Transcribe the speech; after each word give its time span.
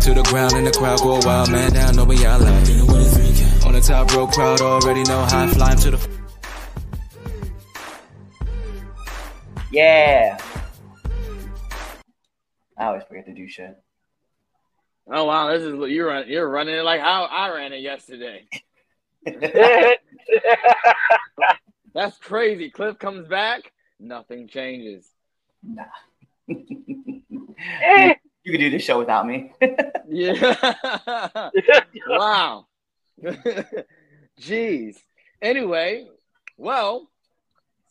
to 0.00 0.14
the 0.14 0.22
ground 0.22 0.54
and 0.54 0.66
the 0.66 0.72
crowd 0.72 0.98
go 1.00 1.20
wild, 1.24 1.50
man 1.50 1.72
down, 1.72 1.94
know 1.96 2.04
we 2.04 2.24
all 2.24 2.40
like. 2.40 2.68
On 3.66 3.72
the 3.72 3.80
top 3.86 4.12
rope, 4.14 4.32
crowd 4.32 4.60
already 4.60 5.02
know 5.04 5.22
how 5.24 5.44
I 5.44 5.46
fly 5.48 5.72
'em 5.72 5.78
to 5.78 5.90
the. 5.92 6.20
Yeah. 9.70 10.38
I 12.78 12.84
always 12.86 13.02
forget 13.04 13.26
to 13.26 13.34
do 13.34 13.46
shit. 13.46 13.76
Oh 15.12 15.24
wow, 15.24 15.50
this 15.52 15.62
is 15.62 15.74
what 15.74 15.90
you're 15.90 16.06
running. 16.06 16.30
You're 16.30 16.48
running 16.48 16.76
it 16.76 16.82
like 16.82 17.00
how 17.00 17.24
I 17.24 17.50
ran 17.54 17.72
it 17.72 17.82
yesterday. 17.82 18.46
That's 21.94 22.16
crazy. 22.18 22.70
Cliff 22.70 22.98
comes 22.98 23.28
back, 23.28 23.72
nothing 23.98 24.48
changes. 24.48 25.08
Nah. 25.62 25.84
You 28.50 28.58
can 28.58 28.66
do 28.68 28.76
this 28.76 28.82
show 28.82 28.98
without 28.98 29.28
me. 29.28 29.52
Yeah. 30.08 30.56
wow. 32.08 32.66
Jeez. 34.40 34.96
Anyway, 35.40 36.08
well, 36.56 37.08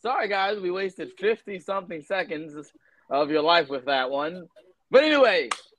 sorry 0.02 0.28
guys, 0.28 0.60
we 0.60 0.70
wasted 0.70 1.12
50 1.18 1.60
something 1.60 2.02
seconds 2.02 2.72
of 3.08 3.30
your 3.30 3.40
life 3.40 3.70
with 3.70 3.86
that 3.86 4.10
one. 4.10 4.48
But 4.90 5.04
anyway, 5.04 5.48
it's 5.50 5.72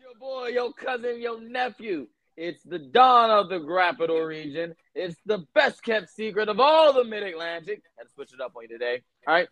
your 0.00 0.18
boy, 0.18 0.48
your 0.48 0.72
cousin, 0.72 1.20
your 1.20 1.40
nephew. 1.40 2.08
It's 2.36 2.64
the 2.64 2.80
dawn 2.80 3.30
of 3.30 3.48
the 3.48 3.60
Grappador 3.60 4.26
region. 4.26 4.74
It's 4.96 5.20
the 5.26 5.46
best 5.54 5.84
kept 5.84 6.10
secret 6.10 6.48
of 6.48 6.58
all 6.58 6.92
the 6.92 7.04
Mid 7.04 7.22
Atlantic. 7.22 7.82
Had 7.96 8.08
to 8.08 8.12
switch 8.14 8.32
it 8.32 8.40
up 8.40 8.54
on 8.56 8.64
you 8.64 8.68
today. 8.68 9.02
All 9.28 9.34
right. 9.34 9.48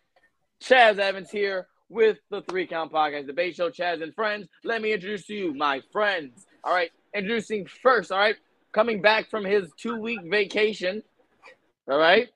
Chaz 0.60 0.98
Evans 0.98 1.30
here 1.30 1.68
with 1.88 2.19
the 2.30 2.43
Three 2.43 2.66
Count 2.66 2.93
Podcast 2.93 3.27
Debate 3.27 3.56
Show. 3.56 3.70
Chaz 3.70 4.02
and 4.02 4.15
friends, 4.15 4.48
let 4.65 4.83
me 4.83 4.93
introduce 4.93 5.27
to 5.27 5.34
you 5.34 5.55
my 5.55 5.83
friends. 5.93 6.47
All 6.62 6.74
right. 6.74 6.91
Introducing 7.15 7.66
first, 7.66 8.10
all 8.10 8.19
right, 8.19 8.34
coming 8.73 9.01
back 9.01 9.30
from 9.30 9.45
his 9.45 9.71
two 9.79 9.96
week 9.96 10.21
vacation. 10.24 11.02
All 11.88 11.99
right. 11.99 12.29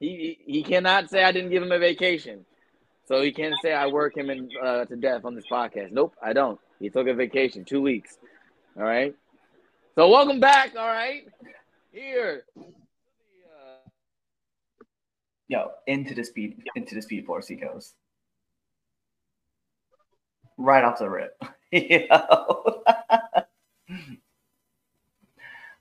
He, 0.00 0.38
he 0.44 0.62
cannot 0.62 1.08
say 1.08 1.24
I 1.24 1.32
didn't 1.32 1.50
give 1.50 1.62
him 1.62 1.72
a 1.72 1.78
vacation. 1.78 2.44
So 3.06 3.22
he 3.22 3.32
can't 3.32 3.54
say 3.62 3.72
I 3.72 3.86
work 3.86 4.16
him 4.16 4.30
in, 4.30 4.50
uh, 4.62 4.84
to 4.84 4.96
death 4.96 5.24
on 5.24 5.34
this 5.34 5.46
podcast. 5.50 5.92
Nope, 5.92 6.14
I 6.22 6.32
don't. 6.32 6.60
He 6.78 6.90
took 6.90 7.06
a 7.06 7.14
vacation, 7.14 7.64
two 7.64 7.80
weeks. 7.80 8.18
All 8.76 8.82
right. 8.82 9.14
So 9.94 10.08
welcome 10.08 10.40
back. 10.40 10.74
All 10.76 10.86
right. 10.86 11.22
Here. 11.90 12.44
Yo, 15.48 15.70
into 15.86 16.14
the 16.14 16.24
speed, 16.24 16.62
into 16.74 16.94
the 16.94 17.02
speed 17.02 17.26
force 17.26 17.46
he 17.46 17.56
goes. 17.56 17.94
Right 20.62 20.84
off 20.84 21.00
the 21.00 21.10
rip. 21.10 21.42
Yo. 21.72 22.82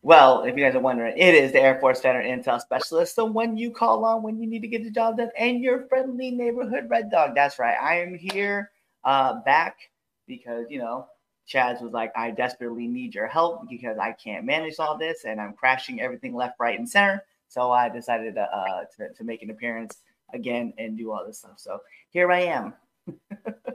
well, 0.01 0.41
if 0.41 0.57
you 0.57 0.63
guys 0.63 0.73
are 0.73 0.79
wondering, 0.79 1.15
it 1.15 1.35
is 1.35 1.51
the 1.51 1.61
Air 1.61 1.79
Force 1.79 2.01
Veteran 2.01 2.41
Intel 2.41 2.59
Specialist, 2.59 3.15
the 3.15 3.25
one 3.25 3.55
you 3.57 3.69
call 3.69 4.03
on 4.05 4.23
when 4.23 4.39
you 4.39 4.47
need 4.47 4.63
to 4.63 4.67
get 4.67 4.83
the 4.83 4.89
job 4.89 5.17
done, 5.17 5.29
and 5.37 5.61
your 5.61 5.85
friendly 5.87 6.31
neighborhood 6.31 6.89
Red 6.89 7.11
Dog. 7.11 7.35
That's 7.35 7.59
right. 7.59 7.77
I 7.79 7.99
am 8.01 8.15
here, 8.15 8.71
uh, 9.03 9.41
back 9.41 9.77
because 10.25 10.65
you 10.69 10.79
know 10.79 11.05
Chaz 11.47 11.79
was 11.79 11.93
like, 11.93 12.11
I 12.15 12.31
desperately 12.31 12.87
need 12.87 13.13
your 13.13 13.27
help 13.27 13.69
because 13.69 13.99
I 13.99 14.13
can't 14.13 14.45
manage 14.45 14.79
all 14.79 14.97
this 14.97 15.25
and 15.25 15.39
I'm 15.39 15.53
crashing 15.53 16.01
everything 16.01 16.33
left, 16.33 16.59
right, 16.59 16.77
and 16.79 16.89
center. 16.89 17.23
So 17.49 17.71
I 17.71 17.87
decided 17.89 18.33
to, 18.35 18.41
uh, 18.41 18.85
to, 18.97 19.13
to 19.13 19.23
make 19.23 19.43
an 19.43 19.51
appearance 19.51 19.97
again 20.33 20.73
and 20.79 20.97
do 20.97 21.11
all 21.11 21.23
this 21.25 21.39
stuff. 21.39 21.59
So 21.59 21.79
here 22.09 22.31
I 22.31 22.39
am. 22.41 22.73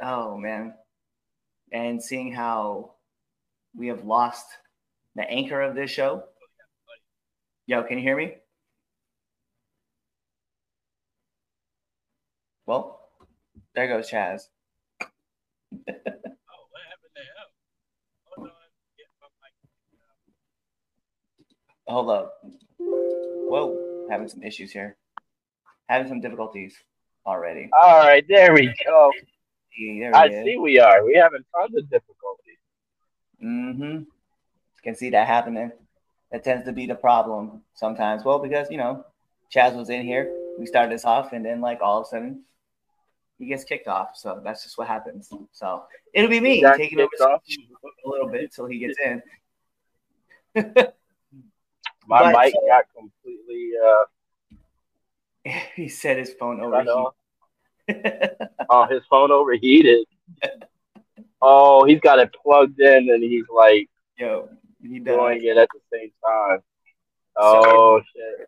oh, 0.00 0.36
man. 0.36 0.74
And 1.72 2.02
seeing 2.02 2.32
how 2.32 2.94
we 3.76 3.88
have 3.88 4.04
lost 4.04 4.46
the 5.14 5.28
anchor 5.28 5.60
of 5.60 5.74
this 5.74 5.90
show. 5.90 6.24
Yo, 7.66 7.82
can 7.82 7.98
you 7.98 8.04
hear 8.04 8.16
me? 8.16 8.34
Well, 12.66 13.00
there 13.74 13.88
goes 13.88 14.10
Chaz. 14.10 14.42
Hold 21.86 22.10
up. 22.10 22.34
Whoa, 22.78 24.06
having 24.10 24.28
some 24.28 24.42
issues 24.42 24.70
here. 24.70 24.96
Having 25.88 26.08
some 26.08 26.20
difficulties 26.20 26.76
already. 27.24 27.70
All 27.72 28.00
right, 28.00 28.24
there 28.28 28.52
we 28.52 28.74
go. 28.84 29.10
I 30.14 30.26
is. 30.28 30.44
see 30.44 30.56
we 30.56 30.78
are. 30.78 31.04
We 31.04 31.14
having 31.14 31.44
tons 31.54 31.76
of 31.76 31.88
difficulties. 31.90 32.58
Mm-hmm. 33.42 34.02
Can 34.82 34.94
see 34.94 35.10
that 35.10 35.26
happening. 35.26 35.70
That 36.32 36.44
tends 36.44 36.64
to 36.66 36.72
be 36.72 36.86
the 36.86 36.94
problem 36.94 37.62
sometimes. 37.74 38.24
Well, 38.24 38.38
because 38.38 38.70
you 38.70 38.76
know, 38.76 39.04
Chaz 39.54 39.74
was 39.76 39.90
in 39.90 40.04
here. 40.04 40.32
We 40.58 40.66
started 40.66 40.92
this 40.92 41.04
off, 41.04 41.32
and 41.32 41.44
then 41.44 41.60
like 41.60 41.80
all 41.80 42.00
of 42.00 42.06
a 42.06 42.08
sudden, 42.08 42.42
he 43.38 43.46
gets 43.46 43.64
kicked 43.64 43.88
off. 43.88 44.10
So 44.16 44.40
that's 44.44 44.62
just 44.64 44.76
what 44.78 44.88
happens. 44.88 45.32
So 45.52 45.84
it'll 46.12 46.30
be 46.30 46.40
me 46.40 46.62
taking 46.76 47.00
over 47.00 47.10
a 47.22 48.08
little 48.08 48.28
bit 48.28 48.52
till 48.52 48.66
he 48.66 48.78
gets 48.78 48.98
in. 49.04 49.22
My 50.54 50.62
But- 52.08 52.36
mic 52.44 52.54
got 52.66 52.84
completely 52.96 53.70
uh 53.86 54.04
he 55.76 55.88
said 55.88 56.18
his 56.18 56.32
phone 56.34 56.60
overheated. 56.60 56.94
Oh, 58.70 58.86
his 58.86 59.00
phone 59.08 59.30
overheated. 59.30 60.04
Oh, 61.40 61.84
he's 61.84 62.00
got 62.00 62.18
it 62.18 62.30
plugged 62.42 62.78
in 62.78 63.08
and 63.10 63.22
he's 63.22 63.46
like 63.48 63.88
Yo, 64.18 64.50
he 64.82 64.98
doing 64.98 65.42
it 65.42 65.56
at 65.56 65.68
the 65.72 65.80
same 65.90 66.10
time. 66.22 66.58
Oh 67.36 68.02
shit. 68.14 68.46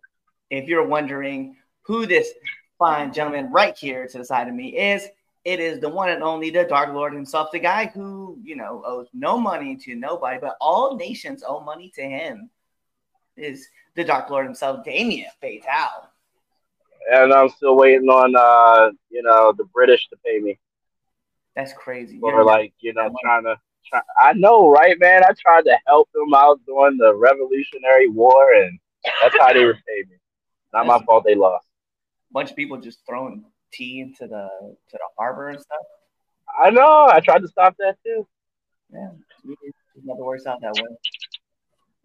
If 0.50 0.68
you're 0.68 0.86
wondering 0.86 1.56
who 1.82 2.06
this 2.06 2.32
fine 2.78 3.12
gentleman 3.12 3.50
right 3.52 3.76
here 3.76 4.06
to 4.08 4.18
the 4.18 4.24
side 4.24 4.48
of 4.48 4.54
me 4.54 4.76
is, 4.76 5.08
it 5.44 5.60
is 5.60 5.80
the 5.80 5.88
one 5.88 6.10
and 6.10 6.22
only 6.22 6.50
the 6.50 6.64
Dark 6.64 6.92
Lord 6.92 7.14
himself, 7.14 7.50
the 7.50 7.58
guy 7.58 7.86
who, 7.86 8.38
you 8.42 8.56
know, 8.56 8.82
owes 8.84 9.08
no 9.14 9.38
money 9.38 9.76
to 9.76 9.94
nobody, 9.94 10.38
but 10.38 10.56
all 10.60 10.96
nations 10.96 11.42
owe 11.46 11.60
money 11.60 11.90
to 11.94 12.02
him. 12.02 12.50
Is 13.36 13.68
the 13.94 14.04
Dark 14.04 14.28
Lord 14.28 14.44
himself, 14.44 14.84
Damien 14.84 15.30
Fatal. 15.40 16.09
And 17.12 17.32
I'm 17.32 17.48
still 17.48 17.76
waiting 17.76 18.08
on 18.08 18.34
uh, 18.36 18.90
you 19.10 19.22
know, 19.22 19.52
the 19.56 19.64
British 19.64 20.08
to 20.08 20.16
pay 20.24 20.38
me. 20.38 20.58
That's 21.56 21.72
crazy. 21.72 22.18
Or 22.22 22.32
You're- 22.32 22.44
like, 22.44 22.72
you 22.80 22.92
know, 22.94 23.10
trying 23.22 23.44
to 23.44 23.56
try, 23.86 24.00
I 24.20 24.32
know, 24.34 24.68
right, 24.70 24.98
man? 24.98 25.22
I 25.24 25.32
tried 25.38 25.62
to 25.62 25.76
help 25.86 26.08
them 26.14 26.32
out 26.34 26.60
during 26.66 26.96
the 26.98 27.14
Revolutionary 27.14 28.08
War 28.08 28.52
and 28.54 28.78
that's 29.22 29.36
how 29.38 29.52
they 29.52 29.64
repay 29.64 30.04
me. 30.08 30.16
Not 30.72 30.86
my 30.86 31.02
fault 31.04 31.24
they 31.24 31.34
lost. 31.34 31.66
bunch 32.32 32.50
of 32.50 32.56
people 32.56 32.76
just 32.78 33.00
throwing 33.06 33.44
tea 33.72 34.00
into 34.00 34.26
the 34.28 34.48
to 34.90 34.92
the 34.92 35.08
harbor 35.18 35.48
and 35.48 35.60
stuff. 35.60 35.78
I 36.62 36.70
know. 36.70 37.08
I 37.10 37.20
tried 37.20 37.40
to 37.42 37.48
stop 37.48 37.74
that 37.78 37.96
too. 38.04 38.26
Yeah, 38.92 39.10
it 39.44 39.74
never 40.04 40.22
works 40.24 40.46
out 40.46 40.60
that 40.60 40.74
way. 40.74 40.88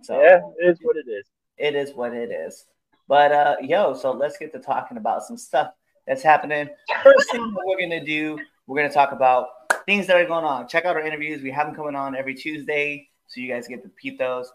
So 0.03 0.19
Yeah, 0.21 0.39
it 0.59 0.69
is 0.71 0.79
what 0.81 0.95
it 0.97 1.07
is. 1.09 1.25
it 1.57 1.75
is 1.75 1.93
what 1.93 2.13
it 2.13 2.31
is. 2.31 2.65
But 3.07 3.31
uh, 3.31 3.55
yo, 3.61 3.93
so 3.93 4.11
let's 4.11 4.37
get 4.37 4.51
to 4.53 4.59
talking 4.59 4.97
about 4.97 5.23
some 5.23 5.37
stuff 5.37 5.71
that's 6.07 6.23
happening. 6.23 6.69
First 7.03 7.31
thing 7.31 7.41
that 7.41 7.63
we're 7.65 7.79
gonna 7.79 8.03
do, 8.03 8.37
we're 8.67 8.77
gonna 8.77 8.93
talk 8.93 9.11
about 9.11 9.47
things 9.85 10.07
that 10.07 10.15
are 10.15 10.25
going 10.25 10.45
on. 10.45 10.67
Check 10.67 10.85
out 10.85 10.95
our 10.95 11.05
interviews. 11.05 11.41
We 11.41 11.51
have 11.51 11.67
them 11.67 11.75
coming 11.75 11.95
on 11.95 12.15
every 12.15 12.33
Tuesday, 12.33 13.09
so 13.27 13.39
you 13.41 13.47
guys 13.47 13.67
get 13.67 13.83
to 13.83 13.89
peep 13.89 14.17
those. 14.17 14.51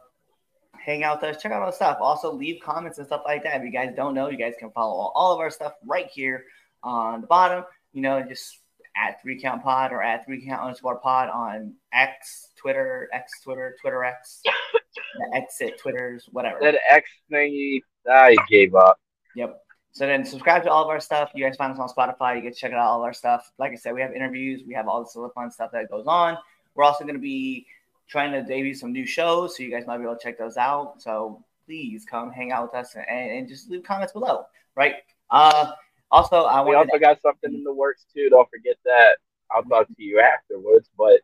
Hang 0.85 1.05
out 1.05 1.21
with 1.21 1.37
us, 1.37 1.43
check 1.43 1.53
out 1.53 1.63
our 1.63 1.73
stuff. 1.73 1.99
Also, 2.01 2.33
leave 2.33 2.61
comments 2.63 2.99
and 2.99 3.07
stuff 3.07 3.23
like 3.27 3.43
that. 3.43 3.57
If 3.57 3.65
you 3.65 3.71
guys 3.71 3.93
don't 3.95 4.15
know, 4.15 4.31
you 4.31 4.39
guys 4.39 4.55
can 4.59 4.71
follow 4.71 5.13
all 5.15 5.33
of 5.33 5.39
our 5.39 5.51
stuff 5.51 5.75
right 5.85 6.07
here 6.07 6.45
on 6.83 7.21
the 7.21 7.27
bottom. 7.27 7.65
You 7.93 8.03
know, 8.03 8.23
just 8.23 8.61
at 8.97 9.21
three 9.23 9.41
count 9.41 9.63
pod 9.63 9.93
or 9.93 10.03
at 10.03 10.25
three 10.25 10.45
count 10.45 10.63
underscore 10.63 10.99
pod 10.99 11.29
on 11.29 11.75
X, 11.93 12.49
Twitter, 12.57 13.09
X, 13.13 13.41
Twitter, 13.43 13.77
Twitter 13.81 14.05
X, 14.05 14.41
the 14.45 15.37
exit, 15.37 15.79
Twitters, 15.79 16.29
whatever. 16.33 16.59
That 16.61 16.79
X 16.89 17.11
thingy, 17.31 17.83
I 18.11 18.37
gave 18.49 18.75
up. 18.75 18.99
Yep. 19.35 19.63
So 19.93 20.07
then 20.07 20.25
subscribe 20.25 20.63
to 20.65 20.71
all 20.71 20.85
of 20.85 20.89
our 20.89 21.01
stuff. 21.01 21.31
You 21.35 21.45
guys 21.45 21.57
find 21.57 21.73
us 21.73 21.79
on 21.79 21.89
Spotify. 21.89 22.37
You 22.37 22.43
get 22.43 22.55
to 22.55 22.59
check 22.61 22.73
out 22.73 22.79
all 22.79 23.01
of 23.01 23.05
our 23.05 23.13
stuff. 23.13 23.51
Like 23.59 23.73
I 23.73 23.75
said, 23.75 23.93
we 23.93 24.01
have 24.01 24.13
interviews. 24.13 24.63
We 24.67 24.75
have 24.75 24.87
all 24.87 25.03
this 25.03 25.17
other 25.17 25.31
fun 25.35 25.51
stuff 25.51 25.73
that 25.73 25.91
goes 25.91 26.07
on. 26.07 26.39
We're 26.75 26.85
also 26.85 27.05
going 27.05 27.17
to 27.17 27.21
be 27.21 27.67
trying 28.09 28.33
to 28.33 28.43
debut 28.43 28.75
some 28.75 28.93
new 28.93 29.07
shows, 29.07 29.57
so 29.57 29.63
you 29.63 29.71
guys 29.71 29.87
might 29.87 29.99
be 29.99 30.05
able 30.05 30.17
to 30.17 30.23
check 30.23 30.39
those 30.39 30.57
out. 30.57 31.01
So 31.01 31.45
please 31.67 32.05
come 32.05 32.31
hang 32.31 32.53
out 32.53 32.65
with 32.65 32.75
us 32.75 32.95
and, 32.95 33.31
and 33.31 33.49
just 33.49 33.71
leave 33.71 33.83
comments 33.83 34.13
below. 34.13 34.45
Right. 34.75 34.97
Uh, 35.31 35.73
also, 36.11 36.43
I 36.45 36.61
We 36.63 36.75
also 36.75 36.99
got 36.99 37.21
something 37.23 37.53
in 37.55 37.63
the 37.63 37.73
works 37.73 38.07
too. 38.13 38.29
Don't 38.31 38.49
forget 38.51 38.77
that. 38.85 39.19
I'll 39.51 39.63
talk 39.63 39.87
to 39.87 40.03
you 40.03 40.21
afterwards, 40.21 40.89
but 40.97 41.21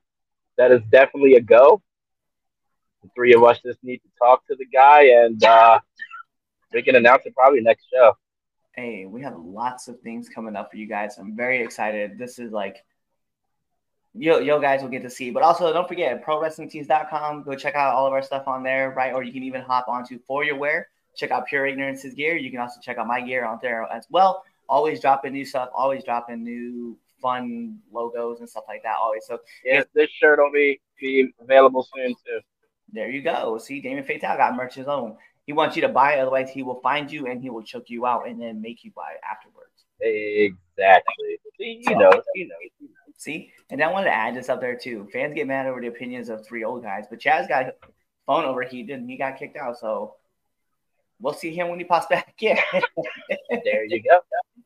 that 0.56 0.72
is 0.72 0.80
definitely 0.90 1.34
a 1.34 1.40
go. 1.40 1.82
The 3.02 3.10
three 3.14 3.34
of 3.34 3.42
us 3.44 3.60
just 3.64 3.82
need 3.82 3.98
to 3.98 4.08
talk 4.18 4.46
to 4.46 4.56
the 4.56 4.66
guy, 4.66 5.04
and 5.24 5.42
uh, 5.44 5.80
we 6.76 6.82
can 6.82 6.94
announce 6.94 7.22
it 7.24 7.34
probably 7.34 7.60
next 7.60 7.86
show. 7.92 8.12
hey, 8.74 9.06
we 9.06 9.22
have 9.22 9.34
lots 9.38 9.88
of 9.88 9.98
things 10.00 10.28
coming 10.28 10.54
up 10.54 10.70
for 10.70 10.76
you 10.76 10.86
guys. 10.86 11.16
I'm 11.18 11.34
very 11.34 11.62
excited. 11.62 12.18
This 12.18 12.38
is 12.38 12.52
like 12.52 12.84
yo, 14.18 14.38
yo 14.38 14.60
guys 14.60 14.82
will 14.82 14.88
get 14.88 15.02
to 15.02 15.10
see. 15.10 15.30
But 15.30 15.42
also 15.42 15.72
don't 15.72 15.88
forget 15.88 16.24
prowrestlingtees.com. 16.24 17.42
Go 17.44 17.54
check 17.54 17.74
out 17.74 17.94
all 17.94 18.06
of 18.06 18.12
our 18.12 18.22
stuff 18.22 18.46
on 18.46 18.62
there, 18.62 18.90
right? 18.90 19.14
Or 19.14 19.22
you 19.22 19.32
can 19.32 19.42
even 19.42 19.62
hop 19.62 19.88
onto 19.88 20.18
For 20.26 20.44
Your 20.44 20.56
Wear. 20.56 20.88
Check 21.14 21.30
out 21.30 21.46
Pure 21.46 21.66
Ignorance's 21.66 22.14
gear. 22.14 22.36
You 22.36 22.50
can 22.50 22.60
also 22.60 22.80
check 22.80 22.98
out 22.98 23.06
my 23.06 23.20
gear 23.20 23.44
on 23.44 23.58
there 23.62 23.86
as 23.90 24.06
well. 24.10 24.44
Always 24.68 25.00
dropping 25.00 25.32
new 25.32 25.44
stuff, 25.44 25.70
always 25.74 26.04
dropping 26.04 26.44
new 26.44 26.98
fun 27.22 27.78
logos 27.90 28.40
and 28.40 28.48
stuff 28.48 28.64
like 28.68 28.82
that. 28.82 28.96
Always. 29.00 29.24
So 29.26 29.38
yeah, 29.64 29.84
this 29.94 30.10
shirt 30.10 30.38
will 30.38 30.52
be, 30.52 30.80
be 31.00 31.32
available 31.40 31.88
soon 31.94 32.10
too. 32.10 32.40
There 32.92 33.10
you 33.10 33.22
go. 33.22 33.58
See, 33.58 33.80
Damien 33.80 34.04
Fatal 34.04 34.36
got 34.36 34.54
merch 34.56 34.74
his 34.74 34.88
own. 34.88 35.16
He 35.46 35.52
wants 35.52 35.76
you 35.76 35.82
to 35.82 35.88
buy 35.88 36.14
it, 36.14 36.20
otherwise 36.20 36.50
he 36.50 36.62
will 36.62 36.80
find 36.80 37.10
you 37.10 37.26
and 37.26 37.40
he 37.40 37.50
will 37.50 37.62
choke 37.62 37.88
you 37.88 38.04
out 38.04 38.28
and 38.28 38.40
then 38.40 38.60
make 38.60 38.84
you 38.84 38.90
buy 38.94 39.12
it 39.12 39.20
afterwards. 39.28 39.84
Exactly. 40.00 41.38
You 41.58 41.96
know, 41.96 42.10
you 42.34 42.48
know. 42.48 42.54
See, 43.16 43.50
and 43.70 43.82
I 43.82 43.90
wanted 43.90 44.06
to 44.06 44.14
add 44.14 44.34
this 44.34 44.48
up 44.48 44.60
there 44.60 44.76
too. 44.76 45.08
Fans 45.12 45.34
get 45.34 45.46
mad 45.46 45.66
over 45.66 45.80
the 45.80 45.86
opinions 45.86 46.28
of 46.28 46.44
three 46.44 46.64
old 46.64 46.82
guys, 46.82 47.04
but 47.08 47.18
Chaz 47.18 47.48
got 47.48 47.74
phone 48.26 48.44
overheated 48.44 48.98
and 48.98 49.08
he 49.08 49.16
got 49.16 49.38
kicked 49.38 49.56
out. 49.56 49.78
So 49.78 50.16
we'll 51.20 51.32
see 51.32 51.54
him 51.54 51.68
when 51.68 51.78
he 51.78 51.84
pops 51.84 52.06
back 52.10 52.34
in. 52.40 52.58
there 53.64 53.84
you 53.84 54.02
go. 54.02 54.20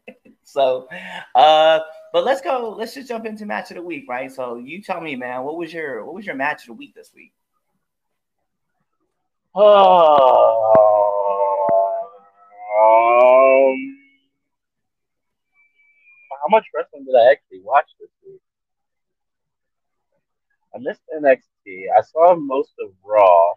So, 0.43 0.88
uh, 1.37 1.79
but 2.12 2.25
let's 2.25 2.41
go. 2.41 2.75
Let's 2.76 2.94
just 2.94 3.06
jump 3.06 3.25
into 3.25 3.47
match 3.47 3.71
of 3.71 3.76
the 3.76 3.83
week, 3.83 4.06
right? 4.09 4.33
So 4.33 4.56
you 4.56 4.83
tell 4.83 5.00
me, 5.00 5.15
man, 5.15 5.44
what 5.44 5.56
was 5.56 5.73
your 5.73 6.05
what 6.05 6.12
was 6.12 6.26
your 6.26 6.35
match 6.35 6.62
of 6.62 6.69
the 6.69 6.73
week 6.73 6.93
this 6.93 7.12
week? 7.15 7.33
Oh, 9.52 11.41
um, 12.79 13.97
how 16.31 16.49
much 16.50 16.67
wrestling 16.75 17.05
did 17.05 17.17
I 17.17 17.32
actually 17.32 17.61
watch 17.64 17.87
this 17.99 18.11
week? 18.25 18.41
I 20.73 20.79
missed 20.79 21.00
NXT. 21.12 21.87
I 21.97 22.02
saw 22.02 22.37
most 22.37 22.70
of 22.81 22.91
Raw. 23.05 23.55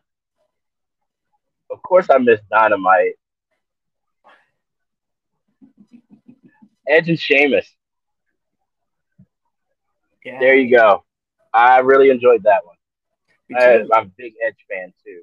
Of 1.69 1.84
course, 1.84 2.07
I 2.10 2.18
missed 2.18 2.50
Dynamite. 2.50 3.13
Edge 6.88 7.10
and 7.10 7.19
Sheamus. 7.19 7.68
Yeah. 10.25 10.40
There 10.40 10.56
you 10.56 10.75
go. 10.75 11.04
I 11.54 11.80
really 11.80 12.10
enjoyed 12.10 12.44
that 12.44 12.66
one. 12.66 12.75
I, 13.56 13.74
am 13.74 13.90
a 13.92 14.06
big 14.18 14.34
Edge 14.44 14.57
fan 14.68 14.92
too, 15.06 15.22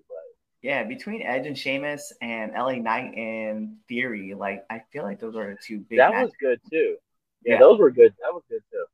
yeah, 0.62 0.84
between 0.84 1.22
Edge 1.22 1.46
and 1.46 1.56
Sheamus 1.56 2.12
and 2.20 2.52
LA 2.52 2.74
Knight 2.74 3.14
and 3.16 3.76
Theory, 3.88 4.34
like 4.34 4.64
I 4.68 4.82
feel 4.92 5.02
like 5.02 5.20
those 5.20 5.36
are 5.36 5.50
the 5.50 5.58
two 5.62 5.78
big. 5.78 5.98
That 5.98 6.12
matches. 6.12 6.30
was 6.30 6.36
good 6.40 6.60
too. 6.70 6.96
Yeah, 7.44 7.54
yeah, 7.54 7.60
those 7.60 7.78
were 7.78 7.90
good. 7.90 8.14
That 8.20 8.34
was 8.34 8.42
good 8.48 8.62
too. 8.70 8.84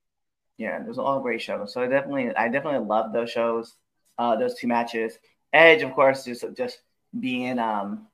Yeah, 0.59 0.83
those 0.83 0.99
are 0.99 1.05
all 1.05 1.21
great 1.21 1.43
shows. 1.43 1.73
So 1.73 1.83
I 1.83 1.89
definitely, 1.89 2.35
I 2.35 2.49
definitely 2.49 2.87
love 2.87 3.13
those 3.13 3.31
shows. 3.31 3.75
Uh, 4.19 4.37
those 4.37 4.55
two 4.55 4.69
matches. 4.69 5.19
Edge, 5.53 5.83
of 5.83 5.93
course, 5.93 6.25
just 6.25 6.45
just 6.57 6.79
being 7.19 7.59
um, 7.59 8.07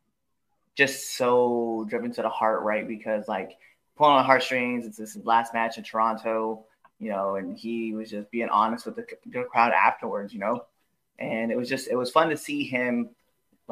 just 0.75 1.16
so 1.16 1.87
driven 1.88 2.12
to 2.12 2.22
the 2.22 2.28
heart, 2.28 2.62
right? 2.62 2.88
Because 2.88 3.28
like 3.28 3.58
pulling 3.96 4.16
on 4.16 4.25
heartstrings. 4.25 4.87
It's 4.87 4.99
his 4.99 5.16
last 5.25 5.54
match 5.54 5.78
in 5.78 5.84
Toronto, 5.84 6.64
you 6.99 7.10
know, 7.10 7.37
and 7.37 7.56
he 7.56 7.94
was 7.94 8.10
just 8.10 8.31
being 8.31 8.49
honest 8.49 8.87
with 8.87 8.96
the, 8.96 9.06
the 9.26 9.44
crowd 9.44 9.72
afterwards, 9.72 10.32
you 10.32 10.40
know. 10.40 10.64
And 11.19 11.52
it 11.52 11.56
was 11.56 11.69
just, 11.69 11.88
it 11.88 11.96
was 11.96 12.10
fun 12.10 12.31
to 12.31 12.37
see 12.37 12.64
him 12.64 13.10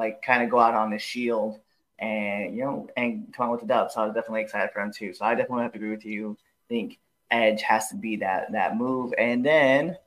like 0.01 0.23
kind 0.23 0.43
of 0.43 0.49
go 0.49 0.59
out 0.59 0.75
on 0.75 0.91
the 0.91 0.99
shield 0.99 1.61
and 1.99 2.57
you 2.57 2.65
know 2.65 2.89
and 2.97 3.33
come 3.35 3.47
out 3.47 3.53
with 3.53 3.61
the 3.61 3.67
dub. 3.67 3.91
So 3.93 4.01
I 4.01 4.07
was 4.07 4.15
definitely 4.15 4.41
excited 4.41 4.71
for 4.73 4.81
him 4.81 4.93
too. 4.93 5.13
So 5.13 5.27
I 5.27 5.35
definitely 5.35 5.65
have 5.65 5.73
to 5.73 5.79
agree 5.79 5.91
with 5.91 6.07
you. 6.07 6.39
I 6.41 6.67
think 6.69 6.99
Edge 7.31 7.61
has 7.63 7.91
to 7.91 7.97
be 7.97 8.17
that 8.17 8.53
that 8.53 8.77
move, 8.77 9.13
and 9.19 9.45
then 9.45 9.99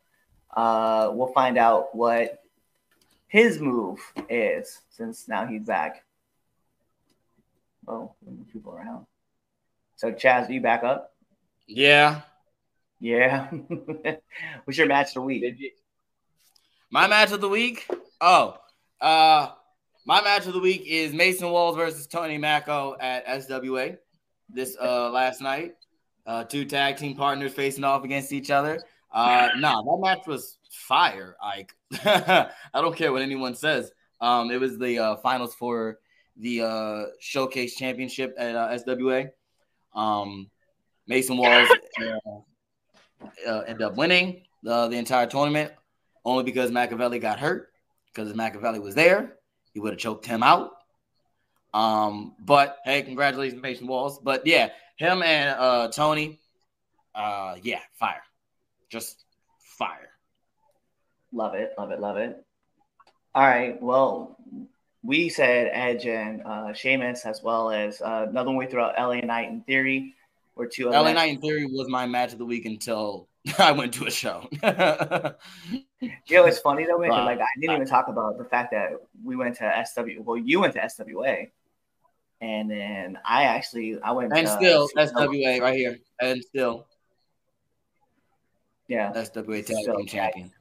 uh, 0.56 1.12
we'll 1.14 1.32
find 1.32 1.58
out 1.60 1.96
what 1.96 2.42
his 3.28 3.60
move 3.60 4.00
is 4.30 4.82
since 4.90 5.28
now 5.28 5.46
he's 5.46 5.64
back. 5.64 6.04
Oh, 7.88 8.14
people 8.52 8.74
around. 8.74 9.06
So 9.96 10.12
Chaz, 10.12 10.50
are 10.50 10.52
you 10.52 10.62
back 10.62 10.84
up? 10.84 11.14
Yeah. 11.68 12.22
Yeah. 13.00 13.48
What's 14.64 14.78
your 14.78 14.88
match 14.88 15.10
of 15.10 15.14
the 15.16 15.22
week? 15.22 15.76
My 16.90 17.08
match 17.08 17.32
of 17.32 17.42
the 17.42 17.50
week? 17.50 17.88
Oh, 18.22 18.58
uh, 19.02 19.50
my 20.06 20.22
match 20.22 20.46
of 20.46 20.54
the 20.54 20.60
week 20.60 20.84
is 20.86 21.14
Mason 21.14 21.50
Walls 21.50 21.76
versus 21.76 22.08
Tony 22.08 22.38
Mako 22.38 22.96
at 23.00 23.26
SWA 23.28 23.98
this 24.50 24.76
uh 24.82 25.10
last 25.10 25.42
night. 25.42 25.76
Uh, 26.26 26.44
two 26.44 26.66
tag 26.66 26.98
team 26.98 27.16
partners 27.16 27.54
facing 27.54 27.84
off 27.84 28.04
against 28.04 28.32
each 28.32 28.50
other. 28.50 28.82
Uh, 29.12 29.50
nah, 29.58 29.82
that 29.82 30.00
match 30.02 30.26
was 30.26 30.58
fire. 30.72 31.36
Like, 31.42 31.74
I 32.06 32.50
don't 32.74 32.96
care 32.96 33.12
what 33.12 33.22
anyone 33.22 33.56
says. 33.56 33.92
Um, 34.22 34.50
it 34.50 34.60
was 34.60 34.78
the 34.78 35.00
uh, 35.00 35.16
finals 35.18 35.54
for 35.54 36.00
the 36.38 36.62
uh, 36.62 37.04
Showcase 37.20 37.76
Championship 37.76 38.34
at 38.38 38.56
uh, 38.56 38.78
SWA. 38.78 39.30
Um, 39.94 40.50
Mason 41.08 41.38
Walls 41.38 41.70
uh, 42.02 43.48
uh, 43.48 43.60
ended 43.68 43.82
up 43.82 43.96
winning 43.96 44.44
the, 44.64 44.88
the 44.88 44.98
entire 44.98 45.28
tournament 45.28 45.74
only 46.26 46.44
because 46.44 46.72
Machiavelli 46.72 47.20
got 47.20 47.38
hurt. 47.38 47.70
Because 48.08 48.34
Machiavelli 48.34 48.80
was 48.80 48.94
there, 48.96 49.38
he 49.74 49.80
would 49.80 49.94
have 49.94 50.00
choked 50.00 50.26
him 50.26 50.44
out. 50.44 50.72
Um, 51.74 52.36
but 52.40 52.78
hey, 52.86 53.02
congratulations, 53.02 53.62
Mason 53.62 53.88
Walls. 53.88 54.20
But 54.20 54.46
yeah, 54.46 54.70
him 54.98 55.24
and 55.24 55.60
uh, 55.60 55.88
Tony, 55.90 56.40
uh, 57.16 57.56
yeah, 57.62 57.80
fire, 57.94 58.22
just 58.90 59.24
fire. 59.78 60.10
Love 61.32 61.56
it, 61.56 61.74
love 61.78 61.92
it, 61.92 62.00
love 62.00 62.18
it. 62.18 62.46
All 63.34 63.44
right, 63.48 63.82
well, 63.82 64.38
we 65.02 65.30
said 65.30 65.70
Edge 65.74 66.06
and 66.06 66.44
uh, 66.46 66.74
Sheamus, 66.74 67.26
as 67.26 67.42
well 67.42 67.72
as 67.72 68.00
uh, 68.02 68.28
another 68.30 68.50
one 68.50 68.58
we 68.58 68.68
threw 68.68 68.82
out 68.82 68.94
LA 68.98 69.22
Knight 69.22 69.50
in 69.50 69.62
Theory, 69.62 70.14
or 70.56 70.68
two. 70.68 70.90
LA 70.90 71.14
Knight 71.14 71.32
in 71.32 71.42
Theory 71.42 71.66
was 71.66 71.90
my 71.90 72.06
match 72.06 72.34
of 72.34 72.38
the 72.38 72.46
week 72.46 72.66
until 72.66 73.28
I 73.58 73.72
went 73.72 73.96
to 73.96 74.06
a 74.06 74.12
show. 74.12 74.48
you 76.28 76.38
know, 76.38 76.46
it's 76.46 76.60
funny 76.60 76.86
though, 76.86 77.00
man. 77.00 77.12
like 77.12 77.40
I 77.40 77.48
didn't 77.60 77.76
even 77.76 77.88
talk 77.88 78.08
about 78.08 78.38
the 78.38 78.46
fact 78.46 78.72
that 78.72 78.92
we 79.24 79.36
went 79.36 79.58
to 79.58 79.86
SW. 79.86 80.22
Well, 80.22 80.38
you 80.38 80.60
went 80.60 80.74
to 80.74 80.80
SWA, 80.80 81.50
and 82.42 82.70
then 82.70 83.18
I 83.26 83.44
actually 83.44 84.00
I 84.02 84.12
went 84.12 84.34
and 84.34 84.48
to, 84.48 84.54
still 84.54 84.90
SWA 84.98 85.62
right 85.62 85.76
here, 85.76 86.00
and 86.22 86.44
still, 86.44 86.88
yeah, 88.88 89.12
SWA 89.14 89.66
tag 89.66 89.78
team 89.86 90.06
champion. 90.06 90.52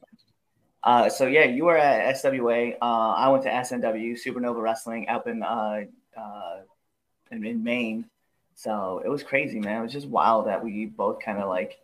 Uh, 0.85 1.09
so 1.09 1.27
yeah, 1.27 1.45
you 1.45 1.65
were 1.65 1.77
at 1.77 2.17
SWA. 2.17 2.77
Uh, 2.81 2.85
I 2.85 3.29
went 3.29 3.45
to 3.45 3.51
SNW 3.51 4.19
Supernova 4.25 4.61
Wrestling 4.61 5.09
up 5.09 5.29
in 5.29 5.43
uh, 5.43 5.83
uh, 6.17 6.57
in, 7.31 7.45
in 7.45 7.63
Maine. 7.63 8.07
So 8.55 9.03
it 9.05 9.09
was 9.09 9.23
crazy, 9.23 9.61
man. 9.61 9.81
It 9.81 9.83
was 9.83 9.93
just 9.93 10.09
wild 10.09 10.47
that 10.47 10.63
we 10.63 10.87
both 10.87 11.21
kind 11.21 11.39
of 11.39 11.49
like 11.49 11.79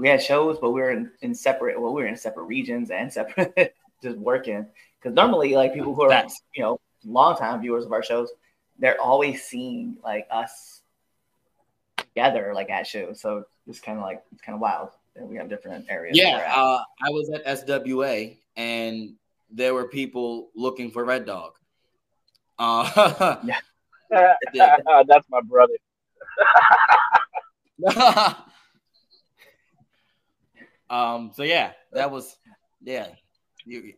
we 0.00 0.08
had 0.08 0.22
shows, 0.22 0.58
but 0.58 0.70
we 0.70 0.80
were 0.80 0.90
in, 0.90 1.10
in 1.20 1.34
separate. 1.34 1.78
Well, 1.78 1.92
we 1.92 2.02
were 2.02 2.08
in 2.08 2.16
separate 2.16 2.44
regions 2.44 2.90
and 2.90 3.12
separate, 3.12 3.74
just 4.02 4.16
working. 4.16 4.66
Because 4.98 5.14
normally, 5.14 5.54
like 5.54 5.74
people 5.74 5.94
who 5.94 6.02
are 6.02 6.08
That's, 6.08 6.40
you 6.54 6.62
know 6.62 6.80
longtime 7.04 7.60
viewers 7.60 7.84
of 7.84 7.92
our 7.92 8.02
shows, 8.02 8.30
they're 8.78 9.00
always 9.00 9.42
seeing 9.42 9.96
like 10.02 10.26
us 10.30 10.80
together, 11.98 12.52
like 12.54 12.70
at 12.70 12.86
shows. 12.86 13.20
So 13.20 13.44
it's 13.66 13.80
kind 13.80 13.98
of 13.98 14.04
like 14.04 14.22
it's 14.32 14.40
kind 14.40 14.54
of 14.54 14.60
wild 14.60 14.88
that 15.16 15.26
we 15.26 15.36
have 15.36 15.50
different 15.50 15.84
areas. 15.90 16.16
Yeah, 16.16 16.50
uh, 16.54 16.82
I 17.02 17.10
was 17.10 17.30
at 17.30 17.44
SWA 17.44 18.36
and 18.56 19.14
there 19.50 19.74
were 19.74 19.88
people 19.88 20.50
looking 20.54 20.90
for 20.90 21.04
Red 21.04 21.26
Dog. 21.26 21.52
Uh, 22.58 23.36
yeah, 23.44 23.60
that's 25.06 25.26
my 25.28 25.40
brother. 25.42 25.74
Um, 30.90 31.30
so 31.32 31.44
yeah, 31.44 31.72
that 31.92 32.10
was 32.10 32.36
yeah. 32.82 33.06
You, 33.64 33.94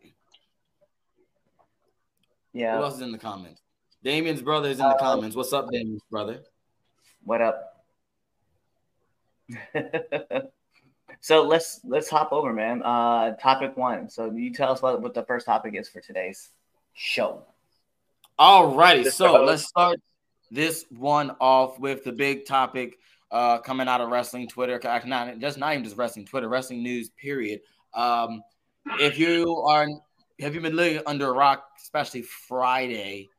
yeah. 2.53 2.77
Who 2.77 2.83
else 2.83 2.95
is 2.95 3.01
in 3.01 3.11
the 3.11 3.17
comments? 3.17 3.61
Damien's 4.03 4.41
brother 4.41 4.69
is 4.69 4.79
in 4.79 4.85
the 4.85 4.95
uh, 4.95 4.99
comments. 4.99 5.35
What's 5.35 5.53
up, 5.53 5.71
Damien's 5.71 6.03
brother? 6.11 6.43
What 7.23 7.41
up? 7.41 7.85
so 11.21 11.43
let's 11.43 11.79
let's 11.83 12.09
hop 12.09 12.31
over, 12.31 12.53
man. 12.53 12.83
Uh, 12.83 13.35
topic 13.37 13.75
one. 13.75 14.09
So 14.09 14.31
you 14.31 14.53
tell 14.53 14.71
us 14.71 14.81
what, 14.81 15.01
what 15.01 15.15
the 15.15 15.23
first 15.23 15.47
topic 15.47 15.73
is 15.75 15.89
for 15.89 15.99
today's 15.99 16.49
show. 16.93 17.43
All 18.37 18.75
righty. 18.75 19.09
So 19.09 19.43
let's 19.43 19.63
start 19.63 19.99
this 20.51 20.85
one 20.89 21.31
off 21.39 21.79
with 21.79 22.03
the 22.03 22.11
big 22.11 22.45
topic 22.45 22.99
uh, 23.33 23.57
coming 23.57 23.87
out 23.87 23.99
of 23.99 24.09
wrestling 24.09 24.47
Twitter, 24.47 24.79
not 25.05 25.39
just 25.39 25.57
not 25.57 25.73
even 25.73 25.83
just 25.83 25.97
wrestling 25.97 26.25
Twitter, 26.25 26.47
wrestling 26.47 26.83
news. 26.83 27.09
Period. 27.09 27.61
Um, 27.95 28.43
if 28.99 29.17
you 29.17 29.57
are, 29.67 29.87
have 30.39 30.53
you 30.53 30.61
been 30.61 30.75
living 30.75 31.01
under 31.07 31.27
a 31.29 31.33
rock, 31.33 31.65
especially 31.81 32.21
Friday, 32.21 33.29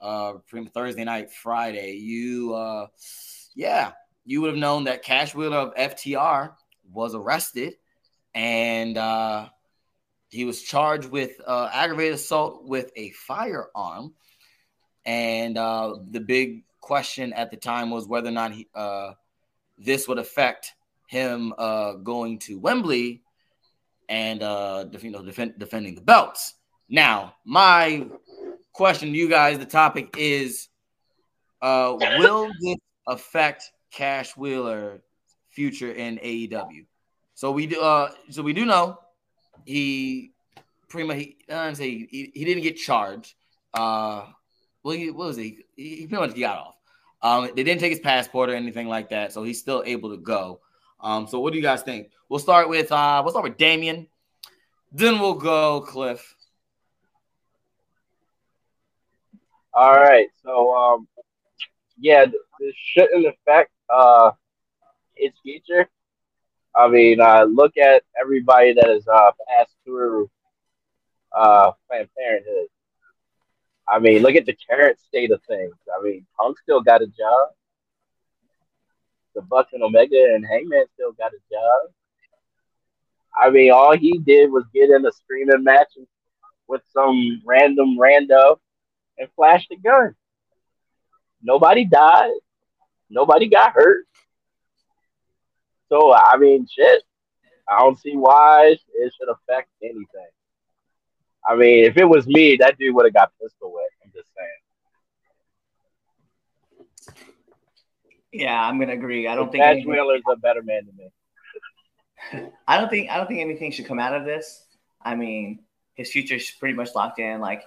uh, 0.00 0.34
Thursday 0.74 1.04
night, 1.04 1.30
Friday? 1.30 1.92
You, 1.92 2.52
uh, 2.52 2.86
yeah, 3.54 3.92
you 4.24 4.40
would 4.40 4.50
have 4.50 4.58
known 4.58 4.84
that 4.84 5.04
Cash 5.04 5.36
Wheeler 5.36 5.56
of 5.58 5.74
FTR 5.76 6.54
was 6.92 7.14
arrested 7.14 7.74
and 8.34 8.98
uh, 8.98 9.48
he 10.30 10.44
was 10.44 10.62
charged 10.62 11.08
with 11.08 11.40
uh, 11.46 11.70
aggravated 11.72 12.14
assault 12.14 12.64
with 12.64 12.90
a 12.96 13.10
firearm. 13.10 14.14
And 15.06 15.56
uh, 15.56 15.94
the 16.10 16.20
big 16.20 16.64
question 16.80 17.32
at 17.34 17.52
the 17.52 17.56
time 17.56 17.90
was 17.90 18.08
whether 18.08 18.30
or 18.30 18.32
not 18.32 18.52
he, 18.52 18.66
uh, 18.74 19.12
this 19.78 20.08
would 20.08 20.18
affect 20.18 20.74
him 21.06 21.52
uh, 21.58 21.94
going 21.94 22.38
to 22.40 22.58
Wembley 22.58 23.22
and 24.08 24.42
uh, 24.42 24.86
you 25.00 25.10
know 25.10 25.22
defend, 25.22 25.54
defending 25.58 25.94
the 25.94 26.00
belts. 26.00 26.54
Now, 26.88 27.34
my 27.44 28.06
question 28.72 29.12
to 29.12 29.16
you 29.16 29.28
guys, 29.28 29.58
the 29.58 29.64
topic 29.64 30.14
is: 30.18 30.68
uh, 31.62 31.96
Will 32.18 32.50
this 32.60 32.76
affect 33.06 33.70
Cash 33.90 34.36
Wheeler 34.36 35.02
future 35.50 35.92
in 35.92 36.18
AEW? 36.18 36.86
So 37.34 37.50
we 37.50 37.66
do. 37.66 37.80
Uh, 37.80 38.10
so 38.30 38.42
we 38.42 38.52
do 38.52 38.64
know 38.64 38.98
he 39.64 40.32
pretty 40.88 41.08
much. 41.08 41.16
He, 41.16 41.36
I 41.50 41.72
say 41.72 42.06
he, 42.10 42.30
he 42.34 42.44
didn't 42.44 42.62
get 42.62 42.76
charged. 42.76 43.34
Uh, 43.72 44.26
well, 44.82 44.96
he, 44.96 45.10
what 45.10 45.28
was 45.28 45.36
he? 45.36 45.60
He 45.76 46.06
pretty 46.06 46.26
much 46.26 46.38
got 46.38 46.58
off. 46.58 46.74
Um, 47.24 47.48
they 47.56 47.62
didn't 47.62 47.80
take 47.80 47.90
his 47.90 48.00
passport 48.00 48.50
or 48.50 48.54
anything 48.54 48.86
like 48.86 49.08
that, 49.08 49.32
so 49.32 49.42
he's 49.42 49.58
still 49.58 49.82
able 49.86 50.10
to 50.10 50.18
go. 50.18 50.60
Um, 51.00 51.26
so 51.26 51.40
what 51.40 51.54
do 51.54 51.56
you 51.58 51.62
guys 51.62 51.82
think? 51.82 52.10
We'll 52.28 52.38
start 52.38 52.68
with 52.68 52.92
uh, 52.92 53.22
we'll 53.24 53.30
start 53.32 53.44
with 53.44 53.56
Damien. 53.56 54.08
Then 54.92 55.18
we'll 55.18 55.34
go 55.34 55.80
Cliff. 55.80 56.36
All 59.72 59.94
right. 59.94 60.28
So 60.44 60.74
um, 60.76 61.08
yeah, 61.98 62.26
this 62.26 62.74
shouldn't 62.92 63.26
affect 63.26 63.70
uh 63.88 64.32
his 65.14 65.32
future. 65.42 65.88
I 66.76 66.88
mean, 66.88 67.20
uh, 67.20 67.44
look 67.44 67.78
at 67.78 68.02
everybody 68.20 68.74
that 68.74 68.86
has 68.86 69.08
uh, 69.08 69.30
passed 69.48 69.74
through 69.86 70.28
uh, 71.32 71.72
Planned 71.88 72.08
Parenthood. 72.18 72.66
I 73.88 73.98
mean, 73.98 74.22
look 74.22 74.34
at 74.34 74.46
the 74.46 74.56
current 74.70 74.98
state 75.00 75.30
of 75.30 75.42
things. 75.46 75.74
I 75.98 76.02
mean, 76.02 76.26
Punk 76.38 76.58
still 76.58 76.80
got 76.80 77.02
a 77.02 77.06
job. 77.06 77.48
The 79.34 79.42
Bucks 79.42 79.72
and 79.72 79.82
Omega 79.82 80.32
and 80.34 80.46
Hangman 80.46 80.84
still 80.94 81.12
got 81.12 81.32
a 81.32 81.38
job. 81.52 81.92
I 83.36 83.50
mean, 83.50 83.72
all 83.72 83.96
he 83.96 84.18
did 84.18 84.50
was 84.50 84.64
get 84.72 84.90
in 84.90 85.04
a 85.04 85.12
screaming 85.12 85.64
match 85.64 85.88
with 86.68 86.82
some 86.92 87.42
random 87.44 87.98
rando 87.98 88.58
and 89.18 89.28
flash 89.36 89.66
the 89.68 89.76
gun. 89.76 90.14
Nobody 91.42 91.84
died. 91.84 92.30
Nobody 93.10 93.48
got 93.48 93.72
hurt. 93.72 94.06
So 95.88 96.14
I 96.14 96.36
mean, 96.38 96.66
shit. 96.72 97.02
I 97.68 97.80
don't 97.80 97.98
see 97.98 98.16
why 98.16 98.76
it 98.94 99.12
should 99.18 99.28
affect 99.28 99.68
anything. 99.82 100.30
I 101.46 101.56
mean, 101.56 101.84
if 101.84 101.96
it 101.96 102.04
was 102.04 102.26
me, 102.26 102.56
that 102.56 102.78
dude 102.78 102.94
would 102.94 103.04
have 103.04 103.14
got 103.14 103.32
pistol 103.40 103.72
whipped. 103.72 103.94
I'm 104.02 104.10
just 104.14 104.28
saying. 104.36 104.48
Yeah, 108.32 108.60
I'm 108.60 108.78
gonna 108.80 108.94
agree. 108.94 109.28
I 109.28 109.34
don't 109.36 109.52
think 109.52 109.62
Cash 109.62 109.72
anything- 109.72 109.90
Wheeler's 109.92 110.22
a 110.30 110.36
better 110.36 110.62
man 110.62 110.86
than 110.86 110.96
me. 110.96 112.50
I 112.66 112.80
don't 112.80 112.88
think 112.88 113.10
I 113.10 113.16
don't 113.18 113.26
think 113.28 113.40
anything 113.40 113.70
should 113.70 113.86
come 113.86 113.98
out 113.98 114.14
of 114.14 114.24
this. 114.24 114.66
I 115.02 115.14
mean, 115.14 115.60
his 115.94 116.10
future's 116.10 116.50
pretty 116.50 116.74
much 116.74 116.94
locked 116.94 117.18
in. 117.20 117.40
Like, 117.40 117.62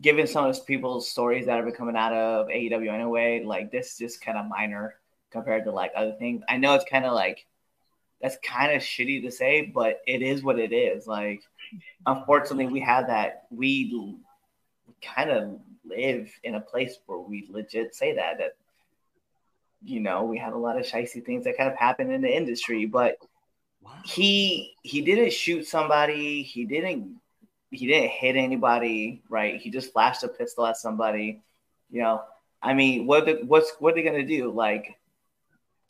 given 0.00 0.26
some 0.26 0.44
of 0.44 0.48
those 0.54 0.64
people's 0.64 1.08
stories 1.10 1.46
that 1.46 1.56
have 1.56 1.64
been 1.64 1.74
coming 1.74 1.96
out 1.96 2.12
of 2.12 2.48
AEW 2.48 2.92
anyway, 2.92 3.42
like 3.44 3.70
this 3.70 3.92
is 3.92 3.98
just 3.98 4.20
kind 4.20 4.38
of 4.38 4.46
minor 4.46 4.94
compared 5.30 5.64
to 5.64 5.70
like 5.70 5.92
other 5.94 6.12
things. 6.18 6.42
I 6.48 6.56
know 6.56 6.74
it's 6.74 6.84
kind 6.90 7.04
of 7.04 7.12
like 7.12 7.46
that's 8.20 8.36
kind 8.44 8.72
of 8.72 8.82
shitty 8.82 9.22
to 9.22 9.30
say, 9.30 9.70
but 9.74 10.00
it 10.06 10.22
is 10.22 10.42
what 10.42 10.58
it 10.58 10.72
is. 10.72 11.06
Like, 11.06 11.42
unfortunately, 12.06 12.66
we 12.66 12.80
have 12.80 13.06
that. 13.06 13.46
We 13.50 14.18
kind 15.02 15.30
of 15.30 15.58
live 15.84 16.30
in 16.44 16.54
a 16.54 16.60
place 16.60 16.98
where 17.06 17.18
we 17.18 17.46
legit 17.50 17.94
say 17.94 18.14
that 18.14 18.38
that 18.38 18.52
you 19.82 19.98
know 19.98 20.24
we 20.24 20.38
have 20.38 20.52
a 20.52 20.58
lot 20.58 20.78
of 20.78 20.84
shicey 20.84 21.24
things 21.24 21.44
that 21.44 21.56
kind 21.56 21.70
of 21.70 21.76
happen 21.76 22.10
in 22.10 22.20
the 22.20 22.34
industry, 22.34 22.86
but 22.86 23.16
he 24.04 24.74
he 24.82 25.00
didn't 25.00 25.32
shoot 25.32 25.66
somebody. 25.66 26.42
He 26.42 26.64
didn't 26.64 27.16
he 27.70 27.86
didn't 27.86 28.10
hit 28.10 28.36
anybody. 28.36 29.22
Right? 29.28 29.60
He 29.60 29.70
just 29.70 29.92
flashed 29.92 30.22
a 30.24 30.28
pistol 30.28 30.66
at 30.66 30.76
somebody. 30.76 31.42
You 31.90 32.02
know, 32.02 32.22
I 32.62 32.74
mean, 32.74 33.06
what 33.06 33.24
the, 33.24 33.40
what's 33.46 33.72
what 33.78 33.92
are 33.92 33.96
they 33.96 34.02
gonna 34.02 34.26
do? 34.26 34.50
Like 34.50 34.96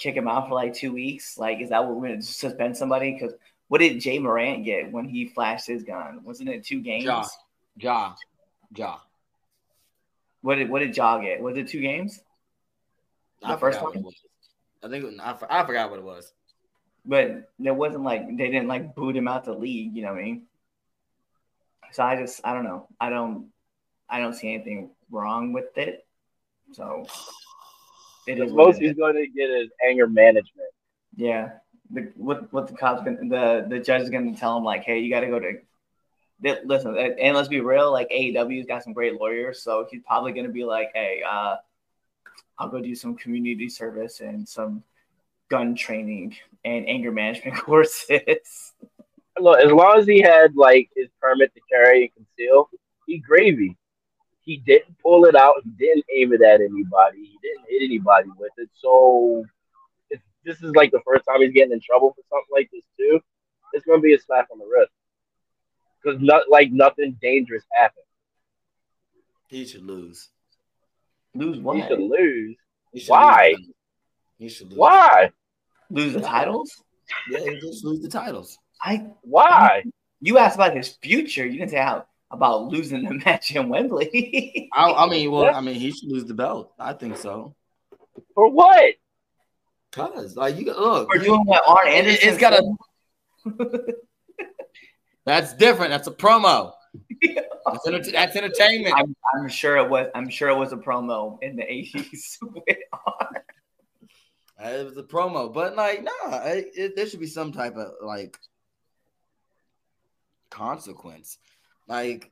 kick 0.00 0.16
him 0.16 0.26
out 0.26 0.48
for 0.48 0.54
like 0.54 0.74
two 0.74 0.92
weeks? 0.92 1.38
Like, 1.38 1.60
is 1.60 1.68
that 1.68 1.84
what 1.84 1.94
we're 1.94 2.08
gonna 2.08 2.22
suspend 2.22 2.76
somebody? 2.76 3.12
Because 3.12 3.34
what 3.68 3.78
did 3.78 4.04
Ja 4.04 4.20
Morant 4.20 4.64
get 4.64 4.90
when 4.90 5.06
he 5.06 5.26
flashed 5.26 5.68
his 5.68 5.84
gun? 5.84 6.22
Wasn't 6.24 6.48
it 6.48 6.64
two 6.64 6.80
games? 6.80 7.04
Ja, 7.04 7.24
Ja, 7.76 8.14
Ja. 8.74 8.96
What 10.40 10.56
did 10.56 10.70
what 10.70 10.80
did 10.80 10.96
Ja 10.96 11.18
get? 11.18 11.40
Was 11.40 11.56
it 11.56 11.68
two 11.68 11.80
games? 11.80 12.20
The 13.42 13.48
I 13.48 13.56
first 13.56 13.80
one? 13.80 13.96
it 13.96 14.02
was. 14.02 14.14
I 14.82 14.88
think 14.88 15.20
I, 15.20 15.36
I 15.48 15.66
forgot 15.66 15.90
what 15.90 15.98
it 15.98 16.04
was. 16.04 16.32
But 17.04 17.50
it 17.62 17.74
wasn't 17.74 18.04
like 18.04 18.26
they 18.26 18.50
didn't 18.50 18.68
like 18.68 18.94
boot 18.94 19.16
him 19.16 19.28
out 19.28 19.44
the 19.44 19.52
league. 19.52 19.94
You 19.94 20.02
know 20.02 20.12
what 20.12 20.20
I 20.20 20.24
mean? 20.24 20.46
So 21.92 22.02
I 22.02 22.16
just 22.16 22.40
I 22.44 22.54
don't 22.54 22.64
know. 22.64 22.88
I 22.98 23.10
don't 23.10 23.48
I 24.08 24.20
don't 24.20 24.34
see 24.34 24.52
anything 24.52 24.90
wrong 25.10 25.52
with 25.52 25.76
it. 25.76 26.06
So 26.72 27.06
it 28.26 28.36
The 28.36 28.44
is 28.44 28.52
most 28.52 28.80
he's 28.80 28.94
going 28.94 29.14
to 29.16 29.26
get 29.26 29.50
is 29.50 29.70
anger 29.86 30.06
management. 30.06 30.68
Yeah. 31.16 31.50
The, 31.90 32.12
what 32.16 32.52
what 32.52 32.68
the 32.68 32.74
cops 32.74 33.02
gonna 33.02 33.18
the 33.28 33.66
the 33.68 33.80
judge 33.80 34.02
is 34.02 34.10
gonna 34.10 34.36
tell 34.36 34.56
him 34.56 34.64
like, 34.64 34.84
hey, 34.84 35.00
you 35.00 35.10
got 35.10 35.20
to 35.20 35.26
go 35.26 35.40
to. 35.40 35.54
They, 36.42 36.56
listen, 36.64 36.96
and 36.96 37.36
let's 37.36 37.48
be 37.48 37.60
real. 37.60 37.90
Like 37.90 38.08
AEW's 38.10 38.66
got 38.66 38.84
some 38.84 38.92
great 38.92 39.20
lawyers, 39.20 39.62
so 39.62 39.86
he's 39.90 40.00
probably 40.06 40.32
gonna 40.32 40.50
be 40.50 40.64
like, 40.64 40.90
hey, 40.94 41.22
uh, 41.28 41.56
I'll 42.58 42.68
go 42.68 42.80
do 42.80 42.94
some 42.94 43.16
community 43.16 43.68
service 43.68 44.20
and 44.20 44.48
some 44.48 44.84
gun 45.50 45.74
training 45.74 46.36
and 46.64 46.88
anger 46.88 47.10
management 47.10 47.56
courses. 47.64 48.72
Look, 49.38 49.58
as 49.58 49.72
long 49.72 49.98
as 49.98 50.06
he 50.06 50.20
had 50.20 50.54
like 50.54 50.90
his 50.94 51.08
permit 51.20 51.52
to 51.54 51.60
carry 51.70 52.02
and 52.02 52.26
conceal, 52.26 52.68
he 53.06 53.18
gravy. 53.18 53.76
He 54.42 54.56
didn't 54.58 54.96
pull 55.02 55.26
it 55.26 55.34
out. 55.36 55.56
He 55.64 55.70
didn't 55.70 56.04
aim 56.14 56.32
it 56.32 56.42
at 56.42 56.60
anybody. 56.60 57.18
He 57.18 57.38
didn't 57.42 57.66
hit 57.68 57.82
anybody 57.84 58.28
with 58.38 58.52
it. 58.56 58.68
So 58.74 59.44
if 60.08 60.20
this 60.44 60.62
is 60.62 60.74
like 60.74 60.90
the 60.90 61.02
first 61.06 61.24
time 61.26 61.42
he's 61.42 61.52
getting 61.52 61.72
in 61.72 61.80
trouble 61.80 62.10
for 62.14 62.22
something 62.30 62.48
like 62.52 62.70
this 62.72 62.84
too. 62.98 63.20
It's 63.72 63.84
gonna 63.84 64.00
be 64.00 64.14
a 64.14 64.20
slap 64.20 64.48
on 64.50 64.58
the 64.58 64.64
wrist 64.64 64.90
because 66.02 66.20
not 66.20 66.42
like 66.50 66.72
nothing 66.72 67.16
dangerous 67.20 67.62
happened. 67.72 68.04
He 69.46 69.64
should 69.64 69.84
lose. 69.84 70.28
Lose 71.34 71.58
one 71.60 71.76
He 71.76 71.82
what? 71.82 71.88
should 71.90 72.00
lose. 72.00 72.56
He 72.92 73.00
should 73.00 73.10
Why? 73.10 73.54
Lose. 73.56 73.70
He 74.38 74.48
should 74.48 74.68
lose. 74.70 74.78
Why? 74.78 75.30
Lose 75.90 76.14
the 76.14 76.20
titles? 76.20 76.82
Yeah, 77.28 77.40
he 77.40 77.60
just 77.60 77.84
lose 77.84 78.00
the 78.00 78.08
titles. 78.08 78.58
I 78.82 79.06
Why? 79.22 79.84
you 80.20 80.38
asked 80.38 80.56
about 80.56 80.76
his 80.76 80.96
future. 81.02 81.44
You 81.44 81.58
didn't 81.58 81.70
say 81.70 81.78
how 81.78 82.06
about 82.30 82.68
losing 82.68 83.02
the 83.04 83.14
match 83.24 83.54
in 83.54 83.68
Wembley. 83.68 84.68
I, 84.72 84.92
I 84.92 85.08
mean, 85.08 85.30
well, 85.30 85.54
I 85.54 85.60
mean, 85.60 85.74
he 85.74 85.90
should 85.92 86.10
lose 86.10 86.24
the 86.26 86.34
belt. 86.34 86.72
I 86.78 86.92
think 86.92 87.16
so. 87.16 87.54
For 88.34 88.48
what? 88.50 88.94
Cause 89.92 90.36
like 90.36 90.56
you 90.56 90.66
look, 90.66 91.08
We're 91.08 91.18
doing 91.22 91.44
what 91.44 91.62
Arn 91.66 91.88
It- 91.88 91.94
Anderson. 91.94 92.28
it's 92.28 92.38
got 92.38 92.52
a- 92.52 93.94
that's 95.26 95.52
different. 95.54 95.90
That's 95.90 96.06
a 96.06 96.12
promo. 96.12 96.72
That's, 97.66 97.86
enter- 97.86 98.10
that's 98.10 98.34
entertainment. 98.34 98.94
I'm, 98.96 99.14
I'm 99.36 99.48
sure 99.48 99.76
it 99.76 99.88
was. 99.88 100.08
I'm 100.14 100.28
sure 100.28 100.48
it 100.48 100.56
was 100.56 100.72
a 100.72 100.76
promo 100.76 101.38
in 101.42 101.54
the 101.56 101.62
'80s. 101.62 102.38
with 102.42 102.64
Uh, 102.92 104.68
It 104.68 104.84
was 104.86 104.96
a 104.96 105.02
promo, 105.04 105.52
but 105.52 105.76
like, 105.76 106.02
nah, 106.02 106.38
it, 106.46 106.70
it, 106.74 106.96
there 106.96 107.06
should 107.06 107.20
be 107.20 107.26
some 107.26 107.52
type 107.52 107.76
of 107.76 107.92
like 108.02 108.36
consequence. 110.50 111.38
Like, 111.90 112.30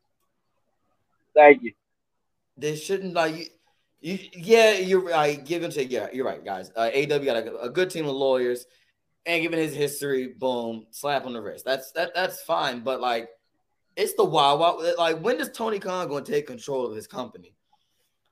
Thank 1.35 1.65
you. 1.65 1.73
there 2.57 2.77
shouldn't 2.77 3.15
like 3.15 3.35
you. 3.37 3.47
you 4.01 4.19
yeah, 4.33 4.75
you're 4.75 5.05
right. 5.05 5.45
Give 5.45 5.65
and 5.65 5.73
take. 5.73 5.91
Yeah, 5.91 6.07
you're 6.13 6.25
right, 6.25 6.45
guys. 6.45 6.71
Uh, 6.77 6.91
AW 6.95 7.19
got 7.19 7.37
a, 7.39 7.59
a 7.63 7.69
good 7.69 7.91
team 7.91 8.07
of 8.07 8.15
lawyers, 8.15 8.67
and 9.27 9.43
given 9.43 9.59
his 9.59 9.75
history, 9.75 10.29
boom, 10.29 10.87
slap 10.93 11.27
on 11.27 11.33
the 11.33 11.43
wrist. 11.43 11.65
That's 11.65 11.91
that. 11.93 12.15
That's 12.15 12.41
fine. 12.43 12.81
But 12.81 13.01
like, 13.01 13.29
it's 13.97 14.15
the 14.15 14.25
wild, 14.25 14.61
wild. 14.61 14.85
Like, 14.97 15.19
when 15.21 15.39
does 15.39 15.51
Tony 15.51 15.81
Khan 15.81 16.07
going 16.09 16.23
to 16.23 16.33
take 16.33 16.47
control 16.47 16.87
of 16.87 16.95
his 16.95 17.09
company? 17.09 17.53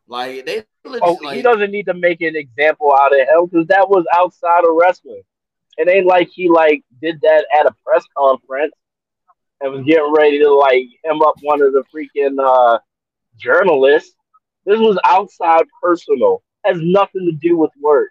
Like, 0.06 0.46
they. 0.46 0.64
legit- 0.84 1.02
Oh, 1.02 1.18
like, 1.24 1.36
he 1.36 1.42
doesn't 1.42 1.72
need 1.72 1.86
to 1.86 1.94
make 1.94 2.20
an 2.20 2.36
example 2.36 2.94
out 2.94 3.12
of 3.12 3.18
him 3.18 3.46
because 3.50 3.66
that 3.66 3.88
was 3.88 4.04
outside 4.14 4.60
of 4.60 4.76
wrestling. 4.80 5.22
It 5.76 5.88
ain't 5.88 6.06
like 6.06 6.28
he 6.32 6.48
like 6.48 6.84
did 7.02 7.20
that 7.22 7.46
at 7.58 7.66
a 7.66 7.74
press 7.84 8.04
conference 8.16 8.72
and 9.60 9.72
was 9.72 9.84
getting 9.84 10.12
ready 10.16 10.38
to 10.38 10.52
like 10.52 10.84
hem 11.04 11.22
up 11.22 11.34
one 11.42 11.62
of 11.62 11.72
the 11.72 11.84
freaking 11.94 12.36
uh, 12.42 12.78
journalists. 13.38 14.14
This 14.64 14.78
was 14.78 14.98
outside 15.04 15.64
personal. 15.82 16.42
Has 16.64 16.78
nothing 16.80 17.26
to 17.26 17.32
do 17.32 17.56
with 17.56 17.70
work. 17.80 18.10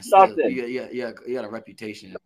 Still, 0.00 0.26
Nothing. 0.26 0.56
Yeah, 0.56 0.64
yeah, 0.64 0.88
yeah. 0.92 1.10
You 1.26 1.34
got 1.34 1.44
a 1.44 1.48
reputation. 1.48 2.16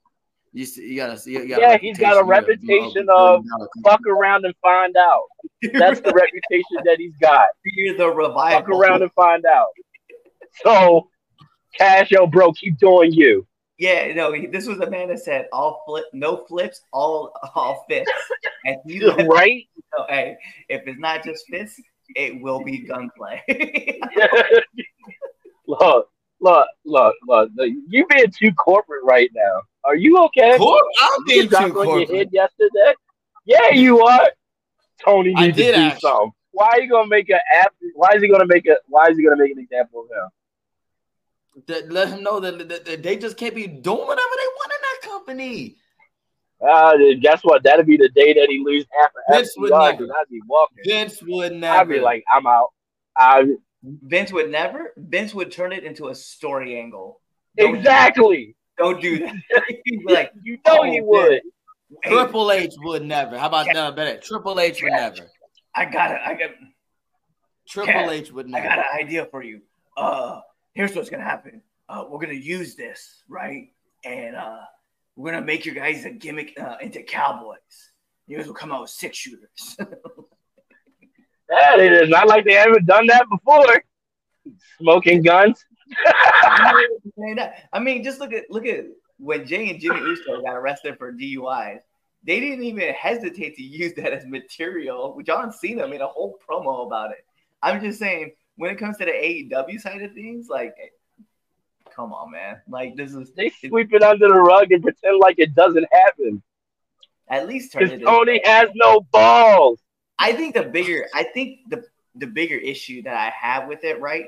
You, 0.52 0.66
see, 0.66 0.82
you 0.82 0.96
gotta 0.96 1.18
see. 1.18 1.32
You 1.32 1.48
got 1.48 1.60
Yeah, 1.60 1.78
he's 1.78 1.98
got 1.98 2.20
a 2.20 2.24
reputation 2.24 3.06
of 3.10 3.44
fuck 3.84 4.00
around 4.06 4.44
and 4.44 4.54
find 4.60 4.96
out. 4.96 5.22
That's 5.72 6.00
the 6.00 6.12
reputation 6.14 6.84
that 6.84 6.96
he's 6.98 7.16
got. 7.20 7.48
You're 7.64 7.96
the 7.96 8.08
revival. 8.08 8.60
Fuck 8.60 8.68
around 8.68 9.02
and 9.02 9.12
find 9.12 9.44
out. 9.46 9.68
So, 10.62 11.08
Cash, 11.76 12.10
yo, 12.10 12.26
bro, 12.26 12.52
keep 12.52 12.78
doing 12.78 13.12
you. 13.12 13.46
Yeah, 13.82 14.14
no, 14.14 14.32
he- 14.32 14.46
this 14.46 14.68
was 14.68 14.78
a 14.78 14.88
man 14.88 15.08
that 15.08 15.18
said 15.18 15.48
all 15.52 15.82
flip, 15.84 16.04
no 16.12 16.44
flips, 16.46 16.82
all 16.92 17.32
all 17.56 17.84
fists. 17.90 18.12
And 18.64 18.76
you 18.86 19.10
right? 19.26 19.66
know, 19.98 20.06
hey, 20.08 20.36
if 20.68 20.86
it's 20.86 21.00
not 21.00 21.24
just 21.24 21.48
fists, 21.48 21.80
it 22.14 22.40
will 22.40 22.62
be 22.62 22.78
gunplay. 22.78 23.42
look, 25.66 26.08
look, 26.40 26.68
look, 26.84 27.14
look. 27.26 27.50
You 27.88 28.06
being 28.06 28.30
too 28.30 28.52
corporate 28.52 29.02
right 29.02 29.30
now. 29.34 29.62
Are 29.82 29.96
you 29.96 30.16
okay? 30.26 30.56
Corp- 30.58 30.86
I'm 31.00 31.24
being 31.26 31.48
too 31.48 31.56
on 31.56 31.66
your 31.70 31.72
corporate. 31.74 32.08
head 32.14 32.28
yesterday. 32.30 32.94
Yeah, 33.46 33.70
you 33.72 34.00
are. 34.00 34.30
Tony 35.04 35.34
I 35.36 35.46
needs 35.46 35.56
to 35.56 35.62
did 35.64 35.74
do 35.74 35.80
actually. 35.80 35.98
something. 35.98 36.32
Why 36.52 36.68
are 36.68 36.80
you 36.82 36.88
gonna 36.88 37.08
make 37.08 37.28
an 37.30 37.40
app? 37.52 37.74
Why 37.96 38.10
is 38.14 38.22
he 38.22 38.28
gonna 38.28 38.46
make 38.46 38.64
a? 38.68 38.76
Why 38.86 39.08
is 39.08 39.16
he 39.16 39.24
gonna 39.24 39.42
make 39.42 39.50
an 39.50 39.58
example 39.58 40.02
of 40.02 40.10
him? 40.10 40.28
That- 41.66 41.92
let 41.92 42.08
him 42.08 42.22
know 42.22 42.40
that, 42.40 42.68
that- 42.68 42.84
that 42.84 43.02
they 43.02 43.16
just 43.16 43.36
can't 43.36 43.54
be 43.54 43.66
doing 43.66 44.06
whatever 44.06 44.28
they 44.36 44.46
want 44.56 44.72
in 44.72 44.80
that 44.82 45.10
company. 45.10 45.76
Uh, 46.66 46.96
guess 47.20 47.40
what? 47.42 47.62
That'd 47.64 47.86
be 47.86 47.96
the 47.96 48.08
day 48.10 48.32
that 48.34 48.46
he 48.48 48.62
lose 48.64 48.84
half 48.98 49.10
of 49.10 49.36
Vince 49.36 49.52
would 49.56 49.72
FTR, 49.72 49.92
never. 49.92 50.06
'cause 50.06 50.16
I'd 50.20 50.28
be 50.30 50.40
walking. 50.48 50.78
Vince 50.86 51.22
would 51.22 51.52
never. 51.54 51.80
I'd 51.80 51.88
be 51.88 52.00
like, 52.00 52.24
I'm 52.32 52.46
out. 52.46 52.68
I 53.16 53.46
Vince 53.82 54.32
would 54.32 54.48
never. 54.50 54.92
Vince 54.96 55.34
would 55.34 55.50
turn 55.50 55.72
it 55.72 55.82
into 55.84 56.08
a 56.08 56.14
story 56.14 56.78
angle. 56.78 57.20
Don't, 57.56 57.74
exactly. 57.76 58.54
don't 58.78 59.00
do 59.00 59.18
that. 59.18 59.34
Like, 60.06 60.32
You 60.42 60.54
know 60.66 60.78
Oh, 60.78 60.82
he 60.84 61.00
would. 61.00 61.42
hey, 62.04 62.10
Triple 62.10 62.52
H 62.52 62.72
would 62.78 63.04
never. 63.04 63.36
How 63.36 63.48
about 63.48 63.66
no, 63.72 63.90
better? 63.92 64.18
Triple 64.20 64.58
H 64.60 64.82
would 64.82 64.92
never. 64.92 65.28
I 65.74 65.84
got 65.86 66.12
it. 66.12 66.20
I 66.24 66.34
got. 66.34 66.50
Triple 67.68 67.92
Yeah, 67.92 68.10
H 68.10 68.30
would 68.32 68.48
never. 68.48 68.64
I 68.64 68.68
got 68.68 68.78
an 68.78 68.84
idea 69.00 69.26
for 69.26 69.42
you. 69.42 69.62
Uh, 69.96 70.40
here's 70.74 70.94
what's 70.94 71.10
gonna 71.10 71.24
happen. 71.24 71.62
Uh, 71.88 72.04
we're 72.08 72.20
gonna 72.20 72.34
use 72.34 72.74
this, 72.74 73.22
right? 73.28 73.72
And 74.04 74.36
uh, 74.36 74.60
we're 75.16 75.32
gonna 75.32 75.44
make 75.44 75.64
your 75.64 75.74
guys 75.74 76.04
a 76.04 76.10
gimmick 76.10 76.58
uh, 76.60 76.76
into 76.80 77.02
cowboys. 77.02 77.58
You 78.26 78.36
guys 78.36 78.46
will 78.46 78.54
come 78.54 78.72
out 78.72 78.82
with 78.82 78.90
six 78.90 79.16
shooters. 79.16 79.76
Yeah, 81.52 81.76
it 81.76 81.92
is 81.92 82.08
not 82.08 82.28
like 82.28 82.44
they 82.46 82.54
haven't 82.54 82.86
done 82.86 83.06
that 83.08 83.26
before. 83.28 83.82
Smoking 84.80 85.22
guns. 85.22 85.62
I 87.72 87.78
mean, 87.78 88.02
just 88.02 88.20
look 88.20 88.32
at 88.32 88.50
look 88.50 88.64
at 88.64 88.86
when 89.18 89.46
Jey 89.46 89.68
and 89.68 89.78
Jimmy 89.78 90.00
Uso 90.00 90.40
got 90.40 90.54
arrested 90.54 90.96
for 90.96 91.12
DUIs. 91.12 91.80
They 92.24 92.40
didn't 92.40 92.64
even 92.64 92.94
hesitate 92.94 93.56
to 93.56 93.62
use 93.62 93.92
that 93.94 94.12
as 94.12 94.24
material. 94.24 95.20
John 95.26 95.52
Cena 95.52 95.86
made 95.86 96.00
a 96.00 96.06
whole 96.06 96.38
promo 96.48 96.86
about 96.86 97.10
it. 97.10 97.26
I'm 97.62 97.82
just 97.82 97.98
saying, 97.98 98.32
when 98.56 98.70
it 98.70 98.78
comes 98.78 98.96
to 98.98 99.04
the 99.04 99.10
AEW 99.12 99.80
side 99.80 100.02
of 100.02 100.12
things, 100.12 100.48
like, 100.48 100.74
come 101.94 102.12
on, 102.12 102.30
man. 102.30 102.60
Like, 102.68 102.96
this 102.96 103.14
is 103.14 103.32
They 103.32 103.50
sweep 103.50 103.92
it 103.92 104.02
under 104.02 104.28
the 104.28 104.40
rug 104.40 104.72
and 104.72 104.82
pretend 104.82 105.18
like 105.20 105.38
it 105.38 105.54
doesn't 105.54 105.86
happen. 105.92 106.42
at 107.28 107.48
least 107.48 107.72
turn 107.72 107.90
it. 107.90 108.02
Tony 108.02 108.40
has 108.44 108.68
no 108.74 109.00
balls. 109.12 109.80
I 110.18 110.32
think 110.32 110.54
the 110.54 110.62
bigger, 110.62 111.06
I 111.14 111.24
think 111.24 111.60
the 111.68 111.84
the 112.14 112.26
bigger 112.26 112.56
issue 112.56 113.02
that 113.02 113.14
I 113.16 113.30
have 113.30 113.68
with 113.68 113.84
it, 113.84 114.00
right? 114.00 114.26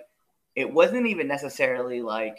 It 0.57 0.73
wasn't 0.73 1.07
even 1.07 1.29
necessarily 1.29 2.01
like 2.01 2.39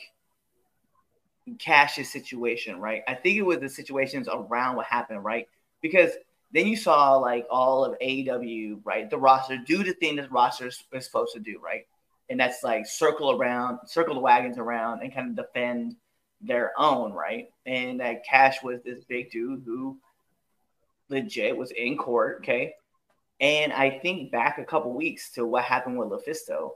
Cash's 1.60 2.12
situation, 2.12 2.80
right? 2.80 3.04
I 3.08 3.13
think 3.13 3.38
it 3.38 3.44
was 3.44 3.60
the 3.60 3.70
situations 3.70 4.27
around 4.27 4.75
what 4.75 4.88
happened, 4.88 5.24
right? 5.24 5.48
Because 5.82 6.12
then 6.52 6.68
you 6.68 6.75
saw 6.75 7.16
like 7.18 7.46
all 7.50 7.84
of 7.84 7.98
AEW, 8.00 8.81
right? 8.84 9.10
The 9.10 9.18
roster 9.18 9.58
do 9.58 9.84
the 9.84 9.94
thing 9.94 10.16
that 10.18 10.31
roster 10.31 10.68
is 10.68 10.86
supposed 11.00 11.34
to 11.34 11.40
do, 11.40 11.60
right? 11.64 11.86
And 12.29 12.40
that's 12.40 12.64
like 12.64 12.86
circle 12.86 13.31
around, 13.31 13.79
circle 13.88 14.16
the 14.16 14.22
wagons 14.22 14.58
around, 14.58 15.01
and 15.01 15.14
kind 15.14 15.29
of 15.29 15.46
defend 15.46 15.96
their 16.42 16.72
own, 16.77 17.14
right? 17.14 17.50
And 17.66 18.00
that 18.00 18.25
Cash 18.25 18.64
was 18.64 18.81
this 18.84 19.03
big 19.03 19.31
dude 19.31 19.64
who 19.66 19.98
legit 21.10 21.55
was 21.55 21.72
in 21.72 21.98
court, 21.98 22.38
okay? 22.40 22.74
And 23.40 23.74
I 23.74 24.00
think 24.00 24.31
back 24.31 24.58
a 24.58 24.66
couple 24.66 24.94
weeks 24.94 25.31
to 25.34 25.46
what 25.46 25.64
happened 25.64 25.98
with 25.98 26.10
LuFisto, 26.10 26.72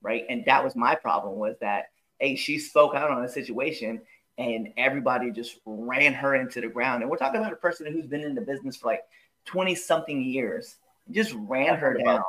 right? 0.00 0.24
And 0.28 0.44
that 0.46 0.62
was 0.62 0.76
my 0.76 0.94
problem 0.94 1.38
was 1.38 1.56
that 1.60 1.86
hey, 2.18 2.36
she 2.36 2.58
spoke 2.58 2.94
out 2.94 3.10
on 3.10 3.24
a 3.24 3.28
situation 3.28 4.00
and 4.38 4.72
everybody 4.76 5.32
just 5.32 5.58
ran 5.66 6.14
her 6.14 6.36
into 6.36 6.60
the 6.60 6.68
ground. 6.68 7.02
And 7.02 7.10
we're 7.10 7.16
talking 7.16 7.40
about 7.40 7.52
a 7.52 7.56
person 7.56 7.92
who's 7.92 8.06
been 8.06 8.22
in 8.22 8.36
the 8.36 8.40
business 8.40 8.76
for 8.76 8.86
like 8.86 9.02
20 9.46 9.74
something 9.74 10.22
years, 10.22 10.76
just 11.10 11.34
ran 11.36 11.76
her 11.76 11.94
down 11.94 12.22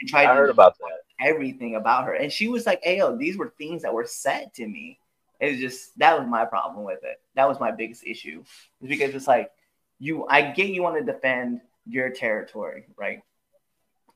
and 0.00 0.08
tried 0.08 0.26
I 0.26 0.34
heard 0.34 0.46
to 0.46 0.52
about 0.52 0.76
that. 0.78 1.02
everything 1.20 1.76
about 1.76 2.04
her. 2.04 2.14
And 2.14 2.32
she 2.32 2.48
was 2.48 2.66
like, 2.66 2.80
hey, 2.82 2.98
yo, 2.98 3.16
these 3.16 3.36
were 3.36 3.54
things 3.56 3.82
that 3.82 3.94
were 3.94 4.06
said 4.06 4.52
to 4.54 4.66
me. 4.66 4.98
It 5.40 5.52
was 5.52 5.60
just 5.60 5.98
that 5.98 6.18
was 6.18 6.28
my 6.28 6.44
problem 6.44 6.84
with 6.84 7.04
it. 7.04 7.20
That 7.36 7.48
was 7.48 7.60
my 7.60 7.70
biggest 7.70 8.04
issue. 8.04 8.42
Is 8.80 8.88
because 8.88 9.14
it's 9.14 9.28
like 9.28 9.50
you 9.98 10.26
I 10.28 10.42
get 10.50 10.70
you 10.70 10.82
want 10.82 10.96
to 10.98 11.12
defend 11.12 11.60
your 11.86 12.10
territory, 12.10 12.86
right? 12.96 13.20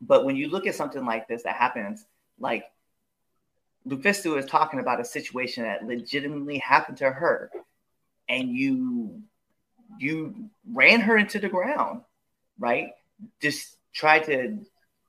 But 0.00 0.24
when 0.24 0.36
you 0.36 0.48
look 0.48 0.66
at 0.66 0.74
something 0.74 1.04
like 1.04 1.28
this 1.28 1.42
that 1.42 1.56
happens, 1.56 2.04
like 2.38 2.64
Lufisto 3.88 4.38
is 4.38 4.46
talking 4.46 4.80
about 4.80 5.00
a 5.00 5.04
situation 5.04 5.64
that 5.64 5.84
legitimately 5.84 6.58
happened 6.58 6.98
to 6.98 7.10
her, 7.10 7.50
and 8.28 8.50
you 8.50 9.22
you 9.98 10.50
ran 10.70 11.00
her 11.00 11.16
into 11.16 11.38
the 11.38 11.48
ground, 11.48 12.02
right? 12.58 12.90
Just 13.40 13.76
tried 13.94 14.24
to 14.24 14.58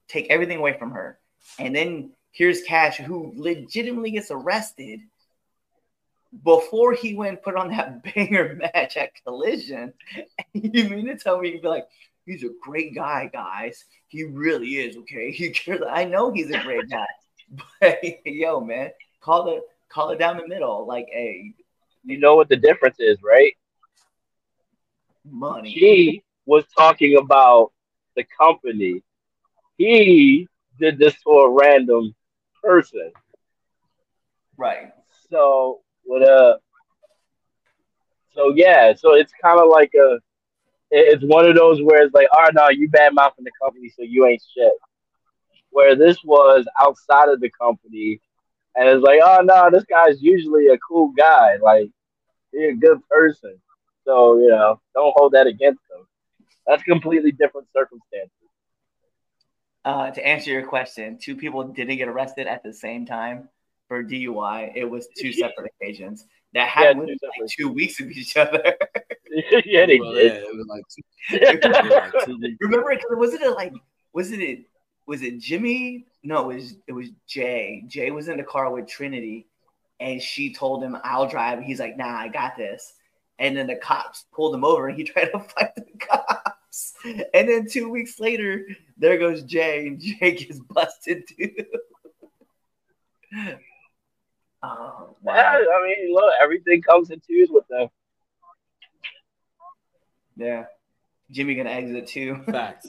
take 0.08 0.28
everything 0.30 0.58
away 0.58 0.78
from 0.78 0.92
her. 0.92 1.20
And 1.60 1.76
then 1.76 2.12
here's 2.32 2.64
Cash, 2.64 2.98
who 2.98 3.34
legitimately 3.36 4.12
gets 4.12 4.32
arrested 4.32 5.02
before 6.44 6.94
he 6.94 7.16
went 7.16 7.42
put 7.42 7.56
on 7.56 7.70
that 7.70 8.04
banger 8.16 8.56
match 8.56 8.98
at 8.98 9.12
Collision. 9.24 9.94
you 10.54 10.90
mean 10.90 11.08
to 11.08 11.18
tell 11.18 11.40
me 11.40 11.52
you'd 11.52 11.62
be 11.62 11.68
like, 11.68 11.88
he's 12.26 12.44
a 12.44 12.50
great 12.62 12.96
guy, 12.96 13.30
guys. 13.32 13.86
He 14.08 14.24
really 14.24 14.76
is, 14.78 14.98
okay? 14.98 15.32
He. 15.32 15.54
I 15.90 16.06
know 16.06 16.32
he's 16.32 16.52
a 16.52 16.60
great 16.60 16.90
guy. 16.90 17.06
But 17.80 18.04
yo, 18.26 18.60
man, 18.60 18.92
call 19.22 19.50
it 19.50 19.64
call 19.90 20.12
it 20.12 20.20
down 20.20 20.38
the 20.38 20.48
middle. 20.48 20.86
Like, 20.86 21.08
hey, 21.12 21.54
You 22.04 22.20
know 22.20 22.36
what 22.36 22.50
the 22.50 22.58
difference 22.58 22.98
is, 23.00 23.18
right? 23.24 23.54
money. 25.26 25.72
She 25.74 26.24
was 26.46 26.66
talking 26.78 27.18
about 27.18 27.72
the 28.16 28.26
company. 28.38 29.04
He 29.78 30.48
did 30.80 30.98
this 30.98 31.22
to 31.24 31.30
a 31.30 31.50
random 31.50 32.16
person. 32.64 33.12
Right. 34.58 34.92
So 35.30 35.82
what 36.04 36.28
uh 36.28 36.58
so 38.34 38.54
yeah, 38.56 38.94
so 38.96 39.14
it's 39.14 39.34
kind 39.42 39.60
of 39.60 39.70
like 39.70 39.92
a 39.96 40.20
it's 40.92 41.24
one 41.24 41.48
of 41.48 41.56
those 41.56 41.82
where 41.84 42.04
it's 42.04 42.14
like, 42.16 42.28
oh 42.34 42.50
no, 42.54 42.70
you 42.70 42.90
bad 42.90 43.14
mouthing 43.14 43.46
the 43.46 43.52
company, 43.62 43.90
so 43.90 44.02
you 44.04 44.26
ain't 44.26 44.42
shit. 44.56 44.74
Where 45.72 45.96
this 45.96 46.24
was 46.24 46.66
outside 46.82 47.30
of 47.30 47.40
the 47.40 47.50
company, 47.52 48.20
and 48.76 48.88
it's 48.90 49.04
like, 49.04 49.20
oh 49.24 49.42
no, 49.44 49.70
this 49.72 49.86
guy's 49.86 50.22
usually 50.22 50.68
a 50.68 50.78
cool 50.80 51.10
guy, 51.18 51.58
like 51.62 51.90
he's 52.52 52.72
a 52.72 52.74
good 52.74 53.00
person. 53.10 53.56
So 54.06 54.40
you 54.40 54.50
know, 54.50 54.82
don't 54.96 55.14
hold 55.18 55.34
that 55.34 55.48
against 55.48 55.82
him. 55.96 56.06
That's 56.68 56.84
completely 56.84 57.32
different 57.32 57.68
circumstances. 57.76 58.32
Uh, 59.86 60.12
to 60.12 60.26
answer 60.26 60.52
your 60.52 60.66
question, 60.68 61.18
two 61.22 61.36
people 61.36 61.64
didn't 61.64 61.98
get 61.98 62.08
arrested 62.08 62.48
at 62.48 62.64
the 62.64 62.74
same 62.74 63.06
time 63.06 63.48
for 63.88 64.04
DUI. 64.04 64.72
It 64.76 64.86
was 64.86 65.08
two 65.18 65.32
separate 65.32 65.72
occasions 65.82 66.26
that 66.54 66.62
Yeah, 66.62 66.66
happened 66.66 67.08
two 67.08 67.14
like 67.28 67.34
separate- 67.34 67.52
two 67.58 67.70
weeks 67.70 68.00
of 68.00 68.10
each 68.12 68.36
other. 68.38 68.62
yeah, 69.66 69.86
they 69.86 70.00
Well, 70.00 70.14
yeah, 70.16 70.34
it 70.34 70.56
was 70.56 70.66
like 70.68 70.84
two, 70.94 71.02
it 71.32 71.84
was 71.84 71.92
like 71.92 72.26
two 72.26 72.38
weeks. 72.42 72.58
Remember, 72.60 72.92
it? 72.92 73.02
was 73.12 73.34
it 73.34 73.42
a, 73.42 73.52
like 73.52 73.74
was 74.14 74.32
it 74.32 74.42
a, 74.42 74.66
was 75.10 75.24
it 75.24 75.40
Jimmy? 75.40 76.06
No, 76.24 76.52
it 76.52 76.56
was 76.56 76.76
it 76.88 76.94
was 76.94 77.10
Jey. 77.28 77.84
Jey 77.88 78.12
was 78.12 78.28
in 78.30 78.38
the 78.38 78.44
car 78.44 78.72
with 78.72 78.88
Trinity, 78.88 79.48
and 80.00 80.22
she 80.22 80.54
told 80.54 80.84
him, 80.84 80.96
"I'll 81.04 81.28
drive." 81.28 81.64
He's 81.64 81.80
like, 81.80 81.98
"Nah, 81.98 82.16
I 82.16 82.28
got 82.28 82.56
this." 82.56 82.94
And 83.40 83.58
then 83.58 83.66
the 83.66 83.76
cops 83.76 84.26
pulled 84.32 84.54
him 84.54 84.64
over, 84.64 84.88
and 84.88 84.96
he 84.96 85.04
tried 85.12 85.32
to 85.32 85.40
fight 85.40 85.74
the 85.76 85.86
cops. 86.00 86.94
And 87.34 87.50
then 87.50 87.68
two 87.68 87.90
weeks 87.90 88.20
later, 88.20 88.68
there 88.98 89.18
goes 89.18 89.42
Jey, 89.44 89.88
and 89.88 90.00
Jey 90.00 90.36
gets 90.36 90.60
busted 90.60 91.28
too. 91.28 91.56
oh 94.62 95.16
Yeah, 95.26 95.34
wow! 95.34 95.58
I 95.58 95.84
mean, 95.88 96.14
look, 96.14 96.32
everything 96.40 96.84
comes 96.84 97.10
in 97.10 97.20
twos 97.28 97.50
with 97.50 97.68
them. 97.68 97.88
Yeah, 100.38 100.66
Jimmy 101.32 101.56
gonna 101.56 101.72
exit 101.72 102.06
too. 102.06 102.44
Facts. 102.46 102.88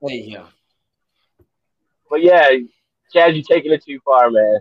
But 0.00 0.10
Facts. 0.10 0.20
Hey, 0.20 0.30
yo. 0.30 0.46
yeah, 2.16 2.50
Chad, 3.12 3.34
you're 3.34 3.44
taking 3.44 3.72
it 3.72 3.84
too 3.84 3.98
far, 4.04 4.30
man. 4.30 4.60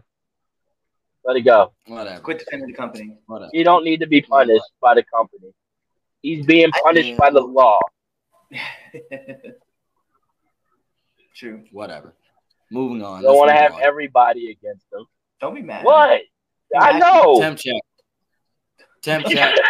Let 1.25 1.37
it 1.37 1.41
go. 1.41 1.73
Whatever. 1.87 2.21
Quit 2.21 2.39
defending 2.39 2.69
the 2.69 2.73
company. 2.73 3.17
Whatever. 3.25 3.51
He 3.53 3.63
don't 3.63 3.83
need 3.83 3.99
to 3.99 4.07
be 4.07 4.21
punished 4.21 4.63
by 4.81 4.95
the 4.95 5.03
company. 5.03 5.51
He's 6.21 6.45
being 6.45 6.71
punished 6.71 7.17
by 7.17 7.29
the 7.29 7.41
law. 7.41 7.79
True. 11.35 11.65
Whatever. 11.71 12.15
Moving 12.71 13.03
on. 13.03 13.23
Don't 13.23 13.35
want 13.37 13.49
to 13.49 13.55
have 13.55 13.73
on. 13.73 13.83
everybody 13.83 14.51
against 14.51 14.85
him. 14.91 15.05
Don't 15.39 15.53
be 15.53 15.61
mad. 15.61 15.83
What? 15.83 16.21
I 16.75 16.97
know. 16.97 17.39
temp 17.39 17.59
check. 17.59 17.79
Temp 19.01 19.27
check. 19.27 19.53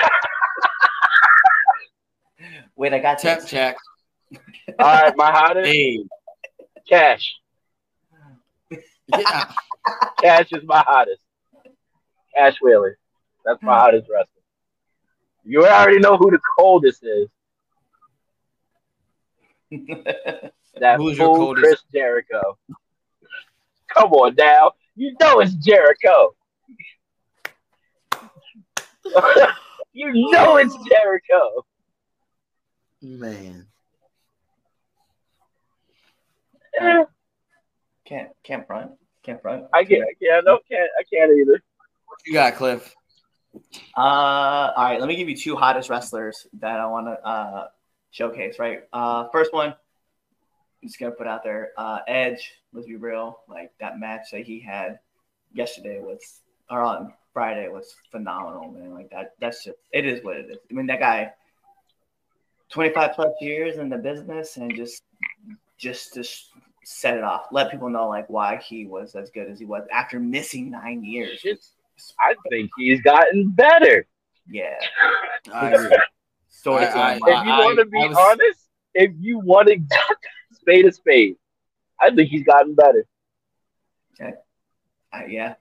Wait, 2.75 2.93
I 2.93 2.99
got 2.99 3.17
temp 3.17 3.41
this. 3.41 3.49
check. 3.49 3.75
All 4.33 4.41
right, 4.79 5.13
my 5.15 5.31
hottest 5.31 5.67
Hey. 5.67 6.03
Cash. 6.87 7.35
Yeah. 9.07 9.51
Cash 10.21 10.51
is 10.51 10.63
my 10.65 10.83
hottest. 10.85 11.21
Cash 12.35 12.55
Wheeler. 12.61 12.97
That's 13.45 13.61
my 13.61 13.73
hmm. 13.73 13.79
hottest 13.79 14.07
wrestler. 14.09 14.41
You 15.43 15.65
already 15.65 15.99
know 15.99 16.17
who 16.17 16.31
the 16.31 16.39
coldest 16.57 17.03
is. 17.03 17.29
That 20.79 20.97
Who's 20.97 21.17
your 21.17 21.27
fool 21.27 21.45
coldest? 21.45 21.63
Chris 21.63 21.81
Jericho. 21.91 22.57
Come 23.87 24.11
on 24.11 24.35
now. 24.35 24.73
You 24.95 25.15
know 25.19 25.39
it's 25.39 25.53
Jericho. 25.53 26.35
you 29.93 30.31
know 30.31 30.57
it's 30.57 30.75
Jericho. 30.87 31.65
Man. 33.01 33.67
Can't 38.07 38.29
can't 38.43 38.65
front. 38.65 38.91
Can't 39.23 39.41
front. 39.41 39.65
I 39.73 39.83
can't. 39.83 40.03
I 40.03 40.13
can't. 40.23 40.45
No, 40.45 40.59
can't. 40.69 40.89
I 40.97 41.03
can't 41.03 41.31
either. 41.37 41.61
What 42.05 42.19
you 42.25 42.33
got, 42.33 42.55
Cliff? 42.55 42.95
Uh, 43.97 43.99
all 43.99 44.73
right. 44.77 44.99
Let 44.99 45.09
me 45.09 45.15
give 45.15 45.27
you 45.27 45.35
two 45.35 45.55
hottest 45.55 45.89
wrestlers 45.89 46.47
that 46.59 46.79
I 46.79 46.85
want 46.85 47.07
to 47.07 47.27
uh 47.27 47.67
showcase. 48.11 48.59
Right. 48.59 48.83
Uh, 48.93 49.27
first 49.31 49.53
one. 49.53 49.69
I'm 49.69 50.87
just 50.87 50.99
gonna 50.99 51.11
put 51.11 51.27
out 51.27 51.43
there. 51.43 51.71
Uh, 51.77 51.99
Edge. 52.07 52.53
Let's 52.71 52.87
be 52.87 52.95
real. 52.95 53.39
Like 53.49 53.71
that 53.79 53.99
match 53.99 54.31
that 54.31 54.45
he 54.45 54.59
had 54.59 54.99
yesterday 55.53 55.99
was, 55.99 56.41
or 56.69 56.81
on 56.81 57.13
Friday 57.33 57.67
was 57.67 57.95
phenomenal, 58.11 58.71
man. 58.71 58.93
Like 58.93 59.09
that. 59.09 59.33
That's 59.39 59.65
just. 59.65 59.77
It 59.91 60.05
is 60.05 60.23
what 60.23 60.37
it 60.37 60.49
is. 60.49 60.57
I 60.69 60.73
mean, 60.73 60.87
that 60.87 60.99
guy. 60.99 61.33
25 62.69 63.13
plus 63.13 63.31
years 63.39 63.77
in 63.77 63.87
the 63.87 63.97
business 63.97 64.57
and 64.57 64.75
just 64.75 65.03
just 65.77 66.13
to 66.13 66.21
sh- 66.23 66.47
set 66.89 67.17
it 67.17 67.23
off 67.23 67.47
let 67.51 67.69
people 67.69 67.89
know 67.89 68.07
like 68.07 68.29
why 68.29 68.55
he 68.57 68.85
was 68.85 69.13
as 69.13 69.29
good 69.29 69.49
as 69.49 69.59
he 69.59 69.65
was 69.65 69.83
after 69.91 70.19
missing 70.21 70.71
nine 70.71 71.03
years 71.03 71.43
I 72.17 72.33
think 72.49 72.69
he's 72.77 73.01
gotten 73.01 73.49
better. 73.51 74.07
yeah 74.49 74.75
I 75.53 75.71
agree. 75.71 75.97
story 76.47 76.85
I- 76.85 77.15
If 77.15 77.45
you 77.45 77.51
want 77.51 77.79
to 77.79 77.85
be 77.85 77.97
was- 77.97 78.15
honest, 78.17 78.69
if 78.93 79.11
you 79.19 79.39
want 79.39 79.67
to 79.67 79.79
spade 80.53 80.85
a 80.85 80.91
spade, 80.93 81.35
I 81.99 82.09
think 82.15 82.29
he's 82.29 82.43
gotten 82.43 82.73
better. 82.73 83.05
Uh, 84.21 85.23
yeah, 85.27 85.55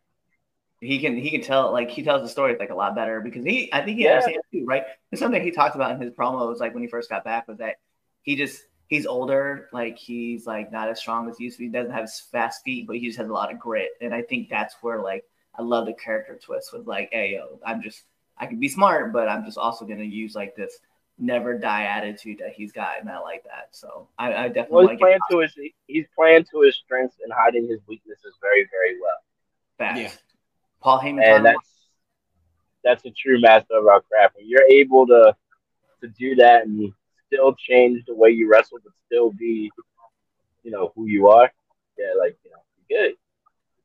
he 0.81 0.99
can 1.01 1.17
he 1.17 1.31
can 1.31 1.41
tell 1.41 1.73
like 1.73 1.91
he 1.91 2.03
tells 2.03 2.23
the 2.23 2.29
story 2.29 2.57
like 2.59 2.71
a 2.71 2.75
lot 2.75 2.95
better 2.95 3.21
because 3.21 3.45
he 3.45 3.69
I 3.73 3.83
think 3.85 3.99
he 3.99 4.05
Yeah. 4.05 4.13
understands 4.13 4.45
too, 4.53 4.65
right? 4.67 4.85
It's 5.11 5.21
something 5.21 5.43
he 5.43 5.51
talked 5.51 5.75
about 5.77 5.91
in 5.93 6.01
his 6.01 6.11
promos 6.13 6.59
like 6.61 6.73
when 6.75 6.83
he 6.83 6.89
first 6.89 7.09
got 7.11 7.25
back 7.25 7.49
was 7.49 7.59
that 7.59 7.77
he 8.23 8.37
just 8.37 8.63
he's 8.89 9.07
older, 9.07 9.69
like 9.73 9.97
he's 9.97 10.47
like 10.47 10.73
not 10.73 10.89
as 10.89 10.99
strong 10.99 11.29
as 11.29 11.39
he 11.39 11.45
used 11.45 11.57
to 11.57 11.61
be. 11.61 11.67
He 11.67 11.73
doesn't 11.73 11.93
have 11.93 12.03
his 12.03 12.21
fast 12.33 12.63
feet, 12.65 12.87
but 12.87 12.97
he 12.97 13.07
just 13.07 13.19
has 13.19 13.29
a 13.29 13.33
lot 13.33 13.53
of 13.53 13.59
grit, 13.59 13.91
and 14.01 14.15
I 14.15 14.23
think 14.23 14.49
that's 14.49 14.77
where 14.81 15.03
like 15.03 15.25
I 15.59 15.63
love 15.63 15.87
the 15.87 15.95
character 15.95 16.39
twist 16.43 16.73
with 16.73 16.87
like, 16.87 17.09
hey 17.13 17.35
yo, 17.35 17.59
I'm 17.65 17.83
just 17.83 18.03
I 18.39 18.47
can 18.47 18.61
be 18.61 18.69
smart, 18.69 19.13
but 19.13 19.29
I'm 19.29 19.45
just 19.45 19.59
also 19.59 19.85
gonna 19.85 20.05
use 20.05 20.35
like 20.35 20.55
this 20.55 20.79
never 21.19 21.59
die 21.59 21.85
attitude 21.85 22.39
that 22.41 22.53
he's 22.53 22.73
got, 22.73 23.01
and 23.01 23.09
I 23.09 23.19
like 23.21 23.45
that. 23.45 23.69
So 23.73 24.09
I, 24.19 24.35
I 24.35 24.49
definitely 24.49 24.71
Well, 24.71 24.89
he's 24.89 24.99
to 24.99 25.05
playing 25.05 25.19
to 25.31 25.39
his 25.39 25.59
he's 25.87 26.07
playing 26.15 26.45
to 26.53 26.61
his 26.61 26.77
strengths 26.77 27.17
and 27.23 27.33
hiding 27.33 27.67
his 27.69 27.81
weaknesses 27.87 28.35
very, 28.41 28.69
very 28.71 29.01
well. 29.01 29.19
back. 29.79 29.97
Yeah. 29.99 30.11
Paul 30.81 31.01
Heyman. 31.01 31.25
And 31.25 31.37
Tom- 31.37 31.43
that's 31.45 31.71
that's 32.85 33.05
a 33.05 33.11
true 33.11 33.41
master 33.41 33.79
of 33.79 33.87
our 33.87 34.01
craft. 34.03 34.37
When 34.37 34.49
you're 34.49 34.69
able 34.69 35.07
to 35.07 35.35
to 36.03 36.09
do 36.09 36.35
that 36.37 36.67
and 36.67 36.93
still 37.27 37.55
change 37.55 38.05
the 38.07 38.15
way 38.15 38.31
you 38.31 38.51
wrestle, 38.51 38.79
but 38.83 38.93
still 39.07 39.31
be, 39.31 39.71
you 40.63 40.71
know, 40.71 40.93
who 40.95 41.07
you 41.07 41.29
are. 41.29 41.51
Yeah, 41.99 42.13
like 42.19 42.39
you 42.45 42.51
know, 42.51 42.59
good. 42.89 43.15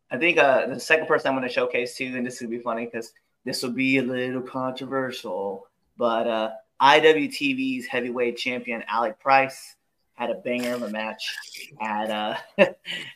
I 0.09 0.17
think 0.17 0.37
uh, 0.37 0.67
the 0.67 0.79
second 0.79 1.07
person 1.07 1.29
I'm 1.29 1.37
going 1.37 1.47
to 1.47 1.53
showcase 1.53 1.95
too, 1.95 2.13
and 2.15 2.25
this 2.25 2.41
will 2.41 2.49
be 2.49 2.59
funny 2.59 2.85
because 2.85 3.13
this 3.45 3.63
will 3.63 3.71
be 3.71 3.97
a 3.97 4.03
little 4.03 4.41
controversial, 4.41 5.67
but 5.97 6.27
uh, 6.27 6.51
IWTV's 6.81 7.85
heavyweight 7.87 8.37
champion 8.37 8.83
Alec 8.87 9.19
Price 9.19 9.75
had 10.13 10.29
a 10.29 10.35
banger 10.35 10.73
of 10.73 10.83
a 10.83 10.89
match 10.89 11.35
at 11.81 12.11
uh, 12.11 12.35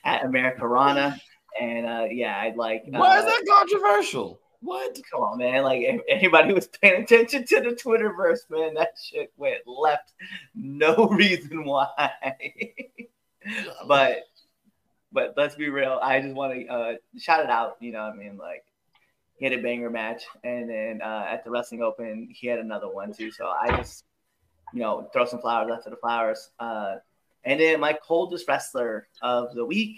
at 0.04 0.26
America 0.26 0.68
Rana, 0.68 1.20
and 1.60 1.86
uh, 1.86 2.06
yeah, 2.10 2.40
I'd 2.40 2.56
like. 2.56 2.84
Uh, 2.88 2.98
Why 2.98 3.20
is 3.20 3.26
that 3.26 3.44
controversial? 3.48 4.40
What? 4.66 5.00
Come 5.12 5.22
on, 5.22 5.38
man! 5.38 5.62
Like 5.62 5.86
anybody 6.10 6.52
was 6.52 6.68
paying 6.68 7.04
attention 7.04 7.46
to 7.46 7.62
the 7.62 7.70
Twitterverse, 7.70 8.50
man, 8.50 8.74
that 8.74 8.94
shit 9.02 9.32
went 9.38 9.60
left. 9.68 10.14
No 10.56 11.08
reason 11.12 11.66
why. 11.66 12.10
but 13.88 14.24
but 15.12 15.36
let's 15.38 15.54
be 15.54 15.70
real. 15.70 16.00
I 16.02 16.20
just 16.20 16.34
want 16.34 16.54
to 16.54 16.68
uh, 16.68 16.94
shout 17.16 17.44
it 17.44 17.52
out. 17.52 17.78
You 17.80 17.92
know, 17.92 18.06
what 18.06 18.14
I 18.14 18.16
mean, 18.16 18.38
like 18.38 18.66
he 19.38 19.46
had 19.46 19.54
a 19.54 19.62
banger 19.62 19.92
match, 19.92 20.24
and 20.44 20.68
then 20.68 21.02
uh, 21.04 21.28
at 21.30 21.44
the 21.44 21.52
Wrestling 21.52 21.84
Open, 21.84 22.28
he 22.32 22.48
had 22.48 22.58
another 22.58 22.90
one 22.90 23.14
too. 23.14 23.30
So 23.30 23.46
I 23.46 23.68
just, 23.78 24.04
you 24.74 24.80
know, 24.80 25.08
throw 25.14 25.26
some 25.26 25.42
flowers 25.42 25.72
after 25.72 25.92
the 25.92 25.98
flowers. 25.98 26.50
Uh, 26.60 26.96
and 27.44 27.60
then 27.60 27.80
my 27.80 27.94
coldest 27.94 28.48
wrestler 28.48 29.08
of 29.22 29.54
the 29.54 29.64
week, 29.64 29.98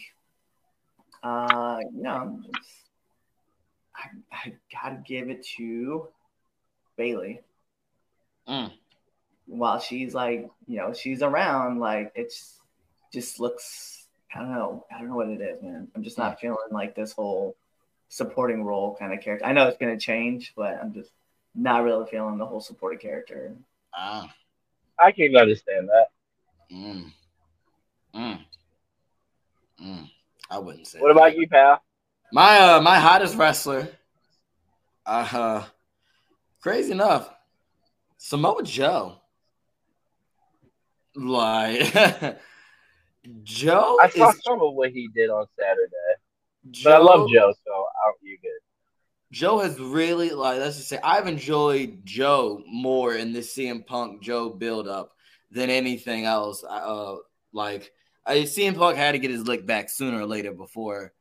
uh, 1.24 1.80
you 1.94 2.04
know, 2.04 2.42
I, 3.98 4.10
I 4.32 4.54
gotta 4.72 5.02
give 5.06 5.30
it 5.30 5.46
to 5.58 6.08
Bayley. 6.96 7.42
Mm. 8.48 8.72
While 9.48 9.80
she's 9.80 10.14
like, 10.14 10.50
you 10.68 10.78
know, 10.78 10.94
she's 10.94 11.22
around, 11.22 11.80
like 11.80 12.12
it's 12.16 12.60
just 13.14 13.40
looks. 13.40 14.08
I 14.34 14.40
don't 14.40 14.52
know. 14.52 14.86
I 14.94 15.00
don't 15.00 15.10
know 15.10 15.16
what 15.16 15.30
it 15.30 15.42
is, 15.42 15.62
man. 15.64 15.88
I'm 15.96 16.04
just 16.04 16.18
not 16.18 16.40
feeling 16.40 16.58
like 16.72 16.96
this 16.96 17.14
whole 17.14 17.56
supporting 18.10 18.64
role 18.64 18.96
kind 18.96 19.14
of 19.14 19.22
character. 19.22 19.46
I 19.46 19.54
know 19.54 19.68
it's 19.68 19.78
gonna 19.78 19.98
change, 19.98 20.54
but 20.56 20.78
I'm 20.82 20.94
just 20.94 21.12
not 21.56 21.84
really 21.84 22.06
feeling 22.10 22.38
the 22.38 22.46
whole 22.46 22.62
supporting 22.62 23.00
character. 23.00 23.56
Ah. 23.96 24.32
I 25.00 25.12
can 25.12 25.36
understand 25.36 25.90
that. 25.90 26.08
Mm. 26.72 27.12
Mm. 28.16 28.40
Mm. 29.82 30.10
I 30.50 30.60
wouldn't 30.60 30.88
say. 30.88 31.00
What 31.00 31.12
about 31.12 31.38
you, 31.38 31.48
pal? 31.48 31.82
My 32.32 32.60
uh 32.60 32.82
my 32.82 33.00
hottest 33.00 33.36
wrestler, 33.38 33.88
uh 35.06 35.64
crazy 36.62 36.92
enough, 36.92 37.30
Samoa 38.18 38.64
Joe. 38.64 39.16
Like 41.16 41.94
Joe 43.44 43.98
I 44.02 44.10
saw 44.10 44.30
is 44.30 44.44
some 44.44 44.62
of 44.62 44.74
what 44.74 44.92
he 44.92 45.10
did 45.16 45.30
on 45.30 45.46
Saturday, 45.58 45.92
Joe, 46.72 46.90
but 46.90 46.94
I 46.96 46.98
love 46.98 47.30
Joe, 47.30 47.54
so 47.66 47.72
I, 47.74 48.12
you 48.22 48.38
good. 48.42 48.52
Joe 49.32 49.60
has 49.60 49.80
really 49.80 50.32
like 50.32 50.60
let's 50.60 50.78
just 50.78 50.90
say 50.90 51.00
I've 51.02 51.28
enjoyed 51.28 52.02
Joe 52.04 52.62
more 52.68 53.16
in 53.16 53.32
this 53.32 53.56
CM 53.56 53.86
Punk 53.86 54.22
Joe 54.22 54.50
build 54.50 54.88
up 54.88 55.14
than 55.50 55.70
anything 55.70 56.26
else. 56.26 56.64
Uh, 56.64 57.16
like 57.54 57.92
I 58.26 58.40
CM 58.40 58.76
Punk 58.78 58.98
had 58.98 59.14
to 59.14 59.20
get 59.20 59.32
his 59.32 59.48
lick 59.48 59.66
back 59.66 59.90
sooner 59.90 60.20
or 60.20 60.26
later 60.26 60.52
before 60.52 61.14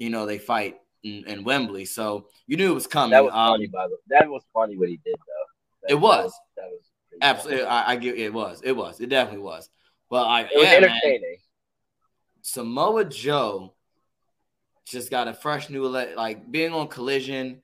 you 0.00 0.10
know 0.10 0.26
they 0.26 0.38
fight 0.38 0.78
in, 1.04 1.24
in 1.28 1.44
Wembley, 1.44 1.84
so 1.84 2.26
you 2.48 2.56
knew 2.56 2.72
it 2.72 2.74
was 2.74 2.88
coming. 2.88 3.10
That 3.10 3.22
was 3.22 3.32
Um, 3.32 3.52
funny, 3.52 3.66
by 3.68 3.86
the 3.86 3.94
way. 3.94 4.00
That 4.08 4.28
was 4.28 4.42
funny 4.52 4.76
what 4.76 4.88
he 4.88 4.96
did, 5.04 5.14
though. 5.14 5.82
That, 5.82 5.92
It 5.92 5.94
was. 5.94 6.32
That 6.56 6.66
was, 6.66 6.90
Absolutely. 7.22 7.64
I, 7.66 7.92
I 7.92 7.96
get 7.96 8.18
it 8.18 8.32
was. 8.32 8.60
It 8.64 8.72
was. 8.72 9.00
It 9.00 9.08
definitely 9.10 9.42
was. 9.42 9.68
But 10.08 10.26
I 10.26 10.40
It 10.42 10.50
was 10.54 10.64
yeah, 10.64 10.80
man, 10.80 10.84
entertaining. 10.90 11.36
Samoa 12.42 13.04
Joe 13.04 13.74
just 14.86 15.10
got 15.10 15.28
a 15.28 15.34
fresh 15.34 15.70
new 15.70 15.86
leg, 15.86 16.16
like 16.16 16.50
being 16.50 16.72
on 16.72 16.88
Collision, 16.88 17.62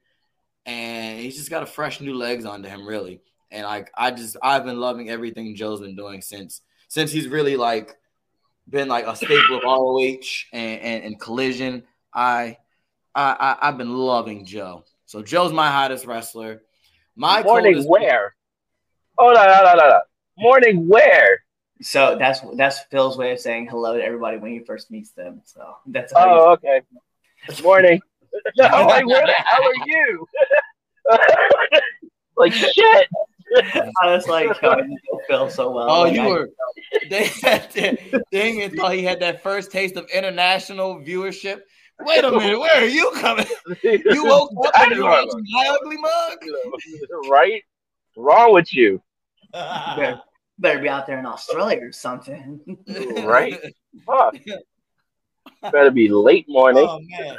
and 0.66 1.18
he's 1.18 1.36
just 1.36 1.50
got 1.50 1.62
a 1.62 1.66
fresh 1.66 2.00
new 2.00 2.14
legs 2.14 2.44
onto 2.44 2.68
him, 2.68 2.86
really. 2.86 3.22
And 3.50 3.64
like 3.64 3.90
I 3.96 4.10
just 4.10 4.36
I've 4.42 4.64
been 4.64 4.78
loving 4.78 5.08
everything 5.08 5.56
Joe's 5.56 5.80
been 5.80 5.96
doing 5.96 6.20
since 6.20 6.60
since 6.88 7.10
he's 7.10 7.28
really 7.28 7.56
like 7.56 7.96
been 8.68 8.88
like 8.88 9.06
a 9.06 9.16
staple 9.16 9.56
of 9.58 9.62
ROH 9.64 10.18
and, 10.52 10.80
and, 10.80 11.04
and 11.04 11.20
Collision. 11.20 11.84
I 12.16 12.56
I, 13.14 13.56
I 13.62 13.68
I've 13.68 13.78
been 13.78 13.94
loving 13.94 14.44
Joe. 14.44 14.84
So 15.04 15.22
Joe's 15.22 15.52
my 15.52 15.70
hottest 15.70 16.06
wrestler. 16.06 16.62
My 17.14 17.42
Morning 17.42 17.84
where? 17.86 18.34
Oh 19.18 19.32
no 19.32 19.46
no 19.46 19.62
no 19.62 19.74
no 19.74 19.88
no! 19.90 20.00
Morning 20.38 20.88
where? 20.88 21.42
So 21.82 22.16
that's 22.18 22.40
that's 22.56 22.80
Phil's 22.90 23.16
way 23.18 23.32
of 23.32 23.38
saying 23.38 23.68
hello 23.68 23.96
to 23.96 24.02
everybody 24.02 24.38
when 24.38 24.50
he 24.50 24.60
first 24.60 24.90
meets 24.90 25.10
them. 25.10 25.42
So 25.44 25.76
that's 25.86 26.12
how 26.14 26.26
Oh 26.40 26.52
okay. 26.54 26.80
Morning. 27.62 28.00
I'm 28.60 28.86
like, 28.86 29.06
where 29.06 29.26
the 29.26 29.32
hell 29.32 29.62
are 29.62 29.86
you? 29.86 30.26
like 32.36 32.52
shit. 32.52 33.08
I 34.02 34.10
was 34.14 34.26
like, 34.26 34.48
oh, 34.62 34.70
I 34.70 34.80
know 34.82 35.22
Phil 35.28 35.48
so 35.48 35.70
well. 35.70 35.88
Oh, 35.90 36.02
Like, 36.02 36.14
you 36.14 36.22
I- 36.22 36.28
were. 36.28 36.50
They 37.08 37.26
had 37.26 37.70
to, 37.72 37.96
Damien 38.32 38.74
thought 38.74 38.92
he 38.94 39.04
had 39.04 39.20
that 39.20 39.42
first 39.42 39.70
taste 39.70 39.96
of 39.96 40.08
international 40.12 40.96
viewership. 41.00 41.60
Wait 42.00 42.24
a 42.24 42.30
minute, 42.30 42.58
where 42.58 42.82
are 42.82 42.84
you 42.84 43.10
coming? 43.14 43.46
You 43.82 44.24
woke 44.24 44.50
up 44.66 44.72
and 44.80 44.96
you 44.96 45.04
watching 45.04 45.44
My 45.50 45.78
Ugly 45.80 45.96
Mug? 45.96 46.38
right? 47.30 47.62
Wrong 48.16 48.52
with 48.52 48.72
you? 48.74 49.00
better, 49.52 50.20
better 50.58 50.80
be 50.80 50.88
out 50.88 51.06
there 51.06 51.18
in 51.18 51.26
Australia 51.26 51.80
or 51.82 51.92
something. 51.92 52.60
Right? 53.24 53.58
Fuck. 54.04 54.36
Better 55.62 55.90
be 55.90 56.08
late 56.08 56.46
morning. 56.48 56.86
Oh 56.88 57.00
man. 57.00 57.36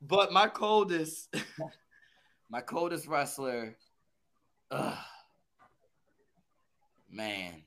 But 0.00 0.32
my 0.32 0.48
coldest, 0.48 1.34
my 2.48 2.60
coldest 2.60 3.06
wrestler, 3.06 3.76
ugh, 4.70 4.98
man, 7.10 7.62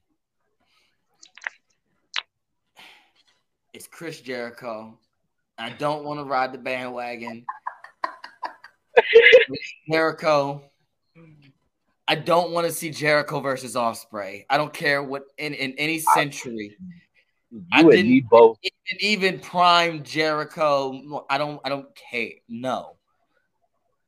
it's 3.74 3.88
Chris 3.88 4.22
Jericho. 4.22 4.98
I 5.60 5.70
don't 5.72 6.04
want 6.06 6.20
to 6.20 6.24
ride 6.24 6.54
the 6.54 6.58
bandwagon. 6.58 7.46
Jericho. 9.92 10.64
I 12.08 12.16
don't 12.16 12.52
want 12.52 12.66
to 12.66 12.74
see 12.74 12.90
Jericho 12.90 13.40
versus 13.40 13.76
Ospreay. 13.76 14.46
I 14.50 14.58
don't 14.58 14.74
care 14.74 15.04
what 15.04 15.24
in, 15.38 15.54
in 15.54 15.74
any 15.74 16.00
century. 16.00 16.76
I 17.72 17.82
You 17.82 17.86
and 17.88 17.92
didn't- 17.92 18.10
me 18.12 18.22
both. 18.22 18.58
even, 18.64 19.34
even 19.34 19.40
prime 19.40 20.04
Jericho, 20.04 21.24
I 21.30 21.38
don't 21.38 21.60
I 21.64 21.70
don't 21.70 21.88
care. 21.96 22.32
No. 22.48 22.96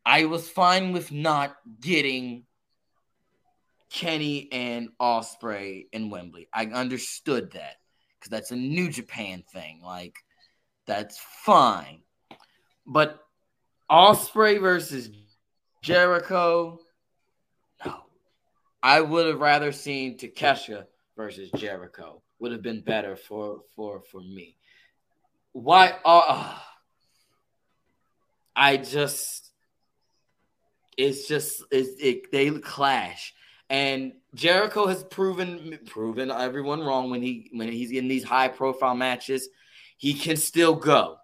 I 0.05 0.25
was 0.25 0.49
fine 0.49 0.93
with 0.93 1.11
not 1.11 1.55
getting 1.79 2.45
Kenny 3.91 4.47
and 4.51 4.89
Ospreay 4.99 5.85
in 5.91 6.09
Wembley. 6.09 6.47
I 6.51 6.65
understood 6.67 7.51
that 7.51 7.75
because 8.17 8.29
that's 8.31 8.51
a 8.51 8.55
New 8.55 8.89
Japan 8.89 9.43
thing. 9.53 9.81
Like 9.83 10.15
that's 10.85 11.19
fine. 11.43 12.01
But 12.85 13.19
Ospreay 13.89 14.59
versus 14.59 15.09
Jericho, 15.81 16.79
no. 17.85 17.95
I 18.81 19.01
would 19.01 19.27
have 19.27 19.39
rather 19.39 19.71
seen 19.71 20.17
Takeshita 20.17 20.85
versus 21.15 21.49
Jericho. 21.55 22.21
Would 22.39 22.51
have 22.51 22.61
been 22.61 22.81
better 22.81 23.15
for 23.15 23.61
for 23.75 24.01
for 24.01 24.21
me. 24.21 24.57
Why? 25.53 25.93
Uh, 26.03 26.57
I 28.55 28.77
just, 28.77 29.51
it's 30.97 31.27
just 31.27 31.63
it's, 31.71 31.89
it. 32.01 32.31
They 32.31 32.49
clash, 32.59 33.33
and 33.69 34.13
Jericho 34.33 34.87
has 34.87 35.03
proven 35.03 35.79
proven 35.85 36.31
everyone 36.31 36.81
wrong 36.81 37.09
when 37.09 37.21
he 37.21 37.49
when 37.53 37.69
he's 37.69 37.91
in 37.91 38.07
these 38.07 38.23
high 38.23 38.47
profile 38.47 38.95
matches. 38.95 39.49
He 40.01 40.15
can 40.15 40.35
still 40.35 40.73
go. 40.73 41.17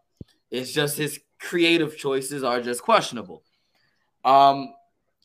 It's 0.52 0.72
just 0.72 1.00
his 1.00 1.20
creative 1.40 1.98
choices 1.98 2.44
are 2.44 2.62
just 2.62 2.84
questionable. 2.84 3.42
Um, 4.24 4.72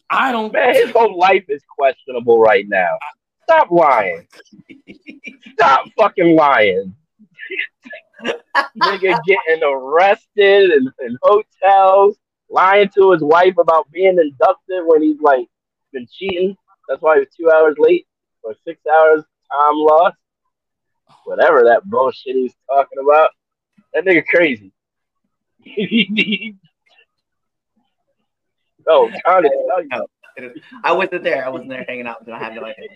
I 0.08 0.32
don't. 0.32 0.50
Man, 0.54 0.72
his 0.72 0.90
whole 0.90 1.18
life 1.18 1.44
is 1.50 1.62
questionable 1.68 2.40
right 2.40 2.64
now. 2.66 2.96
Stop 3.42 3.70
lying. 3.70 4.26
Stop 5.52 5.84
fucking 5.98 6.34
lying. 6.34 6.94
Nigga 8.24 9.20
getting 9.26 9.62
arrested 9.62 10.70
in, 10.72 10.90
in 11.04 11.18
hotels, 11.22 12.16
lying 12.48 12.88
to 12.96 13.10
his 13.10 13.22
wife 13.22 13.58
about 13.58 13.84
being 13.92 14.16
inducted 14.18 14.82
when 14.86 15.02
he's 15.02 15.20
like 15.20 15.46
been 15.92 16.06
cheating. 16.10 16.56
That's 16.88 17.02
why 17.02 17.16
he 17.16 17.20
was 17.20 17.28
two 17.38 17.50
hours 17.50 17.74
late 17.76 18.06
or 18.42 18.54
six 18.66 18.80
hours 18.86 19.24
time 19.52 19.74
lost. 19.74 20.16
Whatever 21.26 21.64
that 21.64 21.84
bullshit 21.84 22.34
he's 22.34 22.54
talking 22.66 22.98
about. 22.98 23.28
That 23.94 24.04
nigga 24.04 24.24
crazy. 24.26 24.72
oh, 28.88 29.08
I'm 29.08 29.20
trying 29.20 29.42
to 29.42 29.50
tell 29.68 29.82
you. 29.82 30.06
I 30.82 30.92
wasn't 30.92 31.24
there. 31.24 31.44
I 31.44 31.48
wasn't 31.50 31.70
there 31.70 31.84
hanging 31.86 32.06
out, 32.06 32.24
but 32.24 32.34
I 32.34 32.38
have 32.38 32.54
no 32.54 32.64
idea. 32.64 32.88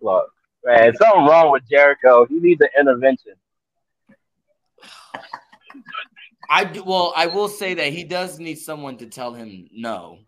Look, 0.00 0.30
man, 0.64 0.94
something 0.96 1.26
wrong 1.26 1.50
with 1.52 1.68
Jericho. 1.68 2.26
He 2.26 2.38
needs 2.38 2.60
an 2.60 2.68
intervention. 2.78 3.34
I 6.50 6.64
do, 6.64 6.82
well, 6.82 7.12
I 7.14 7.26
will 7.26 7.48
say 7.48 7.74
that 7.74 7.92
he 7.92 8.04
does 8.04 8.38
need 8.38 8.56
someone 8.56 8.96
to 8.98 9.06
tell 9.06 9.34
him 9.34 9.68
no. 9.72 10.20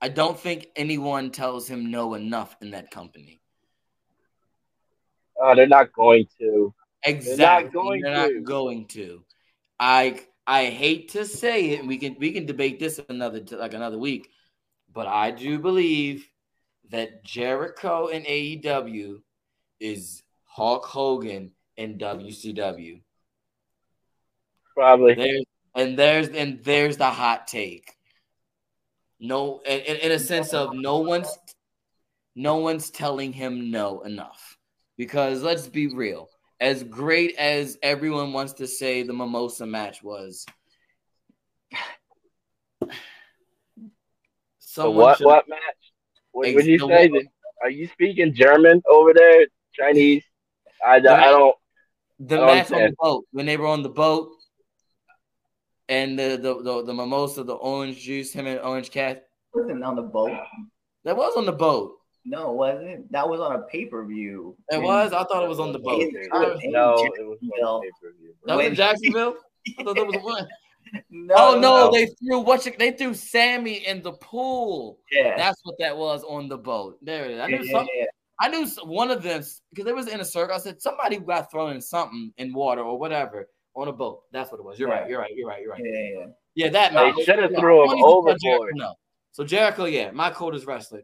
I 0.00 0.08
don't 0.08 0.38
think 0.38 0.68
anyone 0.76 1.30
tells 1.30 1.68
him 1.68 1.90
no 1.90 2.14
enough 2.14 2.56
in 2.62 2.70
that 2.70 2.90
company. 2.90 3.40
Oh, 5.40 5.54
they're 5.54 5.66
not 5.66 5.92
going 5.92 6.26
to. 6.38 6.72
Exactly, 7.04 7.70
going 7.70 8.00
they're 8.02 8.14
not 8.14 8.28
to. 8.28 8.40
going 8.40 8.86
to. 8.88 9.24
I 9.78 10.20
I 10.46 10.66
hate 10.66 11.10
to 11.12 11.24
say 11.24 11.70
it. 11.70 11.80
and 11.80 11.88
We 11.88 11.98
can 11.98 12.16
we 12.18 12.32
can 12.32 12.46
debate 12.46 12.78
this 12.78 13.00
another 13.08 13.42
like 13.52 13.74
another 13.74 13.98
week, 13.98 14.30
but 14.92 15.06
I 15.06 15.30
do 15.30 15.58
believe 15.58 16.28
that 16.90 17.22
Jericho 17.24 18.08
and 18.08 18.24
AEW 18.24 19.20
is 19.78 20.22
Hulk 20.44 20.86
Hogan 20.86 21.52
and 21.76 21.98
WCW. 22.00 23.02
Probably. 24.74 25.14
There's 25.14 25.44
and 25.74 25.98
there's 25.98 26.28
and 26.28 26.64
there's 26.64 26.96
the 26.96 27.10
hot 27.10 27.46
take. 27.46 27.94
No, 29.20 29.60
in 29.66 29.96
in 29.96 30.12
a 30.12 30.18
sense 30.18 30.54
of 30.54 30.74
no 30.74 30.98
one's 30.98 31.36
no 32.34 32.56
one's 32.56 32.90
telling 32.90 33.32
him 33.32 33.70
no 33.70 34.00
enough. 34.00 34.56
Because 34.96 35.42
let's 35.42 35.68
be 35.68 35.88
real, 35.88 36.28
as 36.60 36.82
great 36.82 37.36
as 37.36 37.78
everyone 37.82 38.32
wants 38.32 38.54
to 38.54 38.66
say 38.66 39.02
the 39.02 39.12
mimosa 39.12 39.66
match 39.66 40.02
was, 40.02 40.44
So 44.58 44.90
what? 44.90 45.20
What 45.20 45.48
match? 45.48 45.60
What 46.32 46.54
would 46.54 46.66
you 46.66 46.78
The 46.78 46.86
say? 46.86 47.08
what? 47.08 47.24
Are 47.62 47.70
you 47.70 47.88
speaking 47.88 48.32
German 48.34 48.80
over 48.88 49.12
there? 49.12 49.46
Chinese? 49.74 50.22
I, 50.86 50.96
I 50.96 51.00
don't. 51.00 51.54
the 52.20 52.36
I 52.36 52.38
don't 52.38 52.46
match 52.46 52.70
on 52.72 52.82
the 52.82 52.94
boat 53.00 53.24
when 53.32 53.46
they 53.46 53.56
were 53.56 53.66
on 53.66 53.82
the 53.82 53.88
boat 53.88 54.30
and 55.88 56.16
the 56.18 56.36
the, 56.40 56.62
the, 56.62 56.84
the 56.84 56.94
mimosa, 56.94 57.42
the 57.42 57.54
orange 57.54 57.98
juice, 58.00 58.32
him 58.32 58.46
and 58.46 58.60
orange 58.60 58.90
cat. 58.90 59.24
wasn't 59.52 59.82
on 59.82 59.96
the 59.96 60.02
boat. 60.02 60.30
That 61.04 61.16
was 61.16 61.36
on 61.36 61.46
the 61.46 61.52
boat. 61.52 61.97
No, 62.28 62.50
it 62.50 62.56
wasn't. 62.56 63.12
That 63.12 63.28
was 63.28 63.40
on 63.40 63.56
a 63.56 63.62
pay 63.62 63.86
per 63.86 64.04
view. 64.04 64.56
It 64.70 64.82
was. 64.82 65.12
I 65.12 65.24
thought 65.24 65.42
it 65.42 65.48
was 65.48 65.58
on 65.60 65.72
the 65.72 65.78
boat. 65.78 66.02
It 66.02 66.28
I- 66.32 66.38
was- 66.40 66.60
No, 66.64 66.94
it 66.94 67.26
was 67.26 67.38
on 67.62 67.82
pay-per-view. 67.82 68.34
That 68.44 68.56
was 68.56 68.66
in 68.66 68.74
Jacksonville. 68.82 69.36
I 69.78 69.82
thought 69.82 69.96
that 69.96 70.06
was 70.06 70.22
one. 70.22 70.46
No, 71.10 71.34
Oh 71.36 71.54
no, 71.60 71.86
no. 71.86 71.90
they 71.92 72.06
threw 72.06 72.40
what 72.40 72.64
you, 72.64 72.72
they 72.78 72.92
threw 72.92 73.12
Sammy 73.14 73.86
in 73.86 74.02
the 74.02 74.12
pool. 74.12 74.98
Yeah. 75.12 75.36
That's 75.36 75.60
what 75.62 75.76
that 75.78 75.96
was 75.96 76.24
on 76.24 76.48
the 76.48 76.56
boat. 76.56 76.98
There 77.02 77.24
it 77.26 77.32
is. 77.32 77.40
I 77.40 77.46
knew 77.46 77.62
yeah, 77.62 77.72
some, 77.72 77.86
yeah. 77.94 78.04
I 78.40 78.48
knew 78.48 78.66
one 78.84 79.10
of 79.10 79.22
them 79.22 79.42
because 79.70 79.86
it 79.86 79.94
was 79.94 80.08
in 80.08 80.20
a 80.20 80.24
circle. 80.24 80.54
I 80.54 80.58
said 80.58 80.80
somebody 80.80 81.18
got 81.18 81.50
thrown 81.50 81.72
in 81.72 81.80
something 81.82 82.32
in 82.38 82.54
water 82.54 82.82
or 82.82 82.98
whatever 82.98 83.48
on 83.74 83.88
a 83.88 83.92
boat. 83.92 84.22
That's 84.32 84.50
what 84.50 84.60
it 84.60 84.64
was. 84.64 84.78
You're 84.78 84.88
right. 84.88 85.08
You're 85.08 85.20
right. 85.20 85.32
You're 85.34 85.48
right. 85.48 85.60
You're 85.62 85.72
right. 85.72 85.82
Yeah, 85.84 85.92
yeah, 85.92 86.18
yeah. 86.20 86.26
Yeah, 86.54 86.68
that 86.70 86.92
They 87.16 87.22
should 87.24 87.38
have 87.38 87.52
Yeah, 87.52 87.60
threw 87.60 87.82
him 87.82 87.88
20 87.88 88.00
Jericho, 88.00 88.16
overboard. 88.16 88.72
No. 88.76 88.94
So 89.32 89.44
Jericho, 89.44 89.84
yeah, 89.84 90.10
my 90.10 90.30
coldest 90.30 90.66
wrestler, 90.66 91.02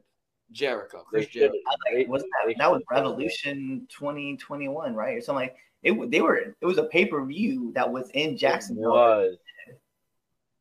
Jericho. 0.53 1.05
They 1.13 1.21
Chris 1.21 1.25
should 1.27 1.33
Jericho. 1.41 1.59
Like, 1.95 2.09
wasn't 2.09 2.31
that 2.47 2.55
that 2.59 2.71
was 2.71 2.83
Revolution 2.91 3.87
2021, 3.91 4.95
right? 4.95 5.17
Or 5.17 5.21
something 5.21 5.49
like 5.49 5.57
it. 5.83 6.11
They 6.11 6.21
were. 6.21 6.37
It 6.37 6.57
was 6.67 6.79
a 6.79 6.85
pay 6.85 7.07
per 7.07 7.25
view 7.25 7.73
that 7.75 7.91
was 7.91 8.11
in 8.15 8.31
It 8.31 8.37
Jacksonville. 8.37 8.91
was. 8.93 9.37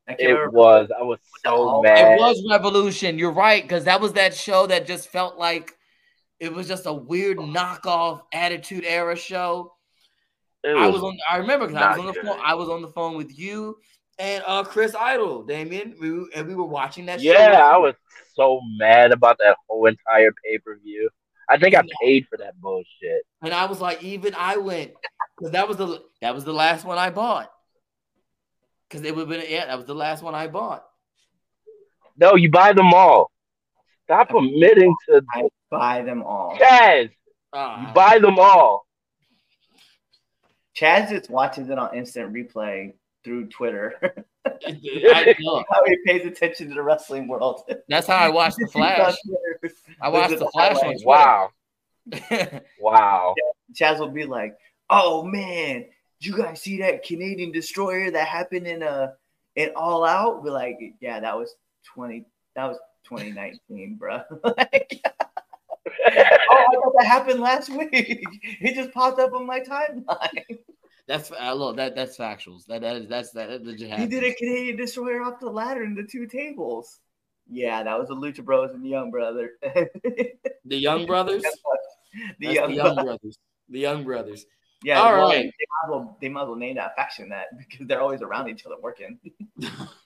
I 0.08 0.16
It 0.20 0.28
remember. 0.28 0.50
was. 0.52 0.90
I 0.98 1.02
was 1.04 1.20
so 1.46 1.82
mad. 1.82 2.14
It 2.14 2.20
was 2.20 2.44
Revolution. 2.50 3.18
You're 3.18 3.32
right, 3.32 3.64
because 3.64 3.86
that 3.86 4.02
was 4.02 4.14
that 4.14 4.34
show 4.34 4.68
that 4.68 4.86
just 4.86 5.10
felt 5.10 5.38
like 5.38 5.74
it 6.40 6.52
was 6.52 6.68
just 6.68 6.86
a 6.88 6.94
weird 6.94 7.38
knockoff 7.38 8.22
Attitude 8.34 8.84
Era 8.86 9.16
show. 9.16 9.74
It 10.64 10.76
I 10.76 10.88
was 10.88 10.96
was 11.02 11.04
on. 11.04 11.18
I 11.30 11.38
remember 11.38 11.68
because 11.68 11.82
I 11.82 11.92
was 11.92 12.00
on 12.00 12.06
the 12.08 12.14
good. 12.14 12.26
phone. 12.26 12.40
I 12.44 12.54
was 12.56 12.70
on 12.70 12.82
the 12.82 12.88
phone 12.90 13.16
with 13.18 13.38
you 13.38 13.78
and 14.20 14.44
uh 14.46 14.64
Chris 14.64 14.94
Idol, 14.96 15.44
Damien. 15.44 15.96
We 16.00 16.28
and 16.36 16.48
we 16.48 16.56
were 16.56 16.66
watching 16.66 17.06
that. 17.08 17.22
show. 17.22 17.32
Yeah, 17.32 17.64
I 17.66 17.78
was 17.78 17.96
so 18.34 18.62
mad 18.78 19.12
about 19.12 19.38
that 19.40 19.58
whole 19.68 19.86
entire 19.88 20.34
pay 20.44 20.58
per 20.60 20.78
view. 20.78 21.10
I 21.50 21.58
think 21.58 21.76
I 21.76 21.84
paid 22.02 22.26
for 22.30 22.38
that 22.38 22.60
bullshit. 22.62 23.24
and 23.42 23.54
I 23.54 23.66
was 23.66 23.82
like, 23.82 24.02
even 24.04 24.34
I 24.38 24.58
went 24.58 24.92
because 25.38 25.52
that 25.52 25.68
was 25.68 25.78
the 25.78 26.04
that 26.22 26.34
was 26.34 26.44
the 26.46 26.54
last 26.54 26.86
one 26.86 26.98
I 26.98 27.10
bought. 27.10 27.52
Because 28.90 29.06
it 29.06 29.16
would 29.16 29.30
have 29.30 29.40
been 29.42 29.50
yeah, 29.50 29.66
that 29.66 29.78
was 29.78 29.86
the 29.86 29.96
last 29.96 30.24
one 30.24 30.36
I 30.36 30.48
bought. 30.48 30.86
No, 32.18 32.36
you 32.36 32.50
buy 32.50 32.74
them 32.74 32.94
all. 32.94 33.32
Stop 34.06 34.30
admitting 34.32 34.96
to 35.10 35.22
I 35.34 35.44
buy 35.70 36.02
them 36.02 36.24
all. 36.24 36.58
Chaz. 36.58 37.10
Ah, 37.54 37.88
You 37.88 37.94
buy 37.94 38.20
them 38.20 38.38
all. 38.40 38.86
Chaz 40.80 41.10
just 41.10 41.30
watches 41.30 41.70
it 41.70 41.78
on 41.78 41.96
instant 41.96 42.34
replay 42.34 42.94
through 43.24 43.48
Twitter. 43.48 44.26
I, 44.66 45.36
look, 45.40 45.66
how 45.72 45.86
he 45.86 45.98
pays 46.06 46.26
attention 46.26 46.70
to 46.70 46.76
the 46.76 46.82
wrestling 46.84 47.28
world. 47.28 47.62
that's 47.88 48.08
how 48.08 48.18
I 48.18 48.30
watched 48.30 48.58
the 48.58 48.68
Flash. 48.72 49.16
I 50.02 50.10
watched 50.10 50.38
the 50.40 50.50
Flash 50.52 50.76
on. 50.78 50.82
Twitter. 50.82 51.06
Wow. 51.06 51.50
Wow. 52.82 53.34
Chaz 53.74 54.00
will 54.00 54.10
be 54.10 54.26
like, 54.26 54.58
"Oh 54.90 55.24
man, 55.24 55.86
you 56.20 56.36
guys 56.36 56.62
see 56.62 56.80
that 56.80 57.04
Canadian 57.06 57.52
destroyer 57.54 58.12
that 58.12 58.28
happened 58.28 58.68
in 58.68 58.84
uh 58.84 59.12
in 59.56 59.72
All 59.76 60.04
Out?" 60.04 60.44
We're 60.44 60.52
like, 60.52 60.78
"Yeah, 61.00 61.22
that 61.22 61.38
was 61.38 61.56
twenty. 61.86 62.26
That 62.56 62.68
was 62.68 62.78
2019, 63.06 63.96
bro." 63.96 64.22
like, 64.44 65.02
oh, 65.06 65.12
I 66.06 66.68
thought 66.74 66.94
that 66.98 67.06
happened 67.08 67.40
last 67.40 67.70
week. 67.70 67.90
It 67.94 68.76
just 68.76 68.92
popped 68.94 69.20
up 69.20 69.34
on 69.34 69.46
my 69.46 69.62
timeline. 69.62 70.60
That's 71.08 71.32
uh, 71.32 71.54
look 71.54 71.76
that 71.78 71.96
that's 71.96 72.18
factuals. 72.18 72.66
That 72.68 72.82
that 72.82 72.96
is 72.96 73.10
that's 73.10 73.32
that, 73.32 73.50
that 73.50 73.64
legit 73.66 74.00
He 74.00 74.08
did 74.08 74.24
a 74.24 74.34
Canadian 74.34 74.78
destroyer 74.78 75.22
off 75.22 75.40
the 75.40 75.50
ladder 75.50 75.84
in 75.84 75.96
the 75.96 76.04
two 76.04 76.28
tables. 76.28 77.00
Yeah, 77.50 77.84
that 77.84 78.00
was 78.00 78.08
the 78.08 78.16
Lucha 78.16 78.44
Bros 78.44 78.72
and 78.72 78.84
the 78.84 78.90
Young 78.90 79.12
Brother. 79.12 79.52
the 79.62 80.32
The 80.66 80.78
Young 80.78 81.06
Brothers. 81.06 81.44
That's 82.40 82.54
Young, 82.54 82.70
the 82.70 82.76
Young 82.76 82.96
Brothers. 82.96 83.04
Brothers. 83.04 83.38
The 83.70 83.80
Young 83.80 84.04
Brothers. 84.04 84.46
Yeah, 84.84 85.00
All 85.00 85.12
well, 85.14 85.30
right. 85.30 85.36
They 85.38 85.44
might, 85.46 85.86
as 85.86 85.90
well, 85.90 86.18
they 86.22 86.30
might 86.30 86.42
as 86.44 86.48
well 86.48 86.58
name 86.58 86.76
that 86.76 86.96
faction 86.96 87.30
that 87.30 87.48
because 87.58 87.88
they're 87.88 88.02
always 88.02 88.22
around 88.22 88.50
each 88.50 88.66
other 88.66 88.76
working. 88.82 89.20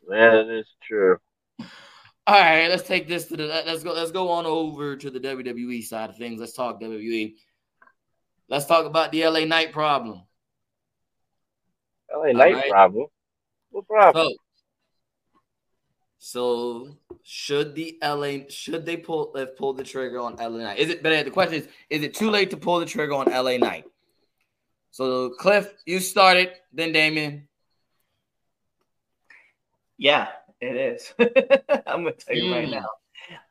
That 0.07 0.47
is 0.49 0.67
true. 0.81 1.17
All 1.59 2.35
right, 2.35 2.67
let's 2.67 2.87
take 2.87 3.07
this 3.07 3.25
to 3.25 3.37
the 3.37 3.45
let's 3.45 3.83
go 3.83 3.93
let's 3.93 4.11
go 4.11 4.29
on 4.29 4.45
over 4.45 4.97
to 4.97 5.09
the 5.09 5.19
WWE 5.19 5.83
side 5.83 6.09
of 6.09 6.17
things. 6.17 6.39
Let's 6.39 6.53
talk 6.53 6.81
WWE. 6.81 7.35
Let's 8.49 8.65
talk 8.65 8.85
about 8.85 9.11
the 9.11 9.25
LA 9.27 9.45
Knight 9.45 9.71
problem. 9.71 10.23
LA 12.13 12.31
Knight 12.31 12.53
right. 12.53 12.69
problem. 12.69 13.07
What 13.71 13.87
problem? 13.87 14.29
So, 16.17 16.87
so 16.87 16.97
should 17.23 17.75
the 17.75 17.97
LA 18.01 18.47
should 18.49 18.85
they 18.85 18.97
pull 18.97 19.33
have 19.35 19.57
pulled 19.57 19.77
the 19.77 19.83
trigger 19.83 20.19
on 20.19 20.35
LA 20.35 20.63
Knight? 20.63 20.79
Is 20.79 20.89
it 20.89 21.03
but 21.03 21.25
the 21.25 21.31
question 21.31 21.61
is 21.61 21.67
is 21.89 22.03
it 22.03 22.13
too 22.13 22.29
late 22.29 22.49
to 22.51 22.57
pull 22.57 22.79
the 22.79 22.85
trigger 22.85 23.13
on 23.13 23.27
LA 23.27 23.57
Knight? 23.57 23.85
So 24.91 25.29
Cliff, 25.31 25.71
you 25.85 25.99
started, 25.99 26.51
then 26.73 26.91
Damien. 26.91 27.47
Yeah, 29.97 30.29
it 30.61 30.75
is. 30.75 31.13
I'm 31.85 32.03
gonna 32.03 32.13
tell 32.13 32.35
you 32.35 32.51
right 32.51 32.67
Mm. 32.67 32.71
now. 32.71 32.89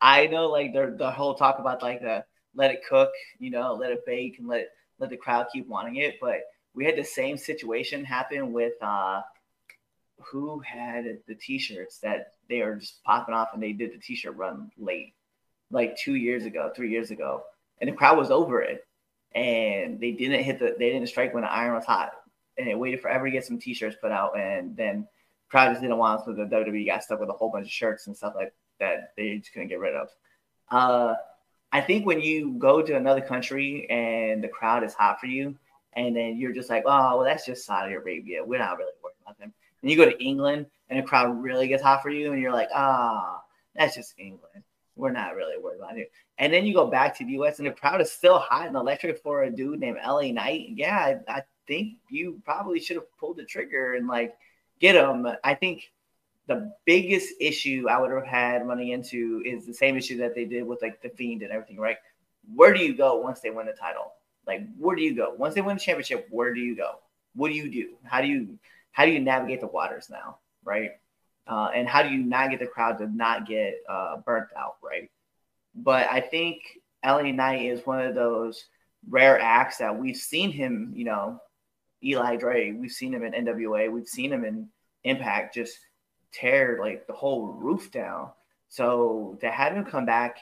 I 0.00 0.26
know, 0.26 0.48
like 0.48 0.72
the 0.72 0.94
the 0.96 1.10
whole 1.10 1.34
talk 1.34 1.58
about 1.58 1.82
like 1.82 2.00
the 2.00 2.24
let 2.54 2.70
it 2.70 2.80
cook, 2.88 3.10
you 3.38 3.50
know, 3.50 3.74
let 3.74 3.92
it 3.92 4.06
bake, 4.06 4.38
and 4.38 4.48
let 4.48 4.60
it, 4.62 4.68
let 4.98 5.10
the 5.10 5.16
crowd 5.16 5.46
keep 5.52 5.68
wanting 5.68 5.96
it. 5.96 6.16
But 6.20 6.40
we 6.76 6.84
had 6.84 6.96
the 6.96 7.04
same 7.04 7.36
situation 7.36 8.04
happen 8.04 8.52
with 8.52 8.74
uh 8.82 9.22
who 10.18 10.60
had 10.60 11.18
the 11.26 11.34
t-shirts 11.34 11.98
that 11.98 12.32
they 12.48 12.62
were 12.62 12.76
just 12.76 13.02
popping 13.04 13.34
off 13.34 13.48
and 13.52 13.62
they 13.62 13.72
did 13.72 13.92
the 13.92 13.98
t-shirt 13.98 14.36
run 14.36 14.70
late, 14.78 15.14
like 15.70 15.96
two 15.96 16.14
years 16.14 16.44
ago, 16.44 16.72
three 16.74 16.90
years 16.90 17.10
ago, 17.10 17.42
and 17.80 17.88
the 17.88 17.94
crowd 17.94 18.16
was 18.16 18.30
over 18.30 18.62
it, 18.62 18.86
and 19.34 20.00
they 20.00 20.12
didn't 20.12 20.42
hit 20.42 20.58
the 20.58 20.74
they 20.78 20.90
didn't 20.90 21.08
strike 21.08 21.34
when 21.34 21.42
the 21.42 21.52
iron 21.52 21.74
was 21.74 21.84
hot, 21.84 22.12
and 22.58 22.68
it 22.68 22.78
waited 22.78 23.00
forever 23.00 23.26
to 23.26 23.30
get 23.30 23.44
some 23.44 23.58
t-shirts 23.58 23.96
put 24.00 24.12
out, 24.12 24.38
and 24.38 24.76
then 24.76 25.06
crowd 25.50 25.70
just 25.70 25.80
didn't 25.80 25.98
want 25.98 26.24
so 26.24 26.32
the 26.32 26.44
WWE 26.44 26.86
got 26.86 27.02
stuck 27.02 27.20
with 27.20 27.28
a 27.28 27.32
whole 27.32 27.50
bunch 27.50 27.66
of 27.66 27.72
shirts 27.72 28.06
and 28.06 28.16
stuff 28.16 28.34
like 28.34 28.52
that 28.80 29.12
they 29.16 29.38
just 29.38 29.52
couldn't 29.52 29.68
get 29.68 29.80
rid 29.80 29.94
of. 29.94 30.08
Uh, 30.70 31.14
I 31.72 31.80
think 31.80 32.06
when 32.06 32.20
you 32.20 32.54
go 32.58 32.82
to 32.82 32.96
another 32.96 33.20
country 33.20 33.88
and 33.90 34.42
the 34.42 34.48
crowd 34.48 34.82
is 34.82 34.94
hot 34.94 35.20
for 35.20 35.26
you, 35.26 35.56
and 35.96 36.14
then 36.14 36.36
you're 36.36 36.52
just 36.52 36.70
like, 36.70 36.84
oh, 36.86 37.16
well, 37.16 37.24
that's 37.24 37.46
just 37.46 37.64
Saudi 37.64 37.94
Arabia. 37.94 38.44
We're 38.44 38.58
not 38.58 38.78
really 38.78 38.92
worried 39.02 39.16
about 39.22 39.38
them. 39.38 39.52
And 39.82 39.90
you 39.90 39.96
go 39.96 40.04
to 40.04 40.22
England 40.22 40.66
and 40.88 40.98
the 40.98 41.02
crowd 41.02 41.42
really 41.42 41.66
gets 41.66 41.82
hot 41.82 42.02
for 42.02 42.10
you, 42.10 42.32
and 42.32 42.40
you're 42.40 42.52
like, 42.52 42.68
ah, 42.74 43.42
that's 43.74 43.96
just 43.96 44.14
England. 44.18 44.62
We're 44.94 45.10
not 45.10 45.34
really 45.34 45.58
worried 45.58 45.78
about 45.78 45.98
it. 45.98 46.10
And 46.38 46.52
then 46.52 46.64
you 46.64 46.74
go 46.74 46.86
back 46.86 47.16
to 47.18 47.24
the 47.24 47.32
US 47.32 47.58
and 47.58 47.66
the 47.66 47.72
crowd 47.72 48.00
is 48.00 48.10
still 48.10 48.38
hot 48.38 48.66
and 48.66 48.76
electric 48.76 49.22
for 49.22 49.42
a 49.42 49.50
dude 49.50 49.80
named 49.80 49.98
LA 50.06 50.32
Knight. 50.32 50.68
Yeah, 50.74 51.18
I, 51.28 51.38
I 51.38 51.42
think 51.66 51.94
you 52.08 52.40
probably 52.44 52.80
should 52.80 52.96
have 52.96 53.18
pulled 53.18 53.36
the 53.38 53.44
trigger 53.44 53.94
and 53.94 54.06
like 54.06 54.34
get 54.80 54.94
him. 54.94 55.26
I 55.44 55.54
think 55.54 55.90
the 56.46 56.72
biggest 56.84 57.34
issue 57.40 57.86
I 57.90 58.00
would 58.00 58.10
have 58.10 58.26
had 58.26 58.66
running 58.66 58.90
into 58.90 59.42
is 59.44 59.66
the 59.66 59.74
same 59.74 59.96
issue 59.96 60.18
that 60.18 60.34
they 60.34 60.44
did 60.44 60.66
with 60.66 60.80
like 60.80 61.02
the 61.02 61.10
Fiend 61.10 61.42
and 61.42 61.50
everything, 61.50 61.78
right? 61.78 61.98
Where 62.54 62.72
do 62.72 62.82
you 62.82 62.94
go 62.94 63.16
once 63.16 63.40
they 63.40 63.50
win 63.50 63.66
the 63.66 63.72
title? 63.72 64.12
Like, 64.46 64.66
where 64.78 64.96
do 64.96 65.02
you 65.02 65.14
go 65.14 65.34
once 65.36 65.54
they 65.54 65.60
win 65.60 65.76
the 65.76 65.80
championship? 65.80 66.28
Where 66.30 66.54
do 66.54 66.60
you 66.60 66.76
go? 66.76 66.96
What 67.34 67.48
do 67.48 67.54
you 67.54 67.70
do? 67.70 67.94
How 68.04 68.20
do 68.20 68.28
you 68.28 68.58
how 68.92 69.04
do 69.04 69.12
you 69.12 69.20
navigate 69.20 69.60
the 69.60 69.66
waters 69.66 70.08
now, 70.10 70.38
right? 70.64 70.92
Uh, 71.46 71.68
and 71.74 71.86
how 71.88 72.02
do 72.02 72.08
you 72.08 72.22
not 72.22 72.50
get 72.50 72.60
the 72.60 72.66
crowd 72.66 72.98
to 72.98 73.06
not 73.08 73.46
get 73.46 73.74
uh, 73.88 74.16
burnt 74.18 74.48
out, 74.56 74.76
right? 74.82 75.10
But 75.74 76.08
I 76.10 76.20
think 76.20 76.62
LA 77.04 77.30
Knight 77.32 77.66
is 77.66 77.86
one 77.86 78.00
of 78.00 78.14
those 78.14 78.64
rare 79.08 79.38
acts 79.38 79.78
that 79.78 79.96
we've 79.96 80.16
seen 80.16 80.50
him, 80.50 80.92
you 80.96 81.04
know, 81.04 81.40
Eli 82.02 82.36
Drake, 82.36 82.74
we've 82.78 82.90
seen 82.90 83.12
him 83.12 83.22
in 83.22 83.32
NWA, 83.32 83.90
we've 83.90 84.08
seen 84.08 84.32
him 84.32 84.44
in 84.44 84.68
Impact 85.04 85.54
just 85.54 85.78
tear 86.32 86.78
like 86.80 87.06
the 87.06 87.12
whole 87.12 87.46
roof 87.46 87.92
down. 87.92 88.30
So 88.68 89.38
to 89.40 89.50
have 89.50 89.72
him 89.72 89.84
come 89.84 90.04
back, 90.04 90.38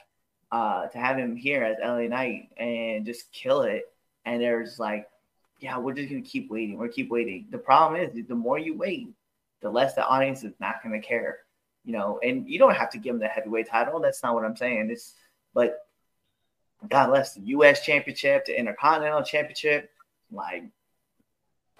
uh, 0.50 0.86
to 0.86 0.98
have 0.98 1.18
him 1.18 1.36
here 1.36 1.62
as 1.62 1.76
LA 1.82 2.06
Knight 2.06 2.48
and 2.56 3.04
just 3.04 3.30
kill 3.30 3.62
it, 3.62 3.84
and 4.24 4.40
there's 4.40 4.78
like, 4.78 5.08
yeah, 5.60 5.78
we're 5.78 5.94
just 5.94 6.08
gonna 6.08 6.22
keep 6.22 6.50
waiting. 6.50 6.78
We're 6.78 6.88
keep 6.88 7.10
waiting. 7.10 7.46
The 7.50 7.58
problem 7.58 8.00
is, 8.00 8.26
the 8.26 8.34
more 8.34 8.58
you 8.58 8.76
wait, 8.76 9.08
the 9.60 9.70
less 9.70 9.94
the 9.94 10.06
audience 10.06 10.44
is 10.44 10.52
not 10.60 10.82
gonna 10.82 11.00
care, 11.00 11.38
you 11.84 11.92
know. 11.92 12.18
And 12.22 12.48
you 12.48 12.58
don't 12.58 12.74
have 12.74 12.90
to 12.90 12.98
give 12.98 13.14
them 13.14 13.20
the 13.20 13.28
heavyweight 13.28 13.68
title. 13.68 14.00
That's 14.00 14.22
not 14.22 14.34
what 14.34 14.44
I'm 14.44 14.56
saying. 14.56 14.90
It's 14.90 15.14
but 15.54 15.86
God 16.88 17.08
bless 17.08 17.34
the 17.34 17.40
U.S. 17.42 17.84
Championship, 17.84 18.46
the 18.46 18.58
Intercontinental 18.58 19.22
Championship, 19.22 19.90
like 20.30 20.64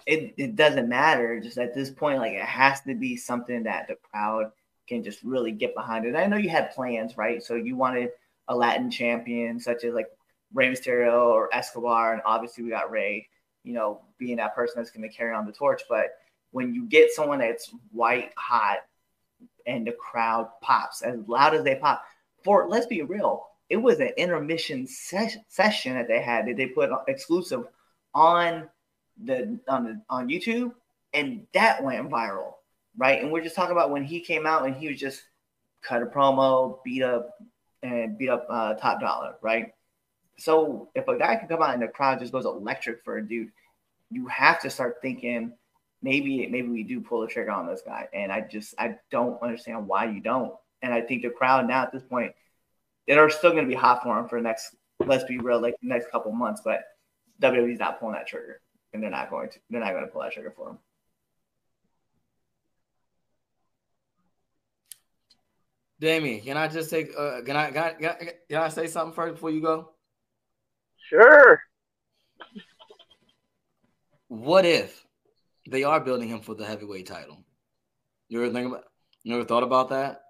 it, 0.05 0.33
it 0.37 0.55
doesn't 0.55 0.89
matter. 0.89 1.39
Just 1.39 1.57
at 1.57 1.73
this 1.73 1.89
point, 1.89 2.19
like 2.19 2.33
it 2.33 2.41
has 2.41 2.81
to 2.81 2.95
be 2.95 3.17
something 3.17 3.63
that 3.63 3.87
the 3.87 3.95
crowd 4.11 4.51
can 4.87 5.03
just 5.03 5.23
really 5.23 5.51
get 5.51 5.75
behind. 5.75 6.05
And 6.05 6.17
I 6.17 6.27
know 6.27 6.37
you 6.37 6.49
had 6.49 6.71
plans, 6.71 7.17
right? 7.17 7.43
So 7.43 7.55
you 7.55 7.75
wanted 7.75 8.11
a 8.47 8.55
Latin 8.55 8.91
champion 8.91 9.59
such 9.59 9.83
as 9.83 9.93
like 9.93 10.07
Rey 10.55 10.71
Mysterio 10.71 11.25
or 11.25 11.53
Escobar, 11.53 12.13
and 12.13 12.21
obviously 12.25 12.63
we 12.63 12.69
got 12.69 12.89
Rey, 12.89 13.27
you 13.63 13.73
know, 13.73 14.01
being 14.17 14.37
that 14.37 14.55
person 14.55 14.75
that's 14.77 14.89
going 14.89 15.07
to 15.07 15.15
carry 15.15 15.35
on 15.35 15.45
the 15.45 15.51
torch. 15.51 15.83
But 15.87 16.17
when 16.51 16.73
you 16.73 16.85
get 16.85 17.11
someone 17.11 17.39
that's 17.39 17.71
white 17.91 18.31
hot 18.37 18.77
and 19.67 19.85
the 19.85 19.91
crowd 19.91 20.49
pops 20.61 21.01
as 21.01 21.19
loud 21.27 21.53
as 21.53 21.63
they 21.63 21.75
pop, 21.75 22.03
for 22.43 22.67
let's 22.69 22.87
be 22.87 23.01
real, 23.01 23.47
it 23.69 23.77
was 23.77 23.99
an 23.99 24.11
intermission 24.17 24.87
ses- 24.87 25.37
session 25.49 25.95
that 25.95 26.07
they 26.07 26.21
had 26.21 26.47
that 26.47 26.55
they 26.55 26.67
put 26.67 26.89
exclusive 27.07 27.65
on 28.13 28.69
the 29.23 29.59
on 29.67 29.83
the 29.83 30.01
on 30.09 30.29
YouTube, 30.29 30.71
and 31.13 31.45
that 31.53 31.83
went 31.83 32.09
viral, 32.09 32.53
right? 32.97 33.21
And 33.21 33.31
we're 33.31 33.43
just 33.43 33.55
talking 33.55 33.73
about 33.73 33.91
when 33.91 34.05
he 34.05 34.21
came 34.21 34.45
out 34.45 34.65
and 34.65 34.75
he 34.75 34.87
was 34.87 34.99
just 34.99 35.23
cut 35.81 36.01
a 36.01 36.05
promo, 36.05 36.81
beat 36.83 37.03
up 37.03 37.31
and 37.83 38.17
beat 38.17 38.29
up 38.29 38.47
uh, 38.49 38.73
Top 38.75 39.01
Dolla, 39.01 39.35
right? 39.41 39.74
So 40.37 40.89
if 40.95 41.07
a 41.07 41.17
guy 41.17 41.35
can 41.37 41.47
come 41.47 41.61
out 41.61 41.73
and 41.73 41.81
the 41.81 41.87
crowd 41.87 42.19
just 42.19 42.31
goes 42.31 42.45
electric 42.45 43.03
for 43.03 43.17
a 43.17 43.27
dude, 43.27 43.51
you 44.09 44.27
have 44.27 44.61
to 44.61 44.69
start 44.69 44.97
thinking 45.01 45.53
maybe 46.01 46.45
maybe 46.47 46.67
we 46.67 46.83
do 46.83 47.01
pull 47.01 47.21
the 47.21 47.27
trigger 47.27 47.51
on 47.51 47.67
this 47.67 47.81
guy. 47.85 48.07
And 48.13 48.31
I 48.31 48.41
just 48.41 48.75
I 48.77 48.95
don't 49.11 49.41
understand 49.41 49.87
why 49.87 50.05
you 50.05 50.21
don't. 50.21 50.53
And 50.81 50.93
I 50.93 51.01
think 51.01 51.23
the 51.23 51.29
crowd 51.29 51.67
now 51.67 51.83
at 51.83 51.91
this 51.91 52.03
point, 52.03 52.33
they're 53.07 53.29
still 53.29 53.51
going 53.51 53.63
to 53.63 53.69
be 53.69 53.75
hot 53.75 54.03
for 54.03 54.17
him 54.17 54.27
for 54.27 54.39
the 54.39 54.43
next. 54.43 54.75
Let's 54.99 55.23
be 55.23 55.37
real, 55.39 55.59
like 55.59 55.75
the 55.81 55.89
next 55.89 56.11
couple 56.11 56.31
months. 56.31 56.61
But 56.63 56.83
WWE's 57.41 57.79
not 57.79 57.99
pulling 57.99 58.15
that 58.15 58.27
trigger, 58.27 58.61
and 58.93 59.01
they're 59.01 59.09
not 59.09 59.29
going 59.29 59.49
to. 59.49 59.59
They're 59.69 59.81
not 59.81 59.91
going 59.91 60.05
to 60.05 60.11
pull 60.11 60.21
that 60.21 60.31
trigger 60.31 60.53
for 60.55 60.69
him. 60.69 60.77
Damien, 65.99 66.41
can 66.41 66.57
I 66.57 66.67
just 66.67 66.89
take 66.89 67.11
uh 67.17 67.41
can 67.41 67.55
I 67.55 67.71
can 67.71 67.83
I, 67.83 67.89
can 67.93 68.09
I 68.09 68.15
can 68.49 68.61
I 68.61 68.69
say 68.69 68.87
something 68.87 69.13
first 69.13 69.35
before 69.35 69.49
you 69.49 69.61
go? 69.61 69.94
Sure. 71.09 71.61
What 74.27 74.65
if 74.65 75.05
they 75.69 75.83
are 75.83 75.99
building 75.99 76.29
him 76.29 76.41
for 76.41 76.55
the 76.55 76.65
heavyweight 76.65 77.05
title? 77.07 77.43
You 78.27 78.43
ever 78.43 78.53
think 78.53 78.67
about 78.67 78.85
you 79.23 79.35
ever 79.35 79.45
thought 79.45 79.63
about 79.63 79.89
that? 79.89 80.21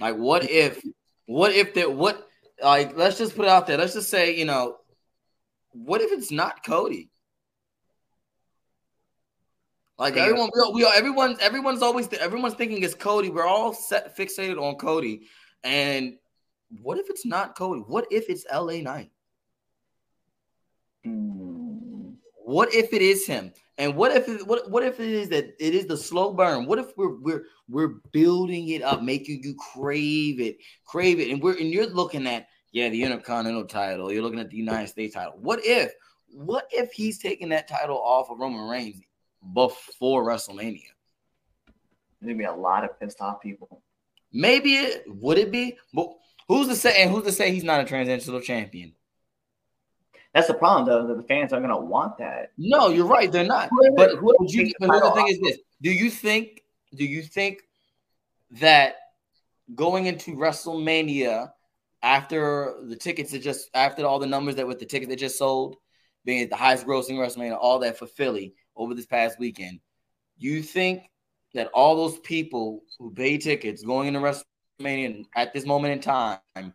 Like 0.00 0.16
what 0.16 0.48
if 0.48 0.82
what 1.26 1.52
if 1.52 1.74
that 1.74 1.92
what 1.92 2.28
like 2.62 2.96
let's 2.96 3.18
just 3.18 3.34
put 3.36 3.46
it 3.46 3.50
out 3.50 3.66
there. 3.66 3.78
Let's 3.78 3.94
just 3.94 4.10
say, 4.10 4.36
you 4.36 4.44
know, 4.44 4.76
what 5.70 6.00
if 6.00 6.12
it's 6.12 6.30
not 6.30 6.64
Cody? 6.64 7.10
Like 9.98 10.16
Yeah. 10.16 10.22
everyone, 10.22 10.50
we 10.72 10.84
all, 10.84 10.92
everyone's 10.92 11.38
everyone's 11.38 11.82
always 11.82 12.12
everyone's 12.14 12.54
thinking 12.54 12.82
it's 12.82 12.94
Cody. 12.94 13.30
We're 13.30 13.46
all 13.46 13.72
set 13.72 14.16
fixated 14.16 14.60
on 14.60 14.76
Cody, 14.76 15.28
and 15.62 16.14
what 16.82 16.98
if 16.98 17.10
it's 17.10 17.24
not 17.24 17.56
Cody? 17.56 17.80
What 17.80 18.06
if 18.10 18.28
it's 18.28 18.44
LA 18.52 18.78
Knight? 18.78 19.10
What 21.04 22.74
if 22.74 22.92
it 22.92 23.02
is 23.02 23.26
him? 23.26 23.52
And 23.76 23.96
what 23.96 24.12
if 24.12 24.28
it, 24.28 24.46
what 24.46 24.70
what 24.70 24.84
if 24.84 25.00
it 25.00 25.08
is 25.08 25.28
that 25.30 25.54
it 25.58 25.74
is 25.74 25.86
the 25.86 25.96
slow 25.96 26.32
burn? 26.32 26.66
What 26.66 26.78
if 26.78 26.96
we're 26.96 27.16
we're 27.20 27.44
we're 27.68 27.94
building 28.12 28.68
it 28.68 28.82
up, 28.82 29.02
making 29.02 29.42
you 29.42 29.54
crave 29.54 30.40
it, 30.40 30.58
crave 30.84 31.18
it, 31.18 31.30
and 31.30 31.42
we're 31.42 31.58
and 31.58 31.70
you're 31.70 31.86
looking 31.86 32.26
at 32.26 32.46
yeah 32.70 32.88
the 32.88 33.02
Intercontinental 33.02 33.64
title, 33.64 34.12
you're 34.12 34.22
looking 34.22 34.38
at 34.38 34.50
the 34.50 34.56
United 34.56 34.88
States 34.88 35.14
title. 35.14 35.34
What 35.38 35.60
if 35.64 35.92
what 36.28 36.68
if 36.70 36.92
he's 36.92 37.18
taking 37.18 37.48
that 37.48 37.66
title 37.66 37.98
off 37.98 38.30
of 38.30 38.38
Roman 38.38 38.68
Reigns 38.68 39.00
before 39.52 40.24
WrestleMania? 40.24 40.82
Gonna 42.22 42.36
be 42.36 42.44
a 42.44 42.54
lot 42.54 42.84
of 42.84 42.98
pissed 43.00 43.20
off 43.20 43.40
people. 43.40 43.82
Maybe 44.32 44.76
it 44.76 45.04
would 45.08 45.38
it 45.38 45.50
be, 45.50 45.78
but 45.92 46.10
who's 46.48 46.68
to 46.68 46.76
say? 46.76 47.02
And 47.02 47.10
who's 47.10 47.24
to 47.24 47.32
say 47.32 47.50
he's 47.52 47.64
not 47.64 47.80
a 47.80 47.84
transitional 47.84 48.40
champion? 48.40 48.92
That's 50.34 50.48
the 50.48 50.54
problem, 50.54 50.86
though. 50.86 51.06
That 51.06 51.16
the 51.16 51.22
fans 51.22 51.52
aren't 51.52 51.64
gonna 51.64 51.80
want 51.80 52.18
that. 52.18 52.50
No, 52.58 52.88
you're 52.88 53.06
right. 53.06 53.30
They're 53.30 53.44
not. 53.44 53.70
But 53.94 54.16
who 54.16 54.34
would 54.38 54.52
you? 54.52 54.70
The 54.80 55.12
thing 55.14 55.28
is 55.28 55.38
this: 55.40 55.58
Do 55.80 55.90
you 55.90 56.10
think? 56.10 56.62
Do 56.94 57.04
you 57.04 57.22
think 57.22 57.62
that 58.60 58.96
going 59.74 60.06
into 60.06 60.32
WrestleMania 60.32 61.50
after 62.02 62.74
the 62.84 62.96
tickets 62.96 63.30
that 63.32 63.40
just 63.40 63.70
after 63.74 64.04
all 64.04 64.18
the 64.18 64.26
numbers 64.26 64.56
that 64.56 64.66
with 64.66 64.78
the 64.78 64.86
tickets 64.86 65.08
that 65.08 65.18
just 65.18 65.38
sold, 65.38 65.76
being 66.24 66.48
the 66.48 66.56
highest 66.56 66.86
grossing 66.86 67.16
WrestleMania, 67.16 67.56
all 67.58 67.78
that 67.78 67.96
for 67.96 68.06
Philly 68.06 68.54
over 68.76 68.92
this 68.94 69.06
past 69.06 69.38
weekend, 69.38 69.80
you 70.36 70.62
think 70.62 71.04
that 71.54 71.68
all 71.68 71.96
those 71.96 72.18
people 72.18 72.82
who 72.98 73.12
pay 73.12 73.38
tickets 73.38 73.84
going 73.84 74.08
into 74.08 74.20
WrestleMania 74.20 75.24
at 75.36 75.54
this 75.54 75.64
moment 75.64 75.92
in 75.92 76.00
time 76.00 76.72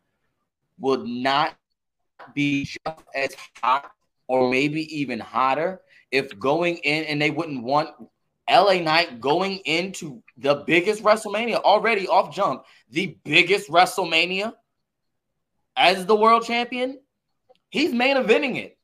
would 0.80 1.06
not 1.06 1.56
be 2.34 2.66
just 2.66 3.02
as 3.16 3.36
hot 3.62 3.92
or 4.28 4.50
maybe 4.50 4.82
even 5.00 5.20
hotter 5.20 5.82
if 6.12 6.38
going 6.40 6.78
in 6.78 7.04
and 7.06 7.22
they 7.22 7.32
wouldn't 7.32 7.64
want 7.64 7.90
LA 8.50 8.76
Knight 8.76 9.22
going 9.22 9.58
into 9.66 10.24
the 10.38 10.64
biggest 10.66 11.04
WrestleMania 11.04 11.62
already 11.62 12.08
off 12.08 12.34
jump, 12.34 12.66
the 12.90 13.18
biggest 13.24 13.70
WrestleMania 13.70 14.54
as 15.76 16.06
the 16.06 16.16
world 16.16 16.46
champion. 16.46 17.00
He's 17.70 17.94
main 17.94 18.18
eventing 18.18 18.58
it. 18.58 18.78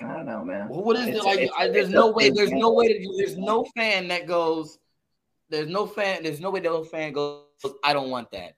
I 0.00 0.06
don't 0.06 0.26
know, 0.26 0.44
man. 0.44 0.68
Well, 0.68 0.82
what 0.82 0.96
is 0.96 1.08
it's, 1.08 1.18
it 1.18 1.24
like? 1.24 1.50
I, 1.56 1.68
there's 1.68 1.90
no 1.90 2.10
way. 2.10 2.30
There's 2.30 2.50
no 2.50 2.72
way 2.72 2.88
that 2.88 3.14
there's 3.16 3.36
no 3.36 3.64
fan 3.76 4.08
that 4.08 4.26
goes. 4.26 4.78
There's 5.50 5.68
no 5.68 5.86
fan. 5.86 6.22
There's 6.22 6.40
no 6.40 6.50
way 6.50 6.60
that 6.60 6.68
no 6.68 6.82
fan 6.82 7.12
goes. 7.12 7.44
I 7.84 7.92
don't 7.92 8.10
want 8.10 8.30
that. 8.32 8.56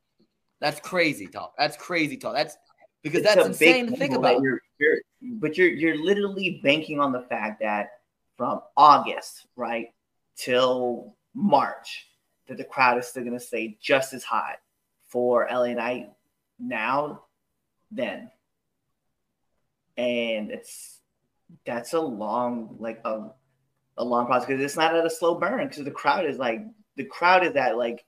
That's 0.61 0.81
crazy 0.81 1.27
talk. 1.27 1.55
That's 1.59 1.77
crazy 1.77 2.17
talk. 2.17 2.35
That's 2.35 2.57
because 3.03 3.21
it's 3.21 3.35
that's 3.35 3.47
insane 3.47 3.89
to 3.89 3.97
think 3.97 4.15
about. 4.15 4.41
You're, 4.41 4.61
you're, 4.79 4.99
but 5.21 5.57
you're 5.57 5.69
you're 5.69 6.03
literally 6.03 6.61
banking 6.63 7.01
on 7.01 7.13
the 7.13 7.23
fact 7.23 7.61
that 7.61 7.91
from 8.37 8.61
August 8.77 9.47
right 9.57 9.89
till 10.37 11.15
March 11.35 12.07
that 12.49 12.57
the 12.57 12.65
crowd 12.65 12.99
is 12.99 13.07
still 13.07 13.25
going 13.25 13.39
to 13.39 13.45
stay 13.45 13.77
just 13.81 14.13
as 14.13 14.23
hot 14.23 14.57
for 15.09 15.47
LA 15.51 15.73
Knight 15.73 16.11
now 16.59 17.23
then, 17.91 18.31
and 19.97 20.51
it's 20.51 21.01
that's 21.65 21.93
a 21.93 22.01
long 22.01 22.77
like 22.79 23.01
a, 23.05 23.31
a 23.99 24.05
long 24.05 24.27
process 24.27 24.47
because 24.47 24.63
it's 24.63 24.77
not 24.77 24.95
at 24.95 25.07
a 25.07 25.11
slow 25.11 25.37
burn 25.37 25.69
because 25.69 25.85
the 25.85 25.91
crowd 25.91 26.25
is 26.25 26.39
like 26.39 26.63
the 26.97 27.05
crowd 27.05 27.45
is 27.45 27.55
at 27.57 27.77
like 27.77 28.05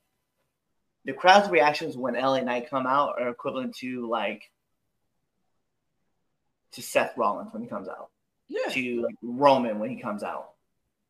the 1.09 1.15
crowd's 1.15 1.49
reactions 1.49 1.97
when 1.97 2.13
LA 2.13 2.43
Knight 2.43 2.69
come 2.69 2.87
out 2.87 3.15
are 3.19 3.31
equivalent 3.31 3.75
to 3.77 4.07
like 4.07 4.43
to 6.73 6.83
Seth 6.83 7.17
Rollins 7.17 7.51
when 7.51 7.63
he 7.63 7.69
comes 7.69 7.89
out. 7.89 8.11
Yeah. 8.47 8.71
To 8.71 9.03
like 9.05 9.15
Roman 9.23 9.79
when 9.79 9.89
he 9.89 10.03
comes 10.03 10.23
out. 10.23 10.51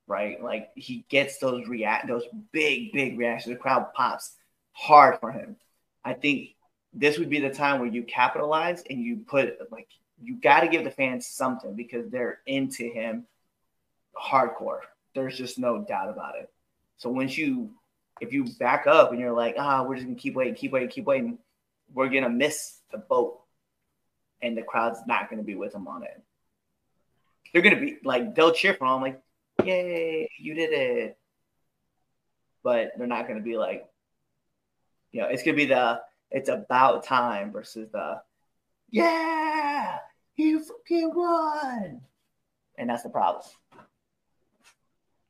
Right? 0.07 0.41
Like 0.41 0.71
he 0.77 1.05
gets 1.09 1.39
those 1.39 1.67
react 1.67 2.07
those 2.07 2.23
big, 2.53 2.93
big 2.93 3.19
reactions. 3.19 3.53
The 3.53 3.61
crowd 3.61 3.93
pops 3.93 4.37
hard 4.71 5.19
for 5.19 5.33
him. 5.33 5.57
I 6.05 6.13
think 6.13 6.55
this 6.95 7.19
would 7.19 7.29
be 7.29 7.41
the 7.41 7.51
time 7.51 7.81
where 7.81 7.89
you 7.89 8.05
capitalize 8.05 8.85
and 8.89 9.03
you 9.03 9.25
put 9.27 9.59
like 9.73 9.89
you 10.23 10.37
got 10.37 10.61
to 10.61 10.69
give 10.69 10.85
the 10.85 10.93
fans 10.93 11.27
something 11.27 11.75
because 11.75 12.09
they're 12.09 12.39
into 12.47 12.85
him 12.85 13.27
hardcore. 14.17 14.83
There's 15.17 15.37
just 15.37 15.59
no 15.59 15.83
doubt 15.83 16.09
about 16.09 16.37
it. 16.37 16.49
So 16.99 17.11
once 17.11 17.37
you, 17.37 17.73
if 18.21 18.33
you 18.33 18.45
back 18.59 18.87
up 18.87 19.13
and 19.13 19.21
you're 19.21 19.33
like, 19.33 19.55
ah, 19.59 19.83
we're 19.83 19.97
just 19.97 20.07
gonna 20.07 20.19
keep 20.19 20.35
waiting, 20.35 20.55
keep 20.55 20.73
waiting, 20.73 20.89
keep 20.89 21.05
waiting, 21.05 21.39
we're 21.93 22.09
gonna 22.09 22.29
miss 22.29 22.79
the 22.91 22.99
boat, 22.99 23.41
and 24.43 24.57
the 24.57 24.63
crowd's 24.63 25.01
not 25.07 25.31
gonna 25.31 25.43
be 25.43 25.55
with 25.55 25.73
them 25.73 25.89
on 25.89 26.03
it. 26.03 26.23
They're 27.53 27.63
gonna 27.63 27.81
be 27.81 27.99
like, 28.05 28.35
they'll 28.35 28.53
cheer 28.53 28.75
for 28.75 28.89
them, 28.89 29.03
like, 29.03 29.21
yay, 29.65 30.29
you 30.39 30.55
did 30.55 30.73
it. 30.73 31.19
But 32.63 32.93
they're 32.97 33.07
not 33.07 33.29
gonna 33.29 33.41
be 33.41 33.57
like, 33.57 33.89
you 35.13 35.21
know, 35.21 35.29
it's 35.29 35.43
gonna 35.43 35.57
be 35.57 35.67
the 35.67 36.01
it's 36.31 36.49
about 36.49 37.05
time 37.05 37.53
versus 37.53 37.89
the 37.91 38.21
yeah, 38.91 39.99
you 40.37 40.61
fucking 40.61 41.13
won. 41.15 42.01
And 42.77 42.91
that's 42.91 43.03
the 43.03 43.09
problem. 43.11 43.43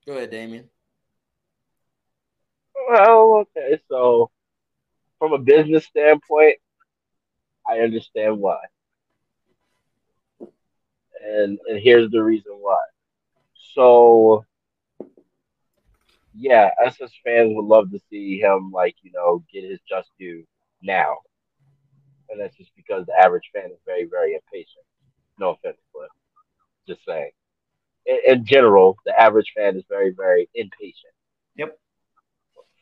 Go 0.06 0.14
ahead, 0.14 0.30
Damien. 0.30 0.68
Well, 2.88 3.46
okay, 3.56 3.80
so 3.88 4.30
from 5.18 5.32
a 5.32 5.38
business 5.38 5.86
standpoint, 5.86 6.56
I 7.68 7.80
understand 7.80 8.38
why. 8.40 8.58
And 11.24 11.58
and 11.68 11.80
here's 11.80 12.10
the 12.10 12.22
reason 12.22 12.52
why. 12.60 12.78
So 13.74 14.44
yeah, 16.34 16.70
us 16.84 17.00
as 17.02 17.12
fans 17.24 17.52
would 17.54 17.64
love 17.66 17.90
to 17.90 18.00
see 18.10 18.38
him 18.38 18.70
like, 18.72 18.96
you 19.02 19.10
know, 19.12 19.44
get 19.52 19.64
his 19.64 19.80
just 19.88 20.10
due 20.18 20.44
now 20.82 21.18
and 22.30 22.40
that's 22.40 22.56
just 22.56 22.74
because 22.76 23.06
the 23.06 23.18
average 23.18 23.50
fan 23.54 23.70
is 23.70 23.78
very, 23.86 24.04
very 24.04 24.34
impatient. 24.34 24.84
No 25.38 25.50
offense, 25.50 25.78
but 25.94 26.08
just 26.86 27.04
saying. 27.06 27.30
In, 28.06 28.18
in 28.26 28.46
general, 28.46 28.96
the 29.06 29.18
average 29.18 29.52
fan 29.56 29.76
is 29.76 29.84
very, 29.88 30.12
very 30.16 30.48
impatient. 30.54 31.14
Yep. 31.56 31.78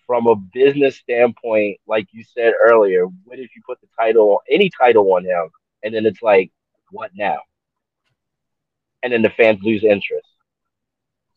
From 0.07 0.27
a 0.27 0.37
business 0.37 0.97
standpoint, 0.97 1.79
like 1.87 2.07
you 2.13 2.25
said 2.25 2.55
earlier, 2.63 3.07
what 3.07 3.39
if 3.39 3.51
you 3.57 3.63
put 3.67 3.81
the 3.81 3.89
title, 3.99 4.41
any 4.51 4.71
title 4.71 5.13
on 5.13 5.25
him, 5.25 5.51
and 5.83 5.95
then 5.95 6.07
it's 6.07 6.23
like, 6.23 6.51
what 6.91 7.11
now? 7.15 7.39
And 9.03 9.13
then 9.13 9.23
the 9.23 9.31
fans 9.31 9.61
lose 9.63 9.83
interest. 9.83 10.29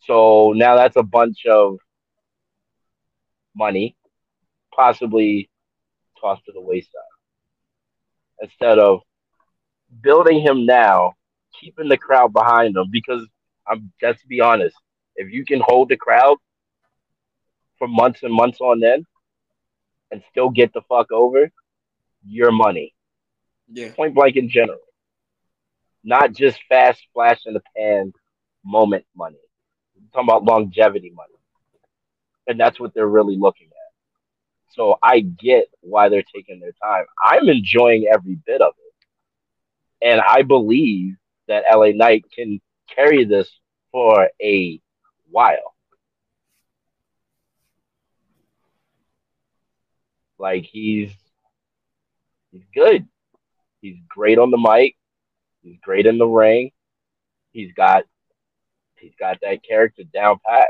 So 0.05 0.53
now 0.55 0.75
that's 0.75 0.95
a 0.97 1.03
bunch 1.03 1.45
of 1.45 1.77
money, 3.55 3.95
possibly 4.73 5.49
tossed 6.19 6.45
to 6.45 6.51
the 6.51 6.61
wayside 6.61 6.89
instead 8.41 8.79
of 8.79 9.01
building 10.01 10.41
him 10.41 10.65
now, 10.65 11.13
keeping 11.59 11.89
the 11.89 11.97
crowd 11.97 12.33
behind 12.33 12.75
him. 12.75 12.85
Because 12.91 13.25
I'm 13.67 13.91
let's 14.01 14.23
be 14.23 14.41
honest, 14.41 14.75
if 15.15 15.31
you 15.31 15.45
can 15.45 15.59
hold 15.59 15.89
the 15.89 15.97
crowd 15.97 16.37
for 17.79 17.87
months 17.87 18.21
and 18.23 18.33
months 18.33 18.59
on 18.61 18.83
end 18.83 19.05
and 20.11 20.21
still 20.29 20.49
get 20.49 20.73
the 20.73 20.81
fuck 20.87 21.11
over, 21.11 21.51
your 22.25 22.51
money. 22.51 22.93
Yeah. 23.71 23.93
Point 23.93 24.13
blank 24.13 24.35
in 24.35 24.49
general. 24.49 24.79
Not 26.03 26.33
just 26.33 26.59
fast 26.69 27.01
flash 27.13 27.41
in 27.45 27.53
the 27.53 27.61
pan 27.75 28.13
moment 28.63 29.05
money. 29.15 29.37
I'm 29.95 30.07
talking 30.13 30.29
about 30.29 30.43
longevity 30.43 31.11
money. 31.15 31.33
And 32.47 32.59
that's 32.59 32.79
what 32.79 32.93
they're 32.93 33.07
really 33.07 33.37
looking 33.37 33.67
at. 33.67 34.75
So 34.75 34.97
I 35.03 35.19
get 35.19 35.65
why 35.81 36.09
they're 36.09 36.23
taking 36.23 36.59
their 36.59 36.73
time. 36.81 37.05
I'm 37.23 37.49
enjoying 37.49 38.07
every 38.11 38.35
bit 38.45 38.61
of 38.61 38.73
it. 38.77 40.07
And 40.07 40.21
I 40.21 40.43
believe 40.43 41.15
that 41.47 41.65
LA 41.71 41.91
Knight 41.93 42.25
can 42.33 42.61
carry 42.93 43.25
this 43.25 43.51
for 43.91 44.29
a 44.41 44.79
while. 45.29 45.75
Like 50.39 50.63
he's 50.63 51.11
he's 52.51 52.63
good. 52.73 53.05
He's 53.81 53.97
great 54.07 54.39
on 54.39 54.51
the 54.51 54.57
mic. 54.57 54.95
He's 55.61 55.77
great 55.83 56.05
in 56.05 56.17
the 56.17 56.27
ring. 56.27 56.71
He's 57.51 57.73
got 57.73 58.05
he's 58.95 59.13
got 59.19 59.39
that 59.41 59.63
character 59.63 60.03
down 60.13 60.39
pat. 60.45 60.69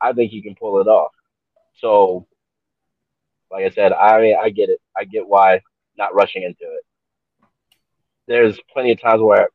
I 0.00 0.12
think 0.12 0.30
he 0.30 0.42
can 0.42 0.54
pull 0.54 0.80
it 0.80 0.86
off. 0.86 1.12
So 1.78 2.26
like 3.50 3.64
I 3.64 3.70
said, 3.70 3.92
I 3.92 4.20
mean, 4.20 4.36
I 4.40 4.50
get 4.50 4.68
it. 4.68 4.78
I 4.96 5.04
get 5.04 5.26
why 5.26 5.62
not 5.96 6.14
rushing 6.14 6.42
into 6.42 6.64
it. 6.64 6.84
There's 8.26 8.60
plenty 8.72 8.92
of 8.92 9.00
times 9.00 9.22
where 9.22 9.48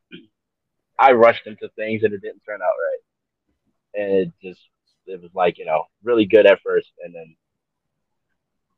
I 0.98 1.12
rushed 1.12 1.46
into 1.46 1.68
things 1.76 2.02
and 2.02 2.12
it 2.12 2.22
didn't 2.22 2.42
turn 2.44 2.60
out 2.60 2.66
right, 2.66 4.02
and 4.02 4.12
it 4.12 4.32
just 4.42 4.60
it 5.06 5.22
was 5.22 5.30
like 5.34 5.58
you 5.58 5.64
know 5.64 5.84
really 6.02 6.26
good 6.26 6.46
at 6.46 6.60
first, 6.62 6.90
and 7.04 7.14
then 7.14 7.36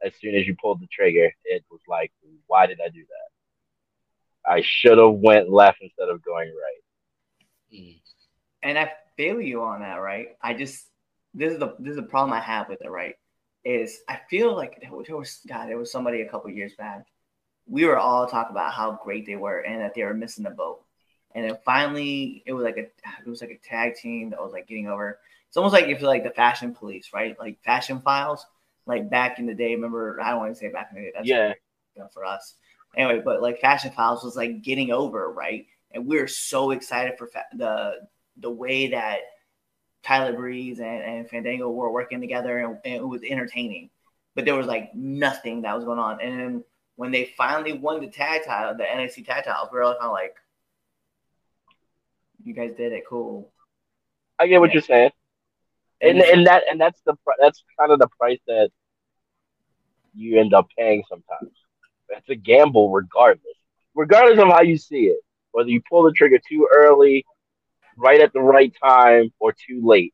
as 0.07 0.15
soon 0.21 0.35
as 0.35 0.47
you 0.47 0.57
pulled 0.61 0.81
the 0.81 0.87
trigger, 0.87 1.31
it 1.45 1.65
was 1.71 1.81
like, 1.89 2.13
why 2.47 2.67
did 2.67 2.81
I 2.85 2.89
do 2.89 3.01
that? 3.01 4.51
I 4.51 4.63
should 4.65 4.99
have 4.99 5.15
went 5.15 5.51
left 5.51 5.79
instead 5.83 6.09
of 6.09 6.25
going 6.25 6.49
right. 6.49 6.83
Mm. 7.75 8.01
and 8.63 8.79
I 8.79 8.93
feel 9.17 9.41
you 9.41 9.63
on 9.63 9.81
that, 9.81 9.97
right? 9.97 10.29
I 10.41 10.55
just 10.55 10.87
this 11.35 11.53
is 11.53 11.59
the 11.59 11.75
this 11.79 11.91
is 11.91 11.97
the 11.97 12.03
problem 12.03 12.33
I 12.33 12.41
have 12.41 12.69
with 12.69 12.81
it, 12.83 12.91
right? 12.91 13.15
Is 13.65 14.01
I 14.09 14.21
feel 14.31 14.55
like 14.55 14.81
there 14.81 15.17
was, 15.17 15.41
God, 15.47 15.69
there 15.69 15.79
was 15.79 15.91
somebody 15.91 16.21
a 16.21 16.29
couple 16.29 16.51
years 16.51 16.75
back. 16.77 17.07
We 17.67 17.85
were 17.85 17.99
all 17.99 18.27
talking 18.27 18.53
about 18.53 18.73
how 18.73 19.01
great 19.03 19.27
they 19.27 19.35
were 19.35 19.59
and 19.59 19.81
that 19.81 19.95
they 19.95 20.05
were 20.05 20.15
missing 20.15 20.45
the 20.45 20.51
boat. 20.51 20.83
And 21.35 21.45
then 21.45 21.59
finally, 21.65 22.43
it 22.47 22.53
was 22.53 22.65
like 22.65 22.77
a 22.77 22.87
it 23.25 23.29
was 23.29 23.41
like 23.41 23.51
a 23.51 23.69
tag 23.69 23.97
team 23.97 24.31
that 24.31 24.43
was 24.43 24.53
like 24.53 24.69
getting 24.69 24.87
over. 24.87 25.19
It's 25.49 25.57
almost 25.57 25.73
like 25.73 25.89
you 25.89 25.97
feel 25.97 26.09
like 26.09 26.25
the 26.25 26.31
fashion 26.31 26.75
police, 26.75 27.11
right? 27.13 27.39
Like 27.39 27.63
fashion 27.65 28.01
files, 28.01 28.47
like 28.87 29.11
back 29.11 29.39
in 29.39 29.47
the 29.47 29.55
day. 29.55 29.75
Remember, 29.75 30.21
I 30.21 30.31
don't 30.31 30.39
want 30.39 30.55
to 30.55 30.59
say 30.59 30.69
back 30.69 30.91
in 30.93 30.97
the 30.97 31.03
day. 31.03 31.13
That's 31.15 31.29
Yeah. 31.29 31.55
you 31.95 32.03
know, 32.03 32.09
for 32.13 32.25
us. 32.25 32.55
Anyway, 32.97 33.21
but 33.25 33.43
like 33.43 33.61
Fashion 33.61 33.91
Files 33.91 34.25
was 34.25 34.37
like 34.37 34.63
getting 34.63 34.91
over, 34.91 35.31
right? 35.31 35.67
And 35.93 36.07
we 36.07 36.19
are 36.19 36.29
so 36.29 36.71
excited 36.71 37.19
for 37.19 37.27
fa- 37.27 37.45
the 37.55 37.97
the 38.39 38.51
way 38.51 38.89
that 38.89 39.21
Tyler 40.03 40.35
Breeze 40.35 40.79
and, 40.79 41.03
and 41.03 41.29
Fandango 41.29 41.71
were 41.71 41.91
working 41.91 42.21
together, 42.21 42.59
and, 42.59 42.79
and 42.85 42.95
it 42.95 43.07
was 43.07 43.23
entertaining. 43.23 43.91
But 44.35 44.45
there 44.45 44.55
was 44.55 44.67
like 44.67 44.95
nothing 44.95 45.63
that 45.63 45.75
was 45.75 45.85
going 45.85 45.99
on. 45.99 46.21
And 46.21 46.39
then 46.39 46.65
when 46.97 47.11
they 47.11 47.33
finally 47.37 47.73
won 47.73 48.01
the 48.01 48.07
tag 48.09 48.45
title, 48.45 48.75
the 48.77 48.85
NXT 48.85 49.27
tag 49.27 49.45
titles, 49.45 49.69
we 49.73 49.79
were 49.79 49.85
all 49.85 49.95
kind 49.95 50.07
of 50.07 50.13
like, 50.13 50.37
"You 52.45 52.55
guys 52.55 52.73
did 52.77 52.93
it, 52.93 53.05
cool." 53.09 53.51
I 54.39 54.47
get 54.47 54.61
what 54.61 54.73
you're 54.73 54.83
saying, 54.83 55.11
and 56.01 56.19
and 56.21 56.47
that 56.47 56.65
and 56.71 56.81
that's 56.81 57.01
the 57.07 57.15
that's 57.41 57.65
kind 57.79 57.93
of 57.93 57.99
the 57.99 58.09
price 58.19 58.41
that 58.47 58.71
you 60.15 60.41
end 60.41 60.55
up 60.55 60.67
paying 60.77 61.03
sometimes. 61.09 61.53
It's 62.09 62.29
a 62.29 62.35
gamble, 62.35 62.91
regardless, 62.91 63.57
regardless 63.95 64.39
of 64.41 64.49
how 64.49 64.63
you 64.63 64.79
see 64.79 65.07
it. 65.07 65.19
Whether 65.53 65.71
you 65.71 65.81
pull 65.89 66.03
the 66.05 66.13
trigger 66.13 66.39
too 66.49 66.69
early, 66.75 67.25
right 67.97 68.21
at 68.21 68.33
the 68.33 68.41
right 68.41 68.73
time, 68.83 69.33
or 69.39 69.53
too 69.53 69.81
late, 69.83 70.13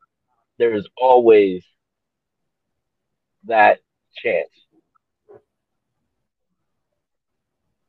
there 0.58 0.74
is 0.74 0.86
always 0.96 1.64
that 3.44 3.78
chance. 4.14 4.48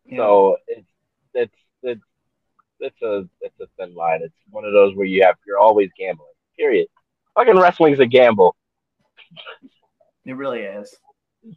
Yeah. 0.05 0.17
So 0.17 0.57
it's 0.67 0.87
it's 1.33 1.55
it's 1.83 2.01
it's 2.79 3.01
a 3.01 3.27
it's 3.41 3.59
a 3.59 3.67
thin 3.77 3.95
line. 3.95 4.21
It's 4.23 4.33
one 4.49 4.65
of 4.65 4.73
those 4.73 4.95
where 4.95 5.05
you 5.05 5.23
have 5.23 5.35
you're 5.45 5.59
always 5.59 5.89
gambling. 5.97 6.27
Period. 6.57 6.87
Fucking 7.35 7.57
wrestling's 7.59 7.99
a 7.99 8.05
gamble. 8.05 8.55
it 10.25 10.33
really 10.33 10.61
is. 10.61 10.93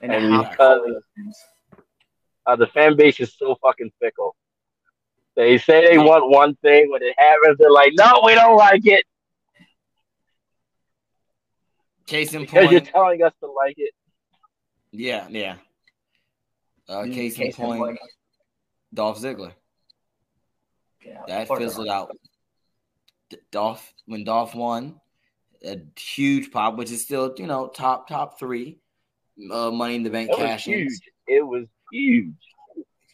And, 0.00 0.12
And 0.12 0.48
because- 0.48 1.02
Uh, 2.46 2.54
the 2.56 2.66
fan 2.68 2.96
base 2.96 3.18
is 3.20 3.34
so 3.36 3.56
fucking 3.60 3.90
fickle. 4.00 4.34
They 5.34 5.58
say 5.58 5.86
they 5.88 5.98
want 5.98 6.30
one 6.30 6.54
thing, 6.56 6.90
when 6.90 7.02
it 7.02 7.14
happens, 7.18 7.58
they're 7.58 7.70
like, 7.70 7.92
"No, 7.94 8.22
we 8.24 8.34
don't 8.34 8.56
like 8.56 8.86
it," 8.86 9.04
Case 12.06 12.32
in 12.32 12.42
because 12.42 12.70
you're 12.72 12.80
telling 12.80 13.22
us 13.22 13.32
to 13.40 13.46
like 13.50 13.74
it. 13.76 13.92
yeah, 14.92 15.26
yeah. 15.28 15.56
Uh, 16.88 17.02
Mm, 17.02 17.14
case 17.14 17.38
in 17.38 17.52
point, 17.52 17.98
Dolph 18.94 19.18
Ziggler. 19.20 19.52
Yeah, 21.04 21.22
That 21.26 21.48
fizzled 21.48 21.88
out. 21.88 22.16
Dolph 23.50 23.92
when 24.06 24.24
Dolph 24.24 24.54
won, 24.54 25.00
a 25.64 25.78
huge 25.96 26.50
pop, 26.50 26.76
which 26.76 26.90
is 26.90 27.02
still 27.02 27.34
you 27.36 27.46
know 27.46 27.68
top 27.68 28.08
top 28.08 28.38
three, 28.38 28.78
uh, 29.50 29.70
Money 29.70 29.96
in 29.96 30.02
the 30.02 30.10
Bank 30.10 30.30
cash 30.34 30.64
huge. 30.64 31.00
It 31.26 31.46
was 31.46 31.66
huge. 31.92 32.34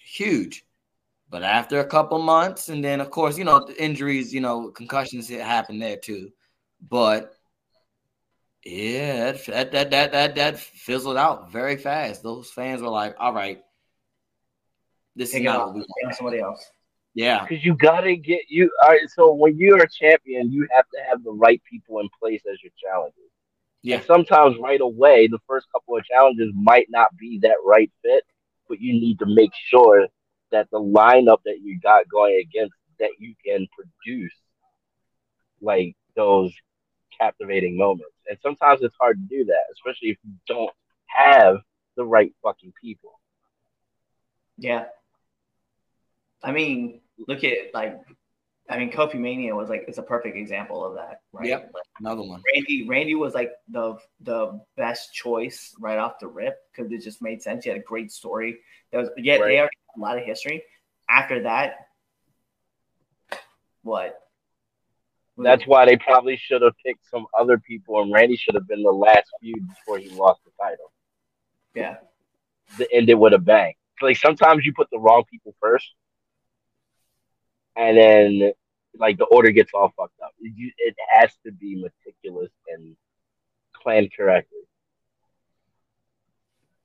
huge. 0.05 0.65
But 1.31 1.43
after 1.43 1.81
a 1.81 1.87
couple 1.87 2.19
months, 2.21 2.69
and 2.69 2.85
then 2.85 3.01
of 3.01 3.11
course 3.11 3.37
you 3.39 3.45
know 3.45 3.65
the 3.65 3.83
injuries, 3.83 4.33
you 4.33 4.41
know 4.41 4.71
concussions 4.71 5.29
happened 5.29 5.83
there 5.83 5.97
too. 5.97 6.31
But 6.81 7.35
yeah, 8.65 9.33
that 9.33 9.73
that 9.73 9.91
that 9.91 10.13
that 10.13 10.35
that, 10.37 10.59
fizzled 10.59 11.17
out 11.17 11.51
very 11.51 11.77
fast. 11.77 12.23
Those 12.23 12.51
fans 12.51 12.81
were 12.81 12.89
like, 12.89 13.15
"All 13.19 13.33
right, 13.33 13.63
this 15.17 15.33
Take 15.33 15.41
is 15.41 15.45
not 15.47 15.67
what 15.67 15.75
we 15.75 15.81
want." 15.81 15.89
Take 15.89 16.05
it 16.05 16.13
off 16.13 16.17
somebody 16.17 16.41
else. 16.41 16.71
Yeah, 17.15 17.49
Because 17.49 17.65
you 17.65 17.75
gotta 17.75 18.17
get 18.17 18.43
you. 18.49 18.71
All 18.83 18.91
right, 18.91 19.09
so 19.09 19.35
when 19.35 19.59
you're 19.59 19.83
a 19.83 19.89
champion, 19.89 20.53
you 20.53 20.67
have 20.75 20.85
to 20.91 20.99
have 21.09 21.23
the 21.25 21.33
right 21.33 21.63
people 21.71 22.01
in 22.01 22.09
place 22.21 22.43
as 22.51 22.59
your 22.63 22.73
challenges. 22.83 23.31
yeah, 23.83 24.01
And 24.01 24.03
sometimes 24.03 24.57
right 24.61 24.81
away, 24.81 25.29
the 25.29 25.39
first 25.47 25.67
couple 25.73 25.97
of 25.97 26.05
challenges 26.05 26.53
might 26.55 26.87
not 26.91 27.09
be 27.19 27.39
that 27.43 27.57
right 27.65 27.91
fit, 28.03 28.25
but 28.69 28.81
you 28.81 28.93
need 28.95 29.19
to 29.21 29.27
make 29.27 29.53
sure 29.69 30.07
that 30.53 30.69
the 30.71 30.81
lineup 30.81 31.39
that 31.45 31.59
you 31.63 31.79
got 31.81 32.09
going 32.09 32.37
against 32.41 32.75
that 32.99 33.11
you 33.19 33.35
can 33.45 33.67
produce 33.77 34.33
like 35.61 35.95
those 36.17 36.53
captivating 37.19 37.77
moments. 37.77 38.15
And 38.29 38.39
sometimes 38.43 38.81
it's 38.83 38.97
hard 39.01 39.17
to 39.19 39.37
do 39.39 39.45
that, 39.47 39.65
especially 39.73 40.11
if 40.11 40.19
you 40.25 40.33
don't 40.49 40.73
have 41.07 41.57
the 41.97 42.05
right 42.05 42.33
fucking 42.43 42.73
people. 42.83 43.19
Yeah. 44.59 44.87
I 46.43 46.53
mean, 46.53 47.01
look 47.29 47.45
at 47.45 47.73
like, 47.73 47.99
I 48.69 48.79
mean, 48.79 48.91
Kofi 48.91 49.17
Mania 49.17 49.55
was 49.55 49.69
like 49.69 49.85
it's 49.89 49.99
a 49.99 50.03
perfect 50.03 50.37
example 50.37 50.85
of 50.85 50.95
that, 50.95 51.21
right? 51.33 51.47
Yep. 51.47 51.71
Like, 51.75 51.85
another 52.01 52.23
one. 52.23 52.41
Randy, 52.55 52.87
Randy 52.89 53.15
was 53.15 53.35
like 53.35 53.53
the 53.69 53.97
the 54.21 54.61
best 54.77 55.13
choice 55.13 55.75
right 55.79 55.99
off 55.99 56.19
the 56.19 56.27
rip 56.29 56.57
because 56.73 56.91
it 56.91 57.03
just 57.03 57.21
made 57.23 57.43
sense. 57.43 57.65
He 57.65 57.71
had 57.71 57.79
a 57.79 57.83
great 57.83 58.11
story. 58.11 58.59
That 58.91 58.99
was 58.99 59.11
yeah, 59.17 59.35
Right. 59.35 59.49
they 59.49 59.59
already 59.59 59.77
had 59.95 60.01
a 60.01 60.01
lot 60.01 60.19
of 60.19 60.25
history. 60.25 60.63
After 61.09 61.43
that, 61.43 61.89
what? 63.83 64.19
That's 65.37 65.67
why 65.67 65.85
they 65.85 65.97
probably 65.97 66.37
should 66.37 66.63
have 66.63 66.75
picked 66.87 67.11
some 67.11 67.27
other 67.39 67.59
people, 67.59 68.01
and 68.01 68.13
Randy 68.13 68.37
should 68.37 68.55
have 68.55 68.69
been 68.69 68.83
the 68.85 68.91
last 68.93 69.29
feud 69.41 69.69
before 69.69 69.99
he 69.99 70.09
lost 70.11 70.41
the 70.45 70.53
title. 70.61 70.93
yeah, 71.75 71.97
the 72.79 72.91
end 72.95 73.11
it 73.11 73.15
with 73.15 73.35
a 73.35 73.39
bang. 73.39 73.75
Like 74.01 74.17
sometimes 74.17 74.65
you 74.65 74.73
put 74.73 74.89
the 74.91 74.99
wrong 74.99 75.25
people 75.31 75.55
first, 75.61 75.93
and 77.77 77.97
then 77.97 78.53
like 78.99 79.19
the 79.19 79.25
order 79.25 79.51
gets 79.51 79.73
all 79.75 79.93
fucked 79.97 80.21
up. 80.23 80.33
You, 80.41 80.71
it 80.79 80.95
has 81.11 81.31
to 81.45 81.53
be 81.53 81.77
meticulous 81.77 82.51
and 82.69 82.97
planned 83.83 84.11
correctly. 84.17 84.59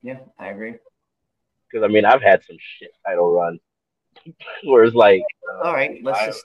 yeah, 0.02 0.20
I 0.38 0.48
agree. 0.48 0.76
Because 1.72 1.84
I 1.86 1.88
mean, 1.88 2.06
I've 2.06 2.22
had 2.22 2.44
some 2.44 2.58
shit 2.60 2.92
title 3.06 3.32
runs 3.34 3.60
where 4.64 4.84
it's 4.84 4.96
like, 4.96 5.22
uh, 5.54 5.68
All 5.68 5.74
right, 5.74 6.00
let's 6.04 6.20
I- 6.20 6.26
just 6.28 6.44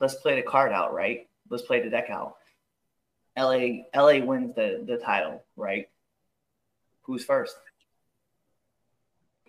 let's 0.00 0.14
play 0.16 0.36
the 0.36 0.42
card 0.46 0.72
out, 0.72 0.94
right? 0.94 1.28
Let's 1.50 1.64
play 1.64 1.82
the 1.82 1.90
deck 1.90 2.08
out. 2.10 2.36
LA 3.36 3.82
LA 3.94 4.24
wins 4.24 4.54
the 4.54 4.84
the 4.86 4.96
title, 4.96 5.44
right? 5.56 5.88
Who's 7.02 7.24
first? 7.24 7.56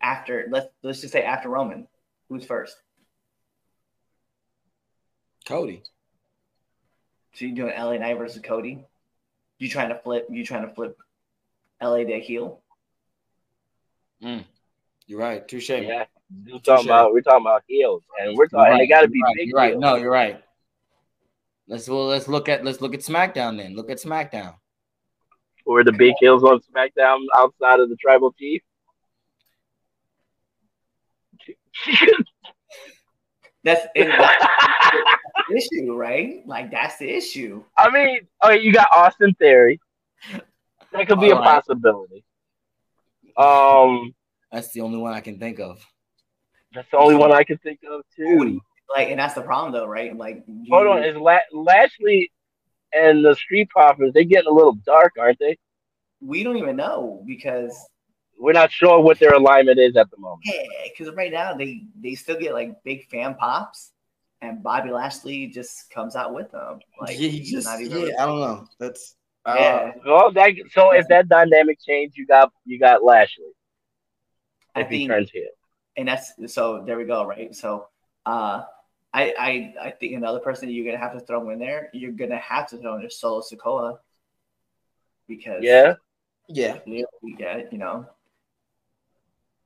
After 0.01 0.47
let's 0.49 0.67
let's 0.83 1.01
just 1.01 1.13
say 1.13 1.23
after 1.23 1.49
Roman, 1.49 1.87
who's 2.29 2.45
first? 2.45 2.75
Cody. 5.45 5.83
So 7.33 7.45
you 7.45 7.53
doing 7.53 7.73
LA 7.77 7.97
Knight 7.97 8.17
versus 8.17 8.41
Cody? 8.43 8.83
You 9.59 9.69
trying 9.69 9.89
to 9.89 9.95
flip? 9.95 10.27
You 10.29 10.45
trying 10.45 10.67
to 10.67 10.73
flip 10.73 10.97
LA 11.81 11.97
to 11.97 12.19
heel? 12.19 12.61
Mm. 14.23 14.45
You're 15.07 15.19
right. 15.19 15.47
Touche. 15.47 15.69
yeah. 15.69 16.05
We're 16.47 16.59
talking 16.59 16.87
about 16.87 17.13
we're 17.13 17.21
talking 17.21 17.45
about 17.45 17.63
heels, 17.67 18.03
and 18.19 18.35
we're 18.35 18.47
talking. 18.47 18.71
and 18.71 18.79
they 18.79 18.87
got 18.87 19.01
to 19.01 19.07
be 19.07 19.21
right, 19.23 19.35
big 19.35 19.49
You're 19.49 19.57
right. 19.57 19.69
heels. 19.71 19.81
No, 19.81 19.95
you're 19.95 20.11
right. 20.11 20.41
Let's 21.67 21.87
well, 21.87 22.07
let's 22.07 22.27
look 22.27 22.49
at 22.49 22.65
let's 22.65 22.81
look 22.81 22.93
at 22.93 23.01
SmackDown 23.01 23.57
then. 23.57 23.75
Look 23.75 23.91
at 23.91 23.97
SmackDown. 23.97 24.55
Or 25.65 25.83
the 25.83 25.91
big 25.91 26.13
heels 26.19 26.43
on 26.43 26.59
SmackDown 26.61 27.25
outside 27.37 27.79
of 27.79 27.89
the 27.89 27.95
Tribal 27.95 28.33
Chief. 28.33 28.61
That's, 33.63 33.87
and 33.95 34.09
that's 34.09 34.43
the 34.43 34.84
issue, 35.55 35.93
right? 35.95 36.41
Like 36.45 36.71
that's 36.71 36.97
the 36.97 37.09
issue. 37.09 37.63
I 37.77 37.89
mean, 37.89 38.19
okay, 38.43 38.59
you 38.59 38.71
got 38.73 38.87
Austin 38.91 39.33
Theory. 39.35 39.79
That 40.91 41.07
could 41.07 41.19
be 41.19 41.29
a 41.31 41.35
All 41.35 41.41
right. 41.41 41.45
possibility. 41.63 42.23
Um, 43.37 44.13
That's 44.51 44.71
the 44.71 44.81
only 44.81 44.97
one 44.97 45.13
I 45.13 45.19
can 45.21 45.37
think 45.39 45.59
of. 45.59 45.83
that's 46.73 46.89
the 46.91 46.97
only 46.97 47.15
one 47.15 47.31
I 47.31 47.43
can 47.43 47.57
think 47.57 47.79
of 47.89 48.01
too. 48.15 48.61
Like, 48.95 49.09
and 49.09 49.19
that's 49.19 49.33
the 49.33 49.41
problem, 49.41 49.73
though, 49.73 49.87
right? 49.87 50.15
Like, 50.15 50.43
you, 50.47 50.73
Hold 50.73 50.87
on, 50.87 51.03
is 51.03 51.15
La- 51.17 51.39
Lashley 51.51 52.31
and 52.93 53.25
the 53.25 53.33
Street 53.35 53.69
Profits 53.69 54.13
they 54.13 54.23
getting 54.25 54.47
a 54.49 54.53
little 54.53 54.75
dark, 54.85 55.13
aren't 55.19 55.39
they? 55.39 55.57
we 56.21 56.43
don't 56.43 56.57
even 56.57 56.75
know 56.77 57.21
because 57.27 57.77
We're 58.39 58.53
not 58.53 58.71
sure 58.71 59.01
what 59.01 59.19
their 59.19 59.33
alignment 59.33 59.79
is 59.79 59.95
at 59.97 60.09
the 60.11 60.17
moment. 60.17 60.41
yeah, 60.45 60.63
because 60.87 61.13
right 61.13 61.31
now 61.31 61.53
they 61.55 61.83
they 62.01 62.15
still 62.15 62.39
get 62.39 62.53
like 62.53 62.81
big 62.83 63.07
fan 63.09 63.35
pops, 63.35 63.91
and 64.45 64.63
Bobby 64.63 64.91
Lashley 64.91 65.47
just 65.47 65.89
comes 65.89 66.15
out 66.15 66.33
with 66.33 66.51
them. 66.51 66.79
Like, 66.99 67.19
yeah, 67.19 67.29
he 67.29 67.39
just 67.41 67.67
not 67.67 67.81
even. 67.81 68.07
yeah, 68.07 68.23
I 68.23 68.25
don't 68.25 68.39
know. 68.39 68.67
That's 68.79 69.15
uh, 69.45 69.55
Yeah. 69.57 69.91
Well, 70.05 70.31
that 70.33 70.53
so 70.71 70.91
if 70.91 71.07
that 71.07 71.27
dynamic 71.27 71.79
change, 71.85 72.13
you 72.15 72.25
got 72.27 72.51
you 72.65 72.79
got 72.79 73.03
Lashley 73.03 73.45
I 74.75 74.81
if 74.81 74.89
he 74.89 74.99
think 74.99 75.09
turns 75.11 75.31
heel. 75.31 75.43
and 75.97 76.07
that's 76.07 76.33
so 76.47 76.83
there 76.85 76.97
we 76.97 77.05
go 77.05 77.25
right 77.25 77.55
so 77.55 77.87
uh 78.25 78.63
I, 79.13 79.33
I 79.39 79.87
I 79.87 79.91
think 79.91 80.13
another 80.13 80.39
person 80.39 80.69
you're 80.69 80.85
gonna 80.85 81.01
have 81.01 81.17
to 81.17 81.25
throw 81.25 81.49
in 81.51 81.59
there, 81.59 81.89
you're 81.93 82.11
gonna 82.11 82.37
have 82.37 82.67
to 82.71 82.77
throw 82.77 82.95
in 82.95 82.99
there 82.99 83.09
Solo 83.09 83.41
Sikoa. 83.41 83.99
Because 85.25 85.63
Yeah. 85.63 85.93
Yeah. 86.49 86.79
yeah, 86.85 87.05
yeah, 87.23 87.61
you 87.71 87.77
know, 87.77 88.05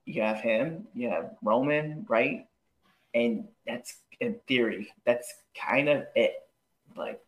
you 0.04 0.22
have 0.22 0.40
him, 0.40 0.86
you 0.94 1.10
have 1.10 1.32
Roman, 1.42 2.06
right? 2.08 2.46
And 3.14 3.48
that's 3.66 3.96
in 4.20 4.36
theory, 4.46 4.92
that's 5.04 5.32
kind 5.54 5.88
of 5.88 6.04
it. 6.14 6.34
Like, 6.96 7.20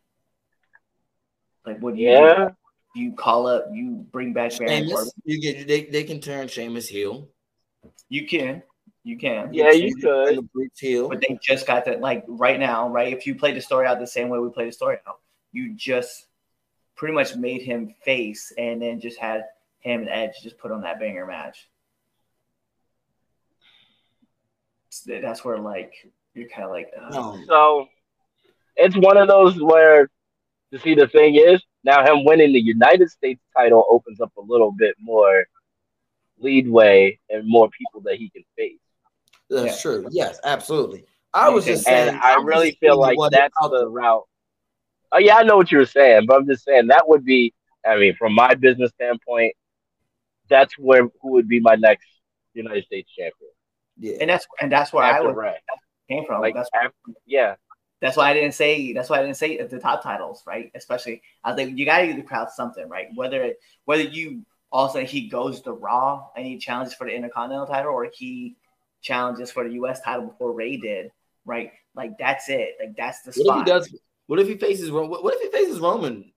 like 1.65 1.79
what 1.79 1.95
do 1.95 2.01
you 2.01 2.09
do? 2.09 2.49
You 2.95 3.13
call 3.13 3.47
up, 3.47 3.67
you 3.71 4.05
bring 4.11 4.33
back 4.33 4.57
Baron 4.57 4.87
Corbin. 4.87 4.87
Sheamus, 4.87 5.13
you 5.25 5.41
get 5.41 5.67
they, 5.67 5.85
they 5.85 6.03
can 6.03 6.21
turn 6.21 6.47
Sheamus 6.47 6.87
heel. 6.87 7.27
You 8.07 8.27
can, 8.27 8.61
you 9.03 9.17
can. 9.17 9.51
Yeah, 9.51 9.71
you 9.71 9.89
Sheamus 9.89 10.03
could. 10.03 10.35
turn 10.35 10.69
heel. 10.77 11.09
But 11.09 11.21
they 11.21 11.37
just 11.41 11.65
got 11.65 11.85
that, 11.85 12.01
like 12.01 12.23
right 12.27 12.59
now, 12.59 12.89
right? 12.89 13.11
If 13.11 13.25
you 13.25 13.33
play 13.33 13.51
the 13.51 13.61
story 13.61 13.87
out 13.87 13.99
the 13.99 14.05
same 14.05 14.29
way 14.29 14.37
we 14.37 14.49
play 14.49 14.65
the 14.65 14.71
story 14.71 14.97
out, 15.07 15.19
you 15.51 15.73
just 15.73 16.27
pretty 16.95 17.13
much 17.15 17.35
made 17.35 17.63
him 17.63 17.95
face 18.05 18.53
and 18.57 18.81
then 18.81 18.99
just 18.99 19.17
had 19.17 19.45
him 19.79 20.01
and 20.01 20.09
Edge 20.09 20.35
just 20.41 20.57
put 20.59 20.71
on 20.71 20.81
that 20.81 20.99
banger 20.99 21.25
match. 21.25 21.67
So 24.82 24.82
That's 25.01 25.43
where, 25.43 25.57
like, 25.57 25.93
you're 26.33 26.49
kind 26.49 26.63
of 26.65 26.71
like, 26.71 26.91
uh, 26.99 27.09
No. 27.09 27.39
So 27.47 27.87
it's 28.75 28.95
one 28.97 29.17
of 29.17 29.27
those 29.27 29.61
where 29.61 30.09
to 30.71 30.79
see 30.79 30.95
the 30.95 31.07
thing 31.07 31.35
is 31.35 31.61
now 31.83 32.03
him 32.05 32.25
winning 32.25 32.53
the 32.53 32.59
United 32.61 33.09
States 33.09 33.41
title 33.55 33.85
opens 33.89 34.19
up 34.21 34.31
a 34.37 34.41
little 34.41 34.71
bit 34.71 34.95
more 34.99 35.45
leadway 36.39 37.19
and 37.29 37.47
more 37.47 37.69
people 37.69 38.01
that 38.01 38.15
he 38.15 38.29
can 38.29 38.43
face. 38.57 38.79
That's 39.49 39.75
Yeah. 39.77 39.81
true. 39.81 40.07
Yes, 40.11 40.39
absolutely. 40.43 41.05
I 41.33 41.49
was 41.49 41.65
just 41.65 41.85
saying. 41.85 42.09
And 42.09 42.17
I 42.21 42.37
was 42.37 42.45
really 42.45 42.71
feel 42.79 42.99
like 42.99 43.17
that's 43.31 43.53
out 43.61 43.71
the 43.71 43.87
route. 43.87 44.27
Oh 45.11 45.19
yeah, 45.19 45.37
I 45.37 45.43
know 45.43 45.57
what 45.57 45.71
you 45.71 45.77
were 45.77 45.85
saying, 45.85 46.25
but 46.27 46.37
I'm 46.37 46.47
just 46.47 46.63
saying 46.63 46.87
that 46.87 47.07
would 47.07 47.23
be. 47.25 47.53
I 47.85 47.97
mean, 47.97 48.15
from 48.15 48.33
my 48.33 48.55
business 48.55 48.91
standpoint, 48.95 49.53
that's 50.47 50.77
where 50.77 51.03
who 51.21 51.31
would 51.33 51.47
be 51.47 51.59
my 51.59 51.75
next 51.75 52.07
United 52.53 52.85
States 52.85 53.11
champion 53.11 53.51
Yeah. 54.03 54.17
and 54.19 54.29
that's 54.29 54.45
and 54.59 54.69
that's 54.69 54.91
where 54.91 55.03
I 55.05 55.11
after 55.11 55.27
would 55.27 55.37
Rey. 55.37 55.55
came 56.09 56.25
from. 56.25 56.41
Like, 56.41 56.55
that's 56.55 56.69
after, 56.75 56.91
yeah, 57.25 57.55
that's 58.01 58.17
why 58.17 58.29
I 58.29 58.33
didn't 58.33 58.53
say 58.53 58.91
that's 58.91 59.09
why 59.09 59.19
I 59.19 59.21
didn't 59.23 59.37
say 59.37 59.61
the 59.65 59.79
top 59.79 60.03
titles, 60.03 60.43
right? 60.45 60.69
Especially 60.75 61.21
I 61.43 61.51
was 61.51 61.57
like, 61.57 61.77
you 61.77 61.85
gotta 61.85 62.07
give 62.07 62.17
the 62.17 62.21
crowd 62.23 62.49
something, 62.51 62.87
right? 62.89 63.07
Whether 63.15 63.41
it, 63.43 63.59
whether 63.85 64.03
you 64.03 64.45
also 64.73 65.05
he 65.05 65.29
goes 65.29 65.61
to 65.61 65.71
Raw 65.71 66.27
and 66.35 66.45
he 66.45 66.57
challenges 66.57 66.93
for 66.95 67.07
the 67.07 67.15
Intercontinental 67.15 67.65
title, 67.67 67.93
or 67.93 68.09
he 68.13 68.57
challenges 69.01 69.51
for 69.51 69.63
the 69.67 69.73
US 69.75 70.01
title 70.01 70.25
before 70.27 70.51
Rey 70.51 70.75
did, 70.75 71.09
right? 71.45 71.71
Like 71.95 72.17
that's 72.19 72.49
it. 72.49 72.75
Like 72.81 72.97
that's 72.97 73.21
the 73.21 73.31
What 73.31 73.39
if 73.39 73.45
spot. 73.45 73.57
he 73.59 73.71
does? 73.71 73.99
What 74.27 74.39
if 74.39 74.47
he 74.49 74.55
faces? 74.57 74.91
What 74.91 75.09
what 75.23 75.33
if 75.35 75.41
he 75.41 75.47
faces 75.57 75.79
Roman? 75.79 76.29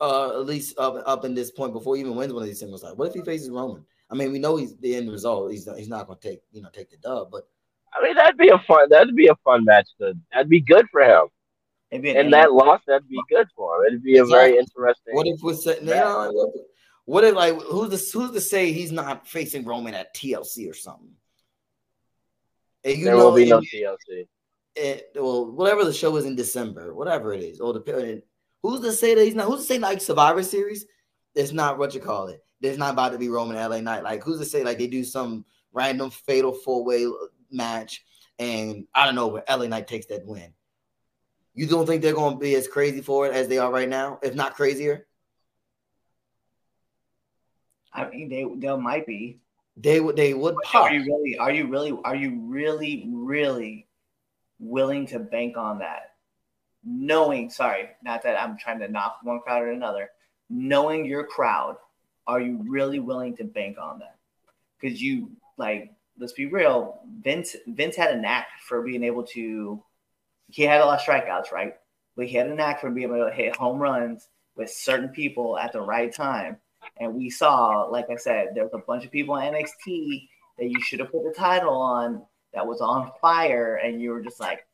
Uh, 0.00 0.40
at 0.40 0.46
least 0.46 0.78
up 0.78 1.02
up 1.04 1.26
in 1.26 1.34
this 1.34 1.50
point 1.50 1.74
before 1.74 1.96
he 1.96 2.00
even 2.00 2.14
wins 2.16 2.32
one 2.32 2.42
of 2.42 2.48
these 2.48 2.60
singles 2.60 2.80
titles. 2.80 2.98
What 2.98 3.08
if 3.08 3.14
he 3.14 3.20
faces 3.20 3.50
Roman? 3.50 3.84
I 4.10 4.14
mean, 4.16 4.32
we 4.32 4.38
know 4.38 4.56
he's 4.56 4.76
the 4.78 4.96
end 4.96 5.10
result. 5.10 5.52
He's 5.52 5.66
not, 5.66 5.78
he's 5.78 5.88
not 5.88 6.06
going 6.06 6.18
to 6.18 6.28
take 6.30 6.42
you 6.52 6.62
know 6.62 6.68
take 6.72 6.90
the 6.90 6.96
dub, 6.96 7.30
but 7.30 7.48
I 7.94 8.02
mean 8.02 8.14
that'd 8.16 8.36
be 8.36 8.48
a 8.48 8.58
fun. 8.58 8.88
That'd 8.88 9.14
be 9.14 9.28
a 9.28 9.36
fun 9.44 9.64
match. 9.64 9.88
To 10.00 10.14
that'd 10.32 10.48
be 10.48 10.60
good 10.60 10.86
for 10.90 11.00
him. 11.02 11.26
Maybe 11.92 12.10
an 12.10 12.16
And 12.18 12.26
eight. 12.28 12.30
that 12.32 12.52
loss, 12.52 12.80
that'd 12.86 13.08
be 13.08 13.20
good 13.28 13.48
for 13.56 13.76
him. 13.78 13.86
It'd 13.88 14.02
be 14.02 14.18
a 14.18 14.24
very 14.24 14.56
interesting. 14.58 15.14
what 15.14 15.26
if 15.26 15.40
we're 15.42 15.54
saying? 15.54 15.84
You 15.86 15.90
Yeah. 15.94 16.00
know, 16.02 16.30
what, 16.32 16.50
what 17.06 17.24
if 17.24 17.34
like 17.34 17.54
who's 17.62 17.90
the 17.90 18.18
who's 18.18 18.30
to 18.32 18.40
say 18.40 18.72
he's 18.72 18.92
not 18.92 19.26
facing 19.26 19.64
Roman 19.64 19.94
at 19.94 20.14
TLC 20.14 20.70
or 20.70 20.74
something? 20.74 21.10
And 22.84 22.96
you 22.98 23.04
there 23.04 23.16
know, 23.16 23.26
will 23.30 23.36
be 23.36 23.46
no 23.46 23.58
and- 23.58 23.66
TLC. 23.68 24.26
it, 24.76 25.10
well, 25.16 25.50
whatever 25.52 25.84
the 25.84 25.92
show 25.92 26.14
is 26.16 26.24
in 26.24 26.36
December, 26.36 26.94
whatever 26.94 27.32
it 27.32 27.42
is, 27.42 27.60
or 27.60 27.72
the 27.72 28.22
who's 28.62 28.80
to 28.80 28.92
say 28.92 29.14
that 29.14 29.24
he's 29.24 29.34
not? 29.34 29.46
Who's 29.46 29.60
to 29.60 29.66
say 29.66 29.78
like 29.78 30.00
Survivor 30.00 30.42
Series? 30.42 30.86
It's 31.34 31.52
not 31.52 31.78
what 31.78 31.94
you 31.94 32.00
call 32.00 32.28
it. 32.28 32.42
There's 32.60 32.78
not 32.78 32.92
about 32.92 33.12
to 33.12 33.18
be 33.18 33.28
Roman 33.28 33.56
LA 33.56 33.80
Knight. 33.80 34.02
Like 34.02 34.22
who's 34.22 34.38
to 34.38 34.44
say 34.44 34.64
like 34.64 34.78
they 34.78 34.86
do 34.86 35.04
some 35.04 35.44
random 35.72 36.10
fatal 36.10 36.52
four 36.52 36.84
way 36.84 37.06
match 37.50 38.04
and 38.38 38.86
I 38.94 39.04
don't 39.04 39.14
know 39.14 39.28
where 39.28 39.44
LA 39.48 39.66
Knight 39.66 39.86
takes 39.86 40.06
that 40.06 40.26
win. 40.26 40.52
You 41.54 41.66
don't 41.66 41.86
think 41.86 42.02
they're 42.02 42.14
going 42.14 42.34
to 42.34 42.40
be 42.40 42.54
as 42.54 42.68
crazy 42.68 43.02
for 43.02 43.26
it 43.26 43.34
as 43.34 43.48
they 43.48 43.58
are 43.58 43.70
right 43.70 43.88
now, 43.88 44.18
if 44.22 44.34
not 44.34 44.54
crazier? 44.54 45.06
I 47.92 48.08
mean, 48.08 48.28
they 48.28 48.46
they 48.56 48.76
might 48.76 49.06
be. 49.06 49.40
They 49.76 50.00
would 50.00 50.16
they 50.16 50.32
would 50.32 50.56
pop. 50.64 50.84
Are 50.84 50.94
you 50.94 51.04
really? 51.04 51.38
Are 51.38 51.52
you 51.52 51.66
really? 51.66 51.98
Are 52.04 52.14
you 52.14 52.40
really? 52.46 53.08
Really 53.12 53.88
willing 54.60 55.06
to 55.06 55.18
bank 55.18 55.56
on 55.56 55.78
that? 55.80 56.14
Knowing, 56.84 57.50
sorry, 57.50 57.90
not 58.02 58.22
that 58.22 58.40
I'm 58.40 58.56
trying 58.56 58.78
to 58.80 58.88
knock 58.88 59.18
one 59.22 59.40
crowd 59.40 59.62
or 59.62 59.70
another. 59.70 60.10
Knowing 60.48 61.04
your 61.04 61.24
crowd, 61.24 61.76
are 62.26 62.40
you 62.40 62.64
really 62.68 62.98
willing 62.98 63.36
to 63.36 63.44
bank 63.44 63.76
on 63.80 63.98
that? 64.00 64.16
Because 64.80 65.00
you 65.00 65.30
like, 65.56 65.92
let's 66.18 66.32
be 66.32 66.46
real. 66.46 67.00
Vince 67.20 67.56
Vince 67.66 67.96
had 67.96 68.12
a 68.12 68.20
knack 68.20 68.48
for 68.66 68.82
being 68.82 69.02
able 69.04 69.24
to. 69.24 69.82
He 70.48 70.62
had 70.62 70.80
a 70.80 70.84
lot 70.84 71.00
of 71.00 71.06
strikeouts, 71.06 71.52
right? 71.52 71.74
But 72.16 72.26
he 72.26 72.36
had 72.36 72.48
a 72.48 72.54
knack 72.54 72.80
for 72.80 72.90
being 72.90 73.08
able 73.08 73.24
to 73.24 73.32
hit 73.32 73.56
home 73.56 73.78
runs 73.78 74.28
with 74.56 74.70
certain 74.70 75.08
people 75.08 75.58
at 75.58 75.72
the 75.72 75.80
right 75.80 76.12
time. 76.12 76.56
And 76.98 77.14
we 77.14 77.30
saw, 77.30 77.84
like 77.84 78.10
I 78.10 78.16
said, 78.16 78.48
there 78.54 78.64
was 78.64 78.74
a 78.74 78.78
bunch 78.78 79.04
of 79.04 79.10
people 79.10 79.36
in 79.36 79.54
NXT 79.54 80.28
that 80.58 80.68
you 80.68 80.80
should 80.80 81.00
have 81.00 81.12
put 81.12 81.24
the 81.24 81.34
title 81.36 81.74
on 81.74 82.22
that 82.52 82.66
was 82.66 82.80
on 82.80 83.12
fire, 83.20 83.76
and 83.76 84.00
you 84.00 84.10
were 84.10 84.20
just 84.20 84.40
like, 84.40 84.66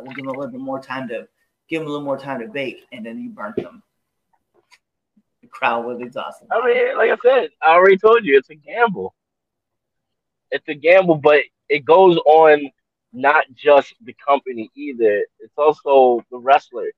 we'll 0.00 0.14
give 0.14 0.24
them 0.24 0.28
a 0.28 0.38
little 0.38 0.52
bit 0.52 0.60
more 0.60 0.80
time 0.80 1.08
to 1.08 1.26
give 1.68 1.80
them 1.80 1.88
a 1.88 1.90
little 1.90 2.04
more 2.04 2.18
time 2.18 2.40
to 2.40 2.48
bake, 2.48 2.86
and 2.92 3.04
then 3.04 3.18
you 3.18 3.30
burnt 3.30 3.56
them. 3.56 3.82
The 5.54 5.68
crowd 5.68 6.02
was 6.02 6.18
exhausted. 6.18 6.48
I 6.52 6.66
mean, 6.66 6.96
like 6.96 7.10
I 7.10 7.16
said, 7.22 7.50
I 7.62 7.72
already 7.74 7.98
told 7.98 8.24
you, 8.24 8.38
it's 8.38 8.50
a 8.50 8.54
gamble. 8.56 9.14
It's 10.50 10.68
a 10.68 10.74
gamble, 10.74 11.16
but 11.16 11.40
it 11.68 11.84
goes 11.84 12.16
on 12.18 12.70
not 13.12 13.44
just 13.54 13.94
the 14.04 14.14
company 14.26 14.70
either. 14.76 15.24
It's 15.40 15.58
also 15.58 16.24
the 16.30 16.38
wrestler. 16.38 16.90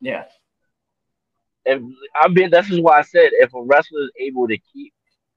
yeah, 0.00 0.24
If 1.66 1.82
I 2.20 2.28
mean, 2.28 2.50
this 2.50 2.70
is 2.70 2.80
why 2.80 2.98
I 2.98 3.02
said 3.02 3.30
if 3.32 3.54
a 3.54 3.62
wrestler 3.62 4.02
is 4.02 4.10
able 4.20 4.48
to 4.48 4.58
keep 4.72 4.92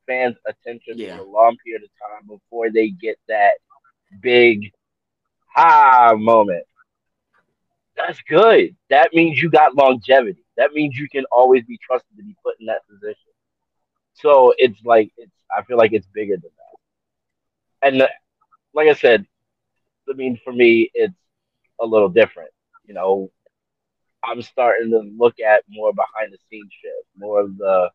fans' 0.07 0.37
attention 0.47 0.97
Yeah. 0.97 1.17
for 1.17 1.23
a 1.23 1.29
long 1.29 1.57
period 1.65 1.83
of 1.83 1.89
time 2.09 2.27
before 2.27 2.71
they 2.71 2.89
get 2.89 3.17
that 3.27 3.53
big 4.21 4.71
high 5.55 6.13
moment, 6.15 6.65
that's 7.95 8.21
good. 8.23 8.75
That 8.89 9.13
means 9.13 9.41
you 9.41 9.49
got 9.49 9.75
longevity. 9.75 10.40
That 10.61 10.73
means 10.73 10.95
you 10.95 11.09
can 11.09 11.25
always 11.31 11.63
be 11.63 11.79
trusted 11.79 12.15
to 12.17 12.23
be 12.23 12.35
put 12.43 12.59
in 12.59 12.67
that 12.67 12.87
position. 12.87 13.31
So 14.13 14.53
it's 14.59 14.79
like 14.85 15.11
it's. 15.17 15.31
I 15.57 15.63
feel 15.63 15.77
like 15.77 15.91
it's 15.91 16.05
bigger 16.13 16.35
than 16.35 16.51
that. 17.81 17.87
And 17.87 18.07
like 18.75 18.87
I 18.87 18.93
said, 18.93 19.25
I 20.07 20.13
mean, 20.13 20.39
for 20.43 20.53
me, 20.53 20.91
it's 20.93 21.17
a 21.79 21.85
little 21.85 22.09
different. 22.09 22.51
You 22.85 22.93
know, 22.93 23.31
I'm 24.23 24.43
starting 24.43 24.91
to 24.91 24.99
look 25.17 25.39
at 25.39 25.63
more 25.67 25.91
behind 25.93 26.31
the 26.31 26.37
scenes 26.47 26.71
shit, 26.79 26.91
more 27.17 27.41
of 27.41 27.57
the, 27.57 27.89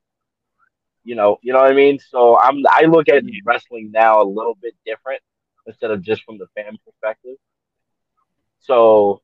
you 1.04 1.14
know, 1.14 1.38
you 1.40 1.52
know 1.52 1.60
what 1.60 1.70
I 1.70 1.74
mean. 1.74 2.00
So 2.00 2.36
I'm 2.36 2.64
I 2.68 2.86
look 2.86 3.08
at 3.08 3.22
mm-hmm. 3.22 3.46
wrestling 3.46 3.92
now 3.92 4.20
a 4.20 4.24
little 4.24 4.56
bit 4.60 4.74
different 4.84 5.22
instead 5.68 5.92
of 5.92 6.02
just 6.02 6.24
from 6.24 6.38
the 6.38 6.48
fan 6.56 6.76
perspective. 6.84 7.36
So 8.58 9.22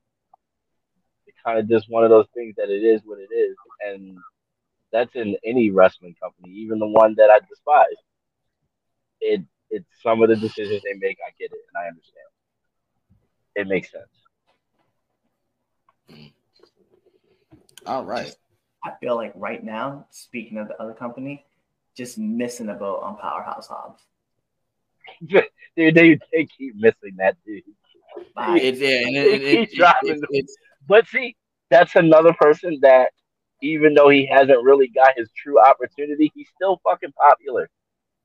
kind 1.44 1.58
of 1.58 1.68
just 1.68 1.90
one 1.90 2.04
of 2.04 2.10
those 2.10 2.28
things 2.34 2.54
that 2.56 2.70
it 2.70 2.84
is 2.84 3.00
what 3.04 3.18
it 3.18 3.34
is, 3.34 3.56
and 3.86 4.16
that's 4.92 5.14
in 5.14 5.36
any 5.44 5.70
wrestling 5.70 6.14
company, 6.22 6.52
even 6.54 6.78
the 6.78 6.86
one 6.86 7.14
that 7.16 7.30
I 7.30 7.38
despise. 7.48 7.96
It 9.20 9.42
it's 9.70 9.86
some 10.02 10.22
of 10.22 10.28
the 10.28 10.36
decisions 10.36 10.82
they 10.82 10.98
make. 10.98 11.18
I 11.26 11.32
get 11.38 11.52
it, 11.52 11.60
and 11.74 11.82
I 11.82 11.88
understand. 11.88 12.26
It 13.54 13.68
makes 13.68 13.90
sense. 13.90 14.04
Mm. 16.10 16.32
All 17.86 18.04
right. 18.04 18.34
I 18.84 18.92
feel 19.00 19.16
like 19.16 19.32
right 19.36 19.62
now, 19.62 20.06
speaking 20.10 20.58
of 20.58 20.68
the 20.68 20.80
other 20.80 20.94
company, 20.94 21.44
just 21.96 22.18
missing 22.18 22.68
a 22.68 22.74
boat 22.74 23.00
on 23.02 23.16
Powerhouse 23.16 23.68
Hobbs. 23.68 24.02
Dude, 25.76 25.94
they, 25.94 26.18
they 26.32 26.46
keep 26.46 26.76
missing 26.76 27.16
that 27.16 27.36
dude. 27.46 27.62
Like, 28.36 28.62
It's 28.62 28.78
yeah, 28.80 29.06
and 29.06 29.16
They 29.16 29.20
it, 29.20 29.42
it, 29.42 29.70
keep 29.70 29.80
it, 29.80 29.96
it, 30.02 30.24
it's 30.30 30.56
But 30.92 31.08
see, 31.08 31.36
that's 31.70 31.96
another 31.96 32.34
person 32.34 32.78
that, 32.82 33.12
even 33.62 33.94
though 33.94 34.10
he 34.10 34.26
hasn't 34.26 34.62
really 34.62 34.88
got 34.88 35.14
his 35.16 35.30
true 35.34 35.58
opportunity, 35.58 36.30
he's 36.34 36.48
still 36.54 36.82
fucking 36.84 37.12
popular. 37.12 37.70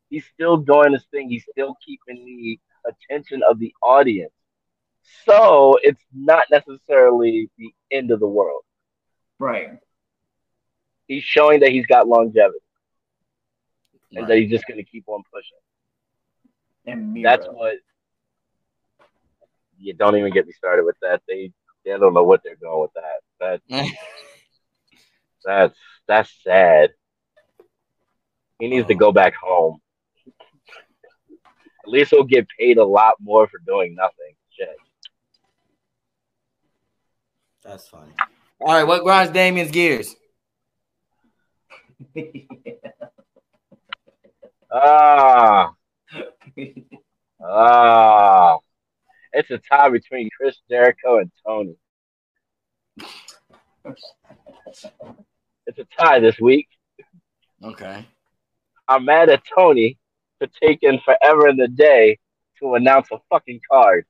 He's 0.10 0.26
still 0.34 0.58
doing 0.58 0.92
his 0.92 1.06
thing. 1.10 1.30
He's 1.30 1.46
still 1.50 1.78
keeping 1.86 2.26
the 2.26 2.60
attention 2.86 3.42
of 3.50 3.58
the 3.58 3.74
audience. 3.82 4.34
So 5.26 5.80
it's 5.82 6.02
not 6.14 6.44
necessarily 6.52 7.50
the 7.58 7.74
end 7.90 8.12
of 8.12 8.20
the 8.20 8.28
world. 8.28 8.64
right. 9.40 9.70
He's 11.08 11.24
showing 11.24 11.62
that 11.62 11.72
he's 11.72 11.86
got 11.86 12.06
longevity 12.06 12.60
and 14.12 14.24
right. 14.24 14.28
that 14.28 14.38
he's 14.40 14.50
just 14.50 14.68
going 14.68 14.76
to 14.76 14.84
keep 14.84 15.06
on 15.08 15.24
pushing. 15.34 15.58
And 16.86 17.14
Miro. 17.14 17.30
That's 17.30 17.46
what. 17.46 17.76
you 19.80 19.94
don't 19.94 20.18
even 20.18 20.34
get 20.34 20.46
me 20.46 20.52
started 20.52 20.84
with 20.84 20.98
that. 21.02 21.22
They 21.30 21.54
they 21.88 21.98
don't 21.98 22.14
know 22.14 22.24
what 22.24 22.42
they're 22.44 22.56
doing 22.56 22.82
with 22.82 22.92
that. 22.96 23.62
That 23.70 23.92
that's 25.46 25.78
that's 26.08 26.32
sad. 26.44 26.92
He 28.60 28.68
needs 28.68 28.88
to 28.88 28.96
go 28.96 29.12
back 29.12 29.36
home. 29.36 29.80
At 31.86 31.92
least 31.92 32.12
he'll 32.12 32.24
get 32.24 32.48
paid 32.60 32.78
a 32.78 32.84
lot 32.84 33.16
more 33.22 33.48
for 33.48 33.60
doing 33.66 33.96
nothing. 33.96 34.34
Shit. 34.50 34.76
That's 37.64 37.88
funny. 37.88 38.12
All 38.60 38.74
right, 38.74 38.84
what 38.84 39.04
grinds 39.04 39.32
Damien's 39.32 39.72
gears? 39.72 40.16
Ah, 44.72 45.72
ah. 47.42 48.58
It's 49.38 49.52
a 49.52 49.60
tie 49.60 49.90
between 49.90 50.32
Chris 50.36 50.58
Jericho 50.68 51.20
and 51.20 51.32
Tony. 51.46 51.76
It's 55.68 55.78
a 55.78 55.86
tie 55.96 56.20
this 56.20 56.40
week. 56.40 56.68
Okay. 57.64 58.04
I'm 58.88 59.06
mad 59.06 59.30
at 59.30 59.44
Tony 59.56 60.00
for 60.40 60.48
taking 60.60 61.00
forever 61.06 61.50
in 61.50 61.58
the 61.58 61.68
day 61.68 62.18
to 62.58 62.74
announce 62.74 63.10
a 63.12 63.20
fucking 63.30 63.60
card. 63.72 64.08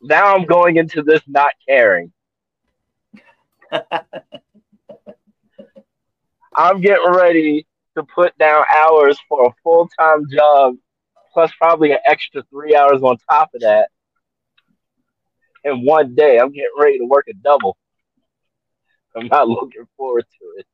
Now 0.00 0.34
I'm 0.34 0.46
going 0.46 0.78
into 0.78 1.02
this 1.02 1.20
not 1.26 1.52
caring. 1.68 2.14
I'm 6.54 6.80
getting 6.80 7.12
ready 7.12 7.66
to 7.94 8.04
put 8.04 8.38
down 8.38 8.64
hours 8.74 9.18
for 9.28 9.48
a 9.48 9.54
full 9.62 9.86
time 9.98 10.24
job, 10.30 10.76
plus 11.36 11.52
probably 11.58 11.92
an 11.92 11.98
extra 12.06 12.42
three 12.44 12.74
hours 12.74 13.02
on 13.02 13.18
top 13.30 13.50
of 13.54 13.60
that. 13.60 13.90
In 15.64 15.84
one 15.84 16.14
day, 16.14 16.38
I'm 16.38 16.50
getting 16.50 16.70
ready 16.78 16.98
to 16.98 17.04
work 17.04 17.26
a 17.28 17.34
double. 17.34 17.76
I'm 19.14 19.26
not 19.26 19.46
looking 19.46 19.86
forward 19.98 20.24
to 20.24 20.46
it. 20.56 20.66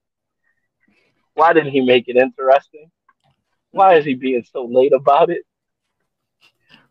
Why 1.34 1.52
didn't 1.52 1.72
he 1.72 1.80
make 1.80 2.06
it 2.06 2.16
interesting? 2.16 2.92
Why 3.72 3.96
is 3.96 4.04
he 4.04 4.14
being 4.14 4.44
so 4.52 4.66
late 4.66 4.92
about 4.92 5.30
it? 5.30 5.42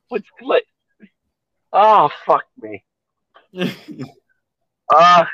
What's 0.09 0.27
like? 0.41 0.65
Oh 1.71 2.09
fuck 2.25 2.43
me. 2.61 2.83
Ah, 4.93 5.21
uh, 5.21 5.25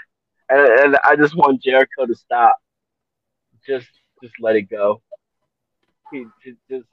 and, 0.50 0.80
and 0.82 0.98
I 1.04 1.16
just 1.16 1.36
want 1.36 1.64
Jericho 1.64 2.06
to 2.06 2.14
stop. 2.14 2.58
Just, 3.66 3.88
just 4.22 4.36
let 4.40 4.56
it 4.56 4.70
go. 4.70 5.02
He 6.12 6.26
just 6.70 6.86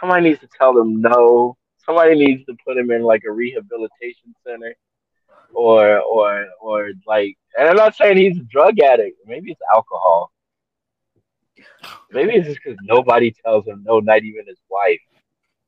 somebody 0.00 0.28
needs 0.28 0.40
to 0.40 0.48
tell 0.58 0.74
them 0.74 1.00
no. 1.00 1.56
Somebody 1.84 2.14
needs 2.14 2.44
to 2.46 2.54
put 2.66 2.76
him 2.76 2.90
in 2.90 3.02
like 3.02 3.22
a 3.26 3.32
rehabilitation 3.32 4.34
center, 4.46 4.74
or 5.52 6.00
or 6.00 6.46
or 6.60 6.90
like. 7.06 7.36
And 7.58 7.68
I'm 7.68 7.76
not 7.76 7.96
saying 7.96 8.18
he's 8.18 8.38
a 8.38 8.44
drug 8.44 8.78
addict. 8.80 9.18
Maybe 9.26 9.52
it's 9.52 9.60
alcohol. 9.74 10.30
Maybe 12.10 12.34
it's 12.34 12.46
just 12.46 12.60
because 12.62 12.78
nobody 12.82 13.34
tells 13.44 13.66
him 13.66 13.82
no, 13.86 14.00
not 14.00 14.22
even 14.22 14.46
his 14.46 14.58
wife. 14.70 15.00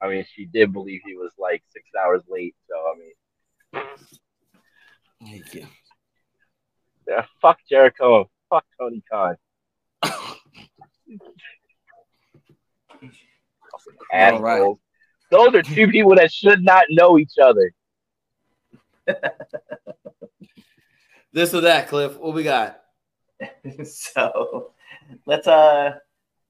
I 0.00 0.08
mean, 0.08 0.24
she 0.34 0.46
did 0.46 0.72
believe 0.72 1.00
he 1.04 1.14
was 1.14 1.32
like 1.38 1.62
six 1.70 1.84
hours 2.02 2.22
late. 2.28 2.54
So 2.68 2.76
I 2.76 2.94
mean, 2.98 3.12
Thank 5.22 5.54
you. 5.54 5.66
yeah, 7.06 7.26
fuck 7.42 7.58
Jericho, 7.68 8.30
fuck 8.48 8.64
Tony 8.78 9.02
Khan. 9.10 9.36
All 14.12 14.40
right. 14.40 14.76
Those 15.30 15.54
are 15.54 15.62
two 15.62 15.88
people 15.88 16.14
that 16.16 16.32
should 16.32 16.64
not 16.64 16.84
know 16.90 17.18
each 17.18 17.34
other. 17.40 17.72
This 21.32 21.54
or 21.54 21.60
that, 21.60 21.88
Cliff. 21.88 22.18
What 22.18 22.34
we 22.34 22.42
got? 22.42 22.82
so 23.84 24.72
let's 25.24 25.46
uh 25.46 25.92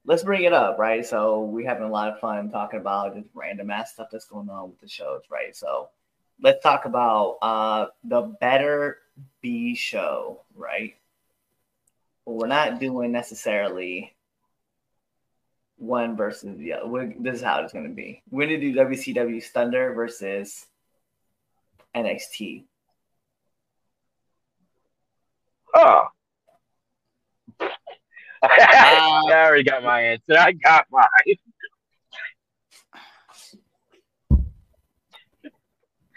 let's 0.06 0.22
bring 0.22 0.44
it 0.44 0.52
up, 0.52 0.78
right? 0.78 1.04
So 1.04 1.42
we're 1.44 1.68
having 1.68 1.84
a 1.84 1.90
lot 1.90 2.08
of 2.08 2.18
fun 2.18 2.50
talking 2.50 2.80
about 2.80 3.14
just 3.14 3.28
random 3.34 3.70
ass 3.70 3.92
stuff 3.92 4.08
that's 4.10 4.24
going 4.24 4.48
on 4.48 4.70
with 4.70 4.80
the 4.80 4.88
shows, 4.88 5.22
right? 5.30 5.54
So 5.54 5.90
let's 6.40 6.62
talk 6.62 6.86
about 6.86 7.36
uh 7.42 7.86
the 8.04 8.22
better 8.40 8.98
B 9.42 9.74
show, 9.74 10.40
right? 10.56 10.94
Well, 12.24 12.38
we're 12.38 12.46
not 12.46 12.80
doing 12.80 13.12
necessarily 13.12 14.14
one 15.80 16.16
versus 16.16 16.56
the 16.58 16.74
other. 16.74 16.86
We're, 16.86 17.12
this 17.18 17.36
is 17.36 17.42
how 17.42 17.62
it's 17.62 17.72
going 17.72 17.88
to 17.88 17.94
be. 17.94 18.22
We're 18.30 18.46
going 18.46 18.60
to 18.60 18.72
do 18.72 18.78
WCW 18.78 19.42
Thunder 19.42 19.92
versus 19.94 20.66
NXT. 21.96 22.64
Oh. 25.74 26.04
Uh, 28.42 28.48
I 28.48 29.32
already 29.34 29.64
got 29.64 29.84
my 29.84 30.00
answer. 30.00 30.34
I 30.38 30.52
got 30.52 30.86
mine. 30.90 31.04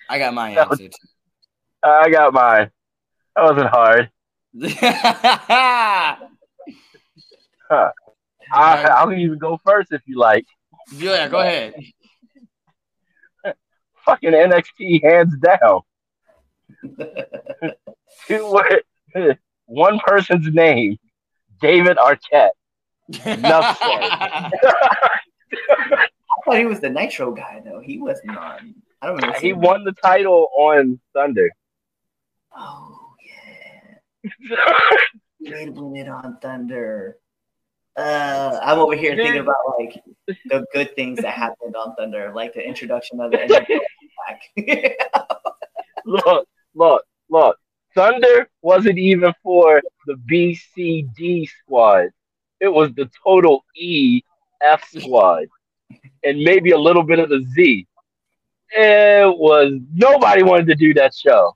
I 0.08 0.20
got 0.20 0.34
my 0.34 0.52
answer. 0.58 0.90
I 1.84 2.10
got 2.10 2.34
mine. 2.34 2.72
That 3.36 3.44
wasn't 3.44 3.70
hard. 3.70 4.10
too. 7.70 7.92
I, 8.54 8.84
I'll 8.84 9.12
even 9.14 9.38
go 9.38 9.60
first 9.66 9.92
if 9.92 10.02
you 10.06 10.18
like. 10.18 10.46
yeah, 10.92 11.28
go 11.28 11.40
ahead. 11.40 11.74
Fucking 14.06 14.32
NXT 14.32 15.04
hands 15.04 15.36
down. 15.38 15.82
Two 18.28 18.52
word- 18.52 18.84
One 19.66 20.00
person's 20.00 20.54
name, 20.54 20.98
David 21.62 21.98
Arquette. 21.98 22.50
Enough 23.26 23.78
said. 23.80 24.12
I 24.12 24.52
thought 26.46 26.58
he 26.58 26.66
was 26.66 26.80
the 26.80 26.90
Nitro 26.90 27.32
guy, 27.32 27.62
though. 27.64 27.80
He 27.80 27.98
was 27.98 28.20
not. 28.26 28.62
I 29.02 29.08
don't 29.08 29.16
remember. 29.16 29.40
he 29.40 29.50
him. 29.50 29.62
won 29.62 29.84
the 29.84 29.94
title 29.94 30.50
on 30.58 31.00
Thunder. 31.14 31.50
Oh, 32.56 33.10
yeah. 34.50 34.58
Did 35.44 35.78
win 35.78 35.96
it 35.96 36.10
on 36.10 36.38
Thunder. 36.42 37.18
Uh, 37.96 38.60
I'm 38.64 38.80
over 38.80 38.96
here 38.96 39.16
thinking 39.16 39.42
about 39.42 39.56
like 39.80 40.02
the 40.50 40.66
good 40.74 40.96
things 40.96 41.20
that 41.22 41.32
happened 41.34 41.76
on 41.76 41.96
Thunder, 41.96 42.32
like 42.34 42.54
the 42.54 42.66
introduction 42.66 43.20
of 43.20 43.32
the 43.32 43.38
NWO 43.38 43.80
back. 44.28 44.98
look, 46.06 46.48
look, 46.74 47.04
look. 47.30 47.58
Thunder 47.94 48.50
wasn't 48.64 48.98
even 48.98 49.32
for 49.44 49.82
the 50.08 50.16
BCD 50.16 51.48
squad. 51.48 52.10
It 52.60 52.70
was 52.70 52.92
the 52.94 53.10
total 53.24 53.64
E 53.76 54.22
F 54.62 54.84
squad. 54.98 55.46
And 56.24 56.40
maybe 56.40 56.72
a 56.72 56.80
little 56.80 57.04
bit 57.04 57.20
of 57.20 57.30
the 57.30 57.46
Z. 57.54 57.86
It 58.72 59.38
was 59.38 59.74
nobody 59.94 60.42
wanted 60.42 60.68
to 60.68 60.76
do 60.76 60.96
that 60.96 61.14
show. 61.14 61.56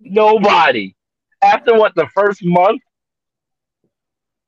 Nobody. 0.00 0.94
After 1.42 1.76
what 1.76 1.94
the 1.96 2.06
first 2.14 2.44
month, 2.44 2.82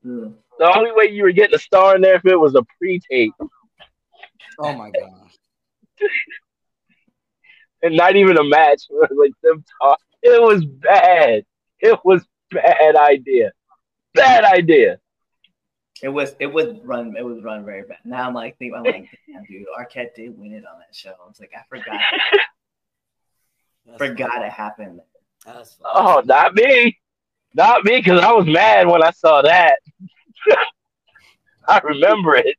Hmm. 0.02 0.28
The 0.60 0.76
only 0.76 0.92
way 0.92 1.10
you 1.10 1.24
were 1.24 1.32
getting 1.32 1.56
a 1.56 1.58
star 1.58 1.96
in 1.96 2.02
there 2.02 2.14
if 2.14 2.24
it 2.24 2.36
was 2.36 2.54
a 2.54 2.62
pre-tape 2.78 3.32
oh 4.60 4.72
my 4.76 4.90
god. 4.90 5.10
and 7.82 7.96
not 7.96 8.16
even 8.16 8.36
a 8.38 8.44
match. 8.44 8.82
like 9.10 9.32
them 9.42 9.64
talk. 9.80 9.98
It 10.22 10.40
was 10.40 10.64
bad. 10.64 11.44
It 11.80 11.98
was 12.04 12.24
bad 12.50 12.96
idea. 12.96 13.52
Bad 14.14 14.44
idea. 14.44 14.98
It 16.02 16.08
was 16.08 16.34
it 16.40 16.46
was 16.46 16.78
run 16.82 17.14
it 17.16 17.24
was 17.24 17.42
run 17.42 17.64
very 17.64 17.82
bad. 17.82 17.98
Now 18.04 18.26
I'm 18.26 18.34
like 18.34 18.56
thinking 18.58 18.76
I'm 18.76 18.84
like 18.84 19.08
damn 19.26 19.44
dude, 19.44 19.66
Arquette 19.78 20.14
did 20.14 20.38
win 20.38 20.52
it 20.52 20.64
on 20.66 20.78
that 20.78 20.94
show. 20.94 21.10
I 21.10 21.26
was 21.26 21.40
like 21.40 21.52
I 21.54 21.62
forgot 21.68 22.00
forgot 23.98 24.42
it 24.44 24.52
happened. 24.52 25.00
That's 25.44 25.78
Oh, 25.84 26.22
not 26.24 26.54
me. 26.54 26.98
Not 27.52 27.84
me, 27.84 27.96
because 27.96 28.20
I 28.20 28.30
was 28.32 28.46
mad 28.46 28.86
when 28.86 29.02
I 29.02 29.10
saw 29.10 29.42
that. 29.42 29.80
I 31.68 31.80
remember 31.84 32.34
it. 32.34 32.56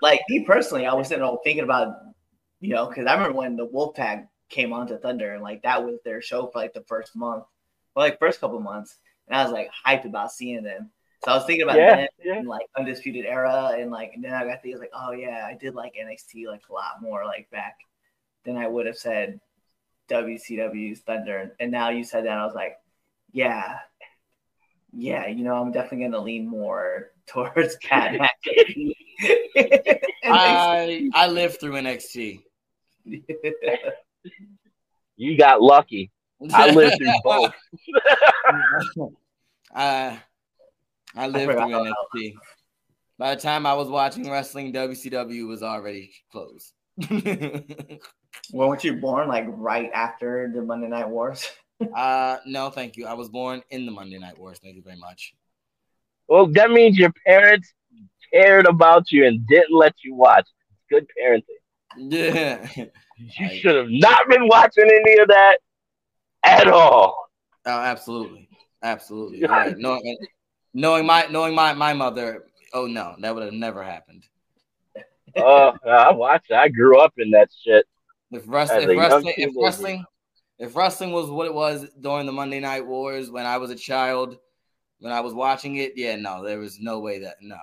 Like 0.00 0.20
me 0.28 0.44
personally, 0.44 0.86
I 0.86 0.94
was 0.94 1.08
sitting 1.08 1.24
there 1.24 1.36
thinking 1.44 1.64
about 1.64 1.94
you 2.60 2.74
know 2.74 2.88
because 2.88 3.06
I 3.06 3.14
remember 3.14 3.36
when 3.36 3.56
the 3.56 3.66
Wolfpack 3.66 4.28
came 4.48 4.72
onto 4.72 4.98
Thunder 4.98 5.34
and 5.34 5.42
like 5.42 5.62
that 5.62 5.84
was 5.84 5.98
their 6.04 6.22
show 6.22 6.46
for 6.48 6.58
like 6.60 6.74
the 6.74 6.84
first 6.88 7.16
month, 7.16 7.44
or 7.94 8.02
like 8.04 8.18
first 8.18 8.40
couple 8.40 8.60
months, 8.60 8.96
and 9.28 9.36
I 9.36 9.42
was 9.44 9.52
like 9.52 9.70
hyped 9.86 10.06
about 10.06 10.32
seeing 10.32 10.62
them. 10.62 10.90
So 11.20 11.32
I 11.32 11.36
was 11.36 11.44
thinking 11.46 11.64
about 11.64 11.76
Yeah, 11.76 11.94
them 11.94 12.08
yeah. 12.24 12.42
and 12.42 12.48
like 12.48 12.66
Undisputed 12.76 13.26
Era, 13.26 13.74
and 13.78 13.90
like 13.90 14.12
and 14.14 14.24
then 14.24 14.34
I 14.34 14.44
got 14.44 14.62
thinking 14.62 14.80
like, 14.80 14.92
oh 14.94 15.12
yeah, 15.12 15.46
I 15.46 15.54
did 15.54 15.74
like 15.74 15.94
NXT 15.96 16.46
like 16.46 16.62
a 16.70 16.72
lot 16.72 17.02
more 17.02 17.24
like 17.24 17.50
back 17.50 17.76
than 18.44 18.56
I 18.56 18.68
would 18.68 18.86
have 18.86 18.96
said 18.98 19.40
WCW's 20.08 21.00
Thunder. 21.00 21.54
And 21.60 21.70
now 21.72 21.90
you 21.90 22.04
said 22.04 22.24
that, 22.24 22.30
and 22.32 22.40
I 22.40 22.46
was 22.46 22.54
like, 22.54 22.76
yeah, 23.32 23.78
yeah, 24.92 25.26
you 25.26 25.44
know, 25.44 25.54
I'm 25.54 25.72
definitely 25.72 26.06
gonna 26.06 26.22
lean 26.22 26.48
more 26.48 27.10
towards 27.26 27.76
Pat 27.82 28.18
McAfee. 28.18 28.92
I 30.24 31.10
I 31.14 31.26
lived 31.28 31.60
through 31.60 31.72
NXT. 31.72 32.42
You 35.16 35.36
got 35.36 35.60
lucky. 35.60 36.10
I 36.52 36.70
lived 36.70 36.98
through 36.98 37.12
both. 37.24 37.52
I 39.74 40.20
I 41.16 41.26
lived 41.26 41.52
forgot 41.52 41.68
through 41.68 41.80
about 41.80 41.94
NXT. 42.14 42.34
By 43.18 43.34
the 43.34 43.40
time 43.40 43.66
I 43.66 43.74
was 43.74 43.88
watching 43.88 44.30
wrestling, 44.30 44.72
WCW 44.72 45.48
was 45.48 45.62
already 45.64 46.12
closed. 46.30 46.72
When 47.08 47.98
weren't 48.52 48.84
you 48.84 48.94
born? 48.94 49.26
Like 49.26 49.46
right 49.48 49.90
after 49.92 50.50
the 50.54 50.62
Monday 50.62 50.86
Night 50.86 51.08
Wars? 51.08 51.50
Uh 51.94 52.38
no, 52.46 52.70
thank 52.70 52.96
you. 52.96 53.06
I 53.06 53.14
was 53.14 53.28
born 53.28 53.62
in 53.70 53.86
the 53.86 53.92
Monday 53.92 54.18
Night 54.18 54.38
Wars. 54.38 54.58
Thank 54.62 54.76
you 54.76 54.82
very 54.82 54.96
much. 54.96 55.34
Well, 56.28 56.46
that 56.48 56.70
means 56.70 56.98
your 56.98 57.12
parents 57.26 57.72
cared 58.32 58.66
about 58.66 59.10
you 59.10 59.26
and 59.26 59.46
didn't 59.46 59.76
let 59.76 59.94
you 60.04 60.14
watch. 60.14 60.46
Good 60.90 61.06
parenting. 61.18 61.42
Yeah. 61.96 62.66
You 63.18 63.48
should 63.58 63.74
have 63.74 63.90
not 63.90 64.28
been 64.28 64.46
watching 64.46 64.84
any 64.84 65.18
of 65.18 65.26
that 65.26 65.56
at 66.44 66.68
all. 66.68 67.28
Oh, 67.66 67.70
absolutely, 67.80 68.48
absolutely. 68.80 69.44
Right. 69.44 69.76
Knowing, 69.76 70.16
knowing 70.72 71.04
my 71.04 71.26
knowing 71.28 71.52
my 71.52 71.72
my 71.72 71.94
mother, 71.94 72.44
oh 72.72 72.86
no, 72.86 73.16
that 73.18 73.34
would 73.34 73.42
have 73.42 73.52
never 73.52 73.82
happened. 73.82 74.24
Oh, 75.36 75.72
I 75.84 76.12
watched. 76.12 76.52
I 76.52 76.68
grew 76.68 77.00
up 77.00 77.14
in 77.18 77.32
that 77.32 77.48
shit. 77.64 77.86
If, 78.30 78.44
rest, 78.46 78.72
As 78.72 78.84
if 78.84 78.96
wrestling, 78.96 79.34
if 79.36 79.54
wrestling, 79.56 80.04
if 80.58 80.74
wrestling 80.76 81.12
was 81.12 81.30
what 81.30 81.46
it 81.46 81.54
was 81.54 81.86
during 82.00 82.26
the 82.26 82.32
Monday 82.32 82.60
Night 82.60 82.86
Wars 82.86 83.30
when 83.30 83.46
I 83.46 83.58
was 83.58 83.70
a 83.70 83.76
child, 83.76 84.36
when 84.98 85.12
I 85.12 85.20
was 85.20 85.32
watching 85.34 85.76
it, 85.76 85.92
yeah, 85.96 86.16
no, 86.16 86.44
there 86.44 86.58
was 86.58 86.78
no 86.80 86.98
way 87.00 87.20
that 87.20 87.36
no. 87.40 87.56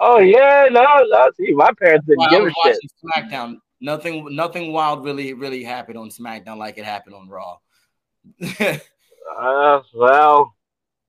Oh 0.00 0.18
yeah, 0.18 0.66
no, 0.70 0.82
no. 0.82 1.30
See, 1.36 1.52
my 1.52 1.70
parents 1.78 2.06
didn't 2.06 2.28
give 2.30 2.44
a 2.44 2.52
shit. 2.64 2.78
SmackDown, 3.04 3.58
nothing, 3.80 4.34
nothing 4.34 4.72
wild 4.72 5.04
really, 5.04 5.34
really 5.34 5.62
happened 5.62 5.98
on 5.98 6.08
SmackDown 6.10 6.56
like 6.56 6.78
it 6.78 6.84
happened 6.84 7.14
on 7.14 7.28
Raw. 7.28 7.58
Uh, 9.38 9.80
well, 9.94 10.54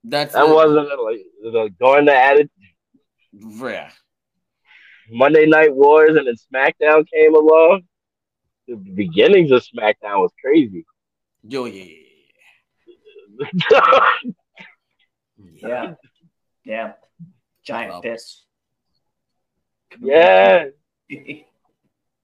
That's 0.02 0.32
that 0.32 0.46
it. 0.46 0.54
wasn't 0.54 0.88
like 1.02 1.18
the- 1.42 1.68
during 1.78 2.06
the 2.06 2.14
added 2.14 2.48
yeah. 3.32 3.90
Monday 5.10 5.44
Night 5.46 5.74
Wars 5.74 6.16
and 6.16 6.26
then 6.26 6.34
SmackDown 6.52 7.04
came 7.12 7.34
along. 7.34 7.82
The 8.66 8.76
beginnings 8.76 9.50
of 9.50 9.62
SmackDown 9.62 10.20
was 10.20 10.32
crazy. 10.42 10.84
Yo, 11.46 11.66
yeah, 11.66 11.84
yeah, 11.84 13.50
yeah. 13.70 14.00
Yeah. 15.62 15.94
Yeah. 16.64 16.92
Giant 17.64 17.90
Well. 17.92 18.02
fists. 18.02 18.44
yeah, 20.00 20.66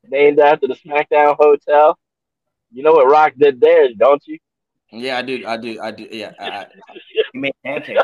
named 0.08 0.38
after 0.38 0.66
the 0.68 0.74
SmackDown 0.74 1.36
Hotel. 1.38 1.98
You 2.72 2.82
know 2.82 2.92
what 2.92 3.10
Rock 3.10 3.32
did 3.38 3.60
there, 3.60 3.88
don't 3.94 4.22
you? 4.26 4.38
Yeah, 4.92 5.18
I 5.18 5.22
do, 5.22 5.44
I 5.46 5.56
do, 5.56 5.80
I 5.80 5.90
do. 5.90 6.06
Yeah, 6.10 6.32
I, 6.38 6.48
I, 6.48 6.66
You 7.14 7.40
made 7.40 7.54
pancakes. 7.64 8.02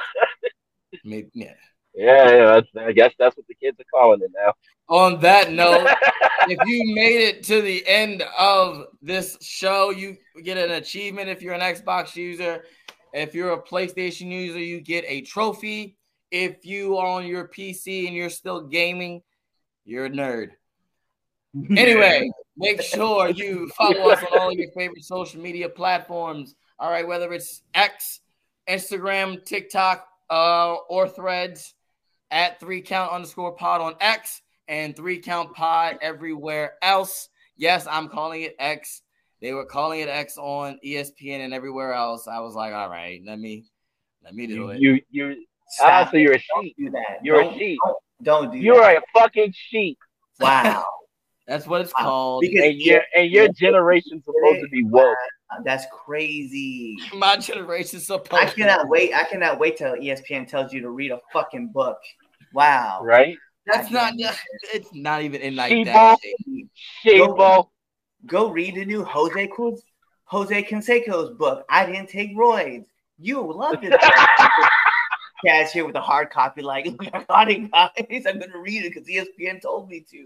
maybe, 1.05 1.29
yeah. 1.35 1.55
Yeah, 1.97 2.61
yeah 2.77 2.85
I 2.85 2.93
guess 2.93 3.15
that's 3.19 3.37
what 3.37 3.47
the 3.49 3.55
kids 3.55 3.81
are 3.81 3.85
calling 3.91 4.21
it 4.23 4.31
now. 4.37 4.53
On 4.89 5.19
that 5.21 5.51
note, 5.53 5.89
if 6.47 6.59
you 6.69 6.95
made 6.95 7.23
it 7.23 7.43
to 7.45 7.63
the 7.63 7.87
end 7.87 8.23
of 8.39 8.85
this 9.01 9.39
show, 9.41 9.91
you 9.91 10.17
get 10.45 10.59
an 10.59 10.73
achievement 10.73 11.31
if 11.31 11.41
you're 11.41 11.55
an 11.55 11.63
Xbox 11.63 12.15
user. 12.15 12.65
If 13.15 13.35
you're 13.35 13.55
a 13.55 13.63
PlayStation 13.63 14.31
user, 14.31 14.59
you 14.59 14.83
get 14.83 15.05
a 15.09 15.23
trophy. 15.23 15.97
If 16.31 16.67
you 16.67 16.99
are 16.99 17.07
on 17.07 17.27
your 17.27 17.49
PC 17.49 18.07
and 18.07 18.15
you're 18.15 18.29
still 18.29 18.67
gaming, 18.67 19.23
you're 19.85 20.07
a 20.07 20.11
nerd. 20.11 20.51
Anyway, 21.75 22.31
make 22.59 22.83
sure 22.83 23.31
you 23.31 23.67
follow 23.79 24.11
us 24.11 24.23
on 24.31 24.39
all 24.39 24.53
your 24.53 24.71
favorite 24.73 25.03
social 25.03 25.41
media 25.41 25.71
platforms. 25.71 26.55
All 26.79 26.91
right, 26.91 27.09
whether 27.09 27.33
it's 27.33 27.63
X, 27.73 28.21
Instagram, 28.69 29.43
TikTok, 29.43 30.07
uh, 30.29 30.75
or 30.91 31.09
threads 31.09 31.73
at 32.31 32.59
three 32.61 32.81
count 32.83 33.13
underscore 33.13 33.53
pod 33.53 33.81
on 33.81 33.95
X 34.01 34.43
and 34.69 34.95
three 34.97 35.19
count 35.19 35.55
pod 35.55 35.99
everywhere 36.03 36.75
else. 36.83 37.29
Yes, 37.57 37.87
I'm 37.91 38.09
calling 38.09 38.43
it 38.43 38.55
X. 38.59 39.03
They 39.41 39.53
were 39.53 39.67
calling 39.67 40.01
it 40.01 40.09
X 40.09 40.37
on 40.39 40.79
ESPN 40.85 41.45
and 41.45 41.55
everywhere 41.55 41.93
else. 41.93 42.27
I 42.27 42.41
was 42.41 42.55
like, 42.55 42.73
all 42.75 42.89
right, 42.91 43.21
let 43.27 43.39
me 43.39 43.65
let 44.25 44.35
me 44.35 44.47
do 44.47 44.55
You, 44.55 44.69
it. 44.71 44.81
you, 44.81 45.01
you, 45.11 45.45
ah, 45.83 46.09
so 46.11 46.17
you're 46.17 46.33
a 46.33 46.37
it. 46.37 46.43
Don't 46.55 46.65
sheep. 46.65 46.77
do 46.79 46.91
that. 46.91 47.19
You're 47.23 47.41
a 47.41 47.45
Don't- 47.45 47.59
sheep. 47.59 47.79
Don't, 47.85 47.97
don't 48.23 48.53
do 48.53 48.59
You're 48.59 48.81
that. 48.81 48.97
a 48.97 49.03
fucking 49.19 49.53
sheep, 49.55 49.99
Wow. 50.41 50.85
That's 51.47 51.67
what 51.67 51.83
it's 51.83 51.93
Wow. 51.95 52.05
called. 52.05 52.41
Because- 52.43 52.65
and 52.65 52.81
your 52.81 53.03
and 53.15 53.31
your 53.31 53.49
generation's 53.49 54.25
supposed 54.25 54.63
to 54.63 54.69
be 54.73 54.83
woke, 54.85 55.17
That's 55.65 55.87
crazy. 55.93 56.97
My 57.15 57.37
generation's 57.37 58.07
supposed 58.07 58.43
I 58.43 58.47
cannot 58.47 58.89
wait. 58.89 59.15
I 59.15 59.25
cannot 59.25 59.59
wait 59.59 59.77
till 59.77 59.95
ESPN 59.95 60.49
tells 60.49 60.73
you 60.73 60.81
to 60.81 60.91
read 60.91 61.13
a 61.13 61.21
fucking 61.33 61.69
book. 61.69 61.99
Wow. 62.53 63.01
right? 63.03 63.37
That's 63.67 63.91
not 63.91 64.15
it's 64.73 64.95
not 64.95 65.23
even 65.23 65.41
in 65.41 65.57
like 65.57 65.73
Sheeple. 65.73 65.85
that. 65.87 66.19
Sheeple. 67.05 67.69
Go 68.27 68.51
read 68.51 68.75
the 68.75 68.85
new 68.85 69.05
Jose 69.05 69.47
Cruz, 69.49 69.83
Jose 70.25 70.63
Canseco's 70.65 71.37
book. 71.37 71.65
I 71.71 71.87
didn't 71.87 72.09
take 72.09 72.37
roids. 72.37 72.87
You 73.19 73.43
will 73.43 73.59
love 73.59 73.81
this. 73.81 73.95
Catch 75.45 75.73
here 75.73 75.87
with 75.87 75.95
a 75.97 76.01
hard 76.01 76.31
copy, 76.31 76.63
like 76.63 76.89
I 77.13 77.23
got 77.25 77.51
it, 77.51 77.71
guys. 77.71 78.25
I'm 78.27 78.39
gonna 78.41 78.59
read 78.59 78.85
it 78.85 78.95
because 78.95 79.07
ESPN 79.07 79.61
told 79.61 79.89
me 79.89 80.05
to. 80.11 80.25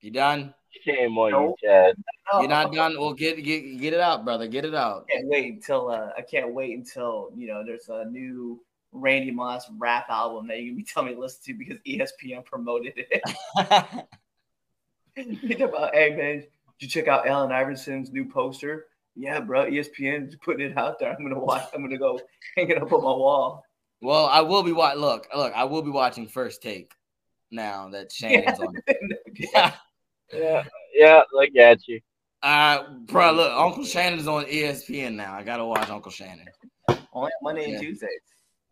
You 0.00 0.10
done? 0.12 0.54
Shame 0.84 1.16
on 1.18 1.30
No. 1.32 1.56
you, 1.62 1.68
Chaz. 1.68 1.94
No, 2.32 2.40
You're 2.40 2.48
not 2.48 2.72
done? 2.72 2.94
Well 2.98 3.14
get 3.14 3.42
get 3.42 3.80
get 3.80 3.92
it 3.92 4.00
out, 4.00 4.24
brother. 4.24 4.46
Get 4.46 4.64
it 4.64 4.74
out. 4.74 5.06
I 5.08 5.16
can't 5.16 5.28
wait 5.28 5.54
until 5.54 5.90
uh, 5.90 6.10
I 6.16 6.22
can't 6.22 6.52
wait 6.54 6.76
until 6.76 7.30
you 7.36 7.46
know 7.48 7.62
there's 7.64 7.88
a 7.88 8.04
new 8.04 8.60
Randy 8.92 9.30
Moss 9.30 9.68
rap 9.78 10.06
album 10.08 10.46
that 10.48 10.58
you're 10.58 10.72
gonna 10.72 10.76
be 10.76 10.82
telling 10.84 11.08
me 11.10 11.14
to 11.14 11.20
listen 11.20 11.40
to 11.46 11.54
because 11.54 11.78
ESPN 11.86 12.44
promoted 12.44 12.94
it. 12.96 13.22
you 15.16 15.56
talk 15.56 15.68
about, 15.70 15.94
hey 15.94 16.10
man, 16.14 16.36
did 16.40 16.46
you 16.80 16.88
check 16.88 17.08
out 17.08 17.26
Allen 17.26 17.50
Iverson's 17.50 18.12
new 18.12 18.24
poster? 18.24 18.86
Yeah, 19.16 19.40
bro, 19.40 19.66
E 19.66 19.70
ESPN 19.72 20.28
is 20.28 20.36
putting 20.36 20.70
it 20.70 20.78
out 20.78 20.98
there. 21.00 21.10
I'm 21.12 21.22
gonna 21.22 21.38
watch. 21.40 21.64
I'm 21.74 21.82
gonna 21.82 21.98
go 21.98 22.20
hang 22.56 22.68
it 22.70 22.80
up 22.80 22.92
on 22.92 23.00
my 23.02 23.08
wall. 23.08 23.64
well, 24.00 24.26
I 24.26 24.42
will 24.42 24.62
be 24.62 24.72
wa- 24.72 24.94
look, 24.94 25.26
look, 25.34 25.52
I 25.54 25.64
will 25.64 25.82
be 25.82 25.90
watching 25.90 26.28
first 26.28 26.62
take 26.62 26.92
now 27.50 27.88
that 27.90 28.12
Shannon's 28.12 28.60
on. 28.60 28.74
yeah. 29.34 29.72
Yeah, 30.32 30.64
yeah, 30.94 31.22
look 31.32 31.54
at 31.56 31.86
you. 31.88 32.00
Uh 32.42 32.84
bro, 33.06 33.32
look, 33.32 33.52
Uncle 33.52 33.84
Shannon's 33.84 34.28
on 34.28 34.44
ESPN 34.44 35.14
now. 35.14 35.34
I 35.34 35.42
gotta 35.42 35.64
watch 35.64 35.88
Uncle 35.90 36.10
Shannon. 36.12 36.46
Only 37.12 37.30
on 37.30 37.30
Monday 37.42 37.64
and 37.64 37.72
Yeah. 37.74 37.80
Tuesdays. 37.80 38.10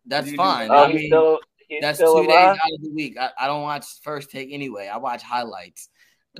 That's 0.05 0.31
You 0.31 0.37
fine. 0.37 0.69
Oh, 0.71 0.85
I 0.85 0.93
mean, 0.93 1.07
still, 1.07 1.39
that's 1.81 1.97
still 1.97 2.21
two 2.21 2.27
days 2.27 2.37
out 2.37 2.55
of 2.73 2.81
the 2.81 2.91
week. 2.95 3.17
I, 3.19 3.29
I 3.37 3.47
don't 3.47 3.63
watch 3.63 3.85
first 4.03 4.31
take 4.31 4.53
anyway. 4.53 4.87
I 4.87 4.97
watch 4.97 5.21
highlights. 5.21 5.89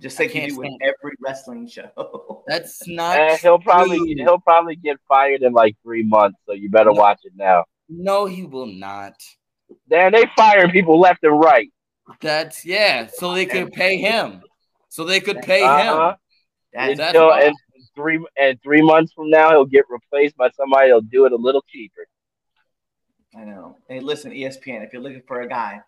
Just 0.00 0.18
like 0.20 0.32
you 0.34 0.48
do 0.48 0.56
with 0.58 0.66
stand- 0.66 0.80
every 0.82 1.16
wrestling 1.24 1.66
show. 1.68 2.44
That's 2.46 2.86
not 2.86 3.18
And 3.18 3.30
Eh, 3.32 3.36
he'll 3.38 3.58
probably 3.58 3.96
true. 3.98 4.14
he'll 4.24 4.38
probably 4.38 4.76
get 4.76 4.96
fired 5.08 5.42
in 5.42 5.52
like 5.52 5.76
three 5.82 6.04
months, 6.04 6.38
so 6.46 6.52
you 6.52 6.70
better 6.70 6.92
No. 6.92 7.00
watch 7.00 7.18
it 7.24 7.32
now. 7.34 7.64
No, 7.88 8.26
he 8.26 8.44
will 8.44 8.66
not. 8.66 9.14
Dan, 9.90 10.12
they 10.12 10.24
fire 10.36 10.68
people 10.70 11.00
left 11.00 11.24
and 11.24 11.38
right. 11.40 11.68
That's 12.20 12.64
yeah. 12.64 13.06
So 13.12 13.34
they 13.34 13.46
could 13.46 13.72
pay 13.72 13.98
him. 13.98 14.42
So 14.88 15.04
they 15.04 15.20
could 15.20 15.40
pay 15.42 15.62
Uh-huh. 15.62 16.10
him. 16.10 16.16
That's 16.72 16.96
That's 16.98 17.08
Until- 17.14 17.28
why. 17.28 17.42
and 17.44 17.54
three 17.94 18.24
and 18.40 18.60
three 18.62 18.82
months 18.82 19.12
from 19.12 19.30
now, 19.30 19.50
he'll 19.50 19.64
get 19.64 19.84
replaced 19.88 20.36
by 20.36 20.50
somebody 20.50 20.88
that'll 20.88 21.00
do 21.02 21.24
it 21.26 21.32
a 21.32 21.36
little 21.36 21.64
cheaper. 21.68 22.06
I 23.36 23.44
know. 23.44 23.76
Hey, 23.88 24.00
listen, 24.00 24.32
ESPN, 24.32 24.82
if 24.86 24.92
you're 24.92 25.02
looking 25.02 25.22
for 25.26 25.40
a 25.42 25.48
guy, 25.48 25.80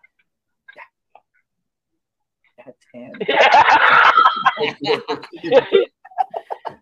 that's 2.57 2.85
him. 2.93 3.13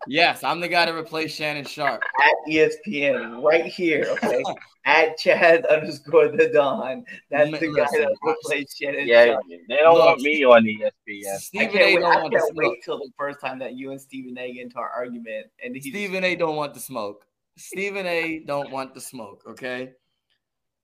Yes, 0.06 0.42
I'm 0.42 0.60
the 0.60 0.68
guy 0.68 0.86
to 0.86 0.94
replace 0.94 1.34
Shannon 1.34 1.64
Sharpe. 1.64 2.02
At 2.22 2.34
ESPN, 2.52 3.42
right 3.42 3.66
here, 3.66 4.06
okay? 4.10 4.42
At 4.86 5.18
Chaz 5.20 5.68
underscore 5.70 6.28
the 6.28 6.48
Don. 6.52 7.04
That's 7.30 7.50
the 7.50 7.58
guy 7.58 7.82
Listen, 7.82 8.00
that 8.00 8.16
replaced 8.24 8.78
Shannon 8.80 9.06
yeah, 9.06 9.26
Sharpe. 9.26 9.44
they 9.68 9.76
don't 9.76 9.94
Look. 9.94 10.04
want 10.06 10.20
me 10.22 10.44
on 10.44 10.64
ESPN. 10.64 11.34
I 11.34 11.36
Stephen 11.36 11.68
can't, 11.68 11.82
A. 11.82 11.94
wait, 11.94 12.00
don't 12.00 12.12
I 12.12 12.22
want 12.22 12.32
to 12.32 12.38
can't 12.38 12.52
smoke. 12.54 12.70
wait 12.72 12.82
till 12.84 12.98
the 12.98 13.10
first 13.18 13.40
time 13.40 13.58
that 13.58 13.74
you 13.74 13.90
and 13.90 14.00
Stephen 14.00 14.36
A. 14.38 14.52
get 14.52 14.62
into 14.62 14.78
our 14.78 14.88
argument. 14.88 15.46
And 15.62 15.76
he 15.76 15.90
Stephen 15.90 16.24
A. 16.24 16.34
don't 16.34 16.56
want 16.56 16.74
the 16.74 16.80
smoke. 16.80 17.24
Stephen 17.56 18.06
A. 18.06 18.40
don't 18.40 18.70
want 18.70 18.94
the 18.94 19.00
smoke. 19.00 19.42
Okay. 19.46 19.92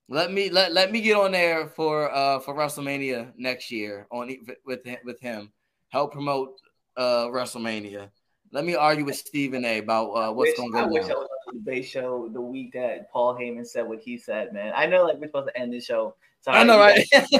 Let 0.08 0.30
me 0.30 0.50
let, 0.50 0.72
let 0.72 0.92
me 0.92 1.00
get 1.00 1.16
on 1.16 1.32
there 1.32 1.66
for 1.68 2.14
uh 2.14 2.38
for 2.40 2.54
WrestleMania 2.54 3.32
next 3.36 3.72
year 3.72 4.06
on 4.12 4.36
with 4.64 4.80
with 5.04 5.20
him. 5.20 5.52
Help 5.88 6.12
promote 6.12 6.50
uh 6.96 7.26
WrestleMania. 7.26 8.10
Let 8.53 8.64
me 8.64 8.74
argue 8.74 9.05
with 9.05 9.16
Stephen 9.16 9.64
A. 9.64 9.78
about 9.78 10.11
uh, 10.11 10.32
what's 10.32 10.57
going 10.57 10.72
to 10.72 10.78
I 10.78 10.82
go 10.82 10.92
wish. 10.92 11.05
I 11.05 11.09
was 11.09 11.14
on 11.14 11.26
the 11.53 11.59
debate 11.59 11.86
show 11.86 12.28
the 12.32 12.40
week 12.40 12.72
that 12.74 13.11
Paul 13.11 13.34
Heyman 13.34 13.66
said 13.66 13.88
what 13.88 14.01
he 14.01 14.16
said, 14.16 14.53
man. 14.53 14.72
I 14.74 14.86
know, 14.86 15.05
like, 15.05 15.18
we're 15.18 15.26
supposed 15.26 15.49
to 15.49 15.59
end 15.59 15.72
the 15.72 15.80
show. 15.80 16.14
Sorry, 16.40 16.59
I 16.59 16.62
know, 16.62 16.78
right? 16.78 17.05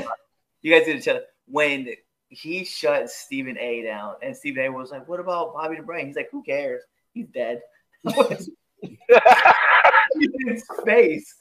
you 0.63 0.73
guys 0.73 0.85
did 0.85 0.97
each 0.97 1.09
other 1.09 1.23
when 1.47 1.89
he 2.29 2.65
shut 2.65 3.11
Stephen 3.11 3.57
A 3.59 3.83
down, 3.83 4.15
and 4.23 4.37
Stephen 4.37 4.65
A 4.65 4.69
was 4.69 4.91
like, 4.91 5.09
"What 5.09 5.21
about 5.21 5.55
Bobby 5.55 5.77
the 5.77 5.83
Brain?" 5.83 6.07
He's 6.07 6.17
like, 6.17 6.31
"Who 6.33 6.43
cares? 6.43 6.83
He's 7.13 7.29
dead." 7.29 7.63
He's 8.05 8.51
in 10.21 10.63
space. 10.81 11.35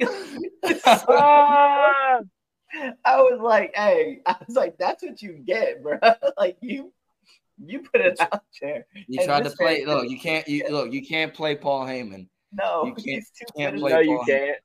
I 0.04 2.20
was 3.06 3.40
like, 3.40 3.74
"Hey," 3.74 4.20
I 4.26 4.36
was 4.46 4.56
like, 4.56 4.76
"That's 4.78 5.02
what 5.02 5.22
you 5.22 5.34
get, 5.34 5.82
bro. 5.82 5.98
like 6.36 6.58
you, 6.60 6.92
you 7.64 7.80
put 7.80 8.00
it 8.00 8.20
out 8.20 8.42
there." 8.60 8.86
You 9.08 9.24
tried 9.24 9.44
to 9.44 9.50
play. 9.50 9.84
man- 9.84 9.94
Look, 9.94 10.08
you 10.10 10.18
can't. 10.18 10.46
You 10.48 10.68
look. 10.70 10.92
You 10.92 11.04
can't 11.04 11.32
play 11.34 11.56
Paul 11.56 11.84
Heyman. 11.86 12.28
No, 12.52 12.84
You 12.86 12.92
can't- 12.94 13.06
he's 13.06 13.30
too 13.30 13.44
can't 13.56 13.76
play 13.78 13.92
no, 13.92 13.98
you 14.00 14.16
Paul. 14.16 14.24
can't. 14.26 14.56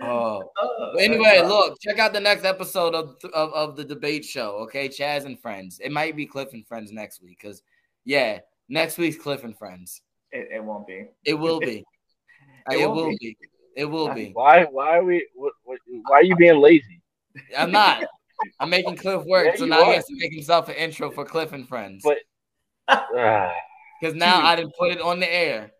Oh. 0.00 0.42
Oh, 0.58 0.92
anyway, 0.98 1.40
look, 1.42 1.78
check 1.80 1.98
out 1.98 2.12
the 2.12 2.20
next 2.20 2.44
episode 2.44 2.94
of, 2.94 3.16
of 3.34 3.52
of 3.52 3.76
the 3.76 3.84
debate 3.84 4.24
show. 4.24 4.56
Okay, 4.64 4.88
Chaz 4.88 5.24
and 5.24 5.38
friends. 5.40 5.80
It 5.82 5.90
might 5.90 6.14
be 6.16 6.26
Cliff 6.26 6.52
and 6.52 6.66
friends 6.66 6.92
next 6.92 7.22
week 7.22 7.38
because, 7.40 7.62
yeah, 8.04 8.40
next 8.68 8.98
week's 8.98 9.16
Cliff 9.16 9.42
and 9.44 9.56
friends. 9.56 10.02
it, 10.32 10.48
it 10.56 10.64
won't 10.64 10.86
be. 10.86 11.06
It 11.24 11.34
will 11.34 11.60
be. 11.60 11.84
It 12.70 12.80
it, 12.80 12.86
won't 12.86 12.96
will 12.96 13.08
be. 13.10 13.16
be. 13.20 13.36
It 13.76 13.84
will 13.84 14.12
be. 14.12 14.30
Why? 14.32 14.64
Why 14.64 14.96
are 14.98 15.04
we? 15.04 15.26
What, 15.34 15.52
what, 15.64 15.78
why 16.08 16.16
are 16.16 16.22
you 16.24 16.34
being 16.36 16.60
lazy? 16.60 17.00
I'm 17.56 17.70
not. 17.70 18.02
I'm 18.60 18.70
making 18.70 18.96
Cliff 18.96 19.24
work, 19.24 19.46
Yeah, 19.46 19.56
so 19.56 19.64
now 19.66 19.80
are. 19.82 19.86
he 19.86 19.94
has 19.94 20.06
to 20.06 20.16
make 20.16 20.32
himself 20.32 20.68
an 20.68 20.74
intro 20.76 21.10
for 21.10 21.24
Cliff 21.24 21.52
and 21.52 21.66
friends. 21.68 22.04
But- 22.04 22.18
Because 24.00 24.14
now 24.14 24.44
I 24.44 24.54
didn't 24.56 24.74
put 24.78 24.92
it 24.92 25.00
on 25.00 25.20
the 25.20 25.32
air, 25.32 25.72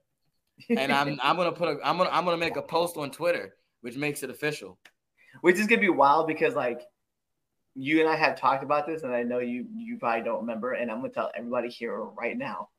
and 0.70 0.90
I'm 0.90 1.18
I'm 1.22 1.36
gonna 1.36 1.52
put 1.52 1.68
a 1.68 1.78
I'm 1.86 1.98
gonna 1.98 2.08
I'm 2.10 2.24
gonna 2.24 2.38
make 2.38 2.56
a 2.56 2.62
post 2.62 2.96
on 2.96 3.10
Twitter, 3.10 3.54
which 3.82 3.96
makes 3.96 4.22
it 4.22 4.30
official. 4.30 4.78
which 5.42 5.56
is 5.58 5.66
gonna 5.66 5.82
be 5.82 5.90
wild 5.90 6.26
because 6.26 6.54
like 6.54 6.80
you 7.74 8.00
and 8.00 8.08
I 8.08 8.16
have 8.16 8.40
talked 8.40 8.64
about 8.64 8.86
this, 8.86 9.02
and 9.02 9.14
I 9.14 9.22
know 9.22 9.40
you 9.40 9.66
you 9.76 9.98
probably 9.98 10.24
don't 10.24 10.40
remember, 10.40 10.72
and 10.72 10.90
I'm 10.90 11.02
gonna 11.02 11.10
tell 11.12 11.30
everybody 11.36 11.68
here 11.68 11.94
right 12.02 12.38
now. 12.38 12.70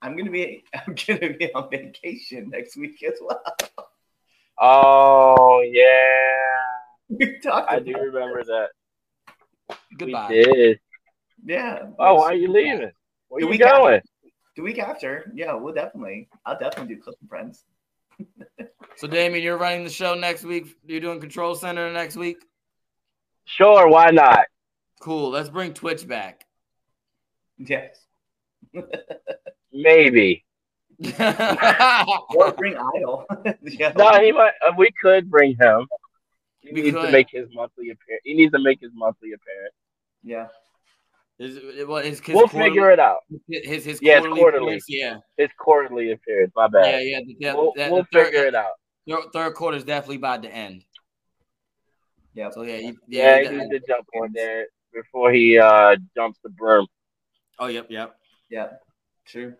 I'm 0.00 0.16
gonna 0.16 0.30
be 0.30 0.62
I'm 0.74 0.94
gonna 0.94 1.32
be 1.34 1.52
on 1.54 1.68
vacation 1.70 2.50
next 2.50 2.76
week 2.76 3.02
as 3.02 3.18
well. 3.20 3.42
oh 4.60 5.60
yeah, 5.68 7.16
We 7.18 7.40
talked. 7.40 7.68
I 7.70 7.76
about 7.78 7.84
do 7.86 7.92
remember 7.98 8.44
that. 8.44 8.68
Goodbye. 9.96 10.28
We 10.30 10.42
did. 10.42 10.80
Yeah. 11.44 11.86
Oh, 11.98 12.14
why 12.14 12.24
are 12.26 12.34
you 12.34 12.50
leaving? 12.50 12.90
Where 13.28 13.40
The 13.40 13.46
you 13.46 13.50
week 13.50 13.60
after. 13.62 13.76
going? 13.76 14.00
The 14.56 14.62
week 14.62 14.78
after, 14.78 15.30
yeah, 15.34 15.54
we'll 15.54 15.74
definitely. 15.74 16.28
I'll 16.44 16.58
definitely 16.58 16.94
do 16.96 17.00
Cliff 17.00 17.14
and 17.20 17.28
Friends. 17.28 17.64
So 18.96 19.06
Damien, 19.06 19.42
you're 19.42 19.56
running 19.58 19.84
the 19.84 19.90
show 19.90 20.14
next 20.14 20.42
week. 20.42 20.74
You're 20.84 21.00
doing 21.00 21.20
Control 21.20 21.54
Center 21.54 21.92
next 21.92 22.16
week. 22.16 22.38
Sure, 23.44 23.88
why 23.88 24.10
not? 24.10 24.46
Cool. 25.00 25.30
Let's 25.30 25.48
bring 25.48 25.72
Twitch 25.74 26.08
back. 26.08 26.44
Yes. 27.58 27.96
Maybe. 29.72 30.44
Or 32.34 32.52
bring 32.52 32.76
Idol. 32.96 33.24
yeah. 33.62 33.92
No, 33.96 34.20
he 34.20 34.32
might. 34.32 34.52
Uh, 34.66 34.72
we 34.76 34.90
could 35.00 35.30
bring 35.30 35.56
him. 35.60 35.86
He 36.74 36.82
needs 36.82 36.96
could. 36.96 37.06
to 37.06 37.12
make 37.12 37.28
his 37.30 37.46
monthly 37.52 37.90
appearance. 37.90 38.22
He 38.24 38.34
needs 38.34 38.52
to 38.52 38.58
make 38.58 38.80
his 38.80 38.90
monthly 38.94 39.32
appearance. 39.32 39.74
Yeah. 40.22 40.46
Is 41.38 41.56
it- 41.56 41.86
what 41.88 42.04
is 42.04 42.18
his 42.20 42.34
we'll 42.34 42.48
quarterly- 42.48 42.64
figure 42.70 42.90
it 42.90 42.98
out. 42.98 43.20
His 43.48 43.84
his 43.84 44.00
Yeah, 44.02 44.18
quarterly, 44.20 44.40
quarterly. 44.40 44.66
appearance? 44.66 44.84
Yeah, 44.88 45.18
His 45.36 45.50
quarterly 45.58 46.12
appearance. 46.12 46.52
My 46.56 46.64
yeah, 46.64 46.68
bad. 46.68 47.04
yeah. 47.06 47.20
yeah 47.38 47.54
we'll 47.54 47.72
that- 47.76 47.90
we'll 47.92 48.02
the 48.02 48.08
third, 48.12 48.26
figure 48.26 48.44
it 48.46 48.54
out. 48.54 48.72
Third, 49.08 49.32
third 49.32 49.54
quarter 49.54 49.76
is 49.76 49.84
definitely 49.84 50.16
about 50.16 50.42
to 50.42 50.50
end. 50.50 50.84
Yeah. 52.34 52.50
So 52.50 52.62
yeah, 52.62 52.76
he, 52.78 52.86
Yeah, 53.06 53.38
yeah. 53.38 53.42
he 53.42 53.48
he- 53.48 53.56
needs 53.56 53.70
to 53.70 53.80
jump 53.86 54.06
on 54.20 54.32
there 54.32 54.66
before 54.92 55.32
he 55.32 55.58
uh 55.58 55.96
jumps 56.16 56.38
the 56.42 56.48
broom. 56.50 56.86
oh, 57.58 57.66
yep, 57.68 57.86
yep. 57.90 58.16
yep. 58.50 58.80
True. 59.26 59.54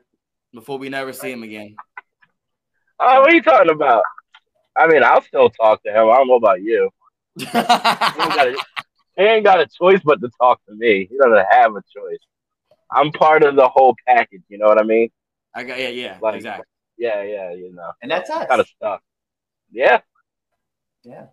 Before 0.52 0.78
we 0.78 0.88
never 0.88 1.12
see 1.12 1.30
him 1.30 1.42
again. 1.42 1.76
Oh, 2.98 3.20
what 3.20 3.30
are 3.30 3.34
you 3.34 3.42
talking 3.42 3.70
about? 3.70 4.02
I 4.76 4.86
mean, 4.88 5.02
I'll 5.02 5.22
still 5.22 5.50
talk 5.50 5.82
to 5.84 5.90
him. 5.90 6.08
I 6.08 6.16
don't 6.16 6.26
know 6.28 6.34
about 6.34 6.62
you. 6.62 6.90
He 7.38 7.46
ain't 7.46 8.34
got 8.34 8.48
a, 8.48 8.56
he 9.16 9.22
ain't 9.24 9.44
got 9.44 9.60
a 9.60 9.66
choice 9.66 10.00
but 10.04 10.20
to 10.20 10.30
talk 10.40 10.60
to 10.68 10.74
me. 10.74 11.06
He 11.10 11.16
doesn't 11.16 11.46
have 11.50 11.72
a 11.74 11.82
choice. 11.94 12.18
I'm 12.90 13.10
part 13.12 13.42
of 13.42 13.56
the 13.56 13.68
whole 13.68 13.94
package. 14.06 14.42
You 14.48 14.58
know 14.58 14.66
what 14.66 14.78
I 14.80 14.84
mean? 14.84 15.10
I 15.54 15.64
got 15.64 15.78
yeah, 15.78 15.88
yeah, 15.88 16.18
Like- 16.20 16.36
exactly. 16.36 16.64
Yeah, 16.96 17.22
yeah. 17.22 17.52
You 17.52 17.72
know, 17.72 17.92
And 18.02 18.10
that's 18.10 18.28
us. 18.30 18.46
kind 18.48 18.60
of 18.60 18.66
stuff. 18.66 19.00
Yeah. 19.70 20.00
Yeah. 21.04 21.26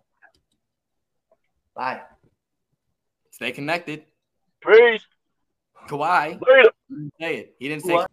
Bye. 1.74 2.02
Stay 3.30 3.50
connected. 3.52 4.04
Peace. 4.60 5.02
Kawhi 5.88 6.40
Later. 6.40 6.70
didn't 6.88 7.12
say 7.20 7.36
it. 7.36 7.56
He 7.58 7.68
didn't 7.68 7.84
say. 7.84 7.94
What? 7.94 8.10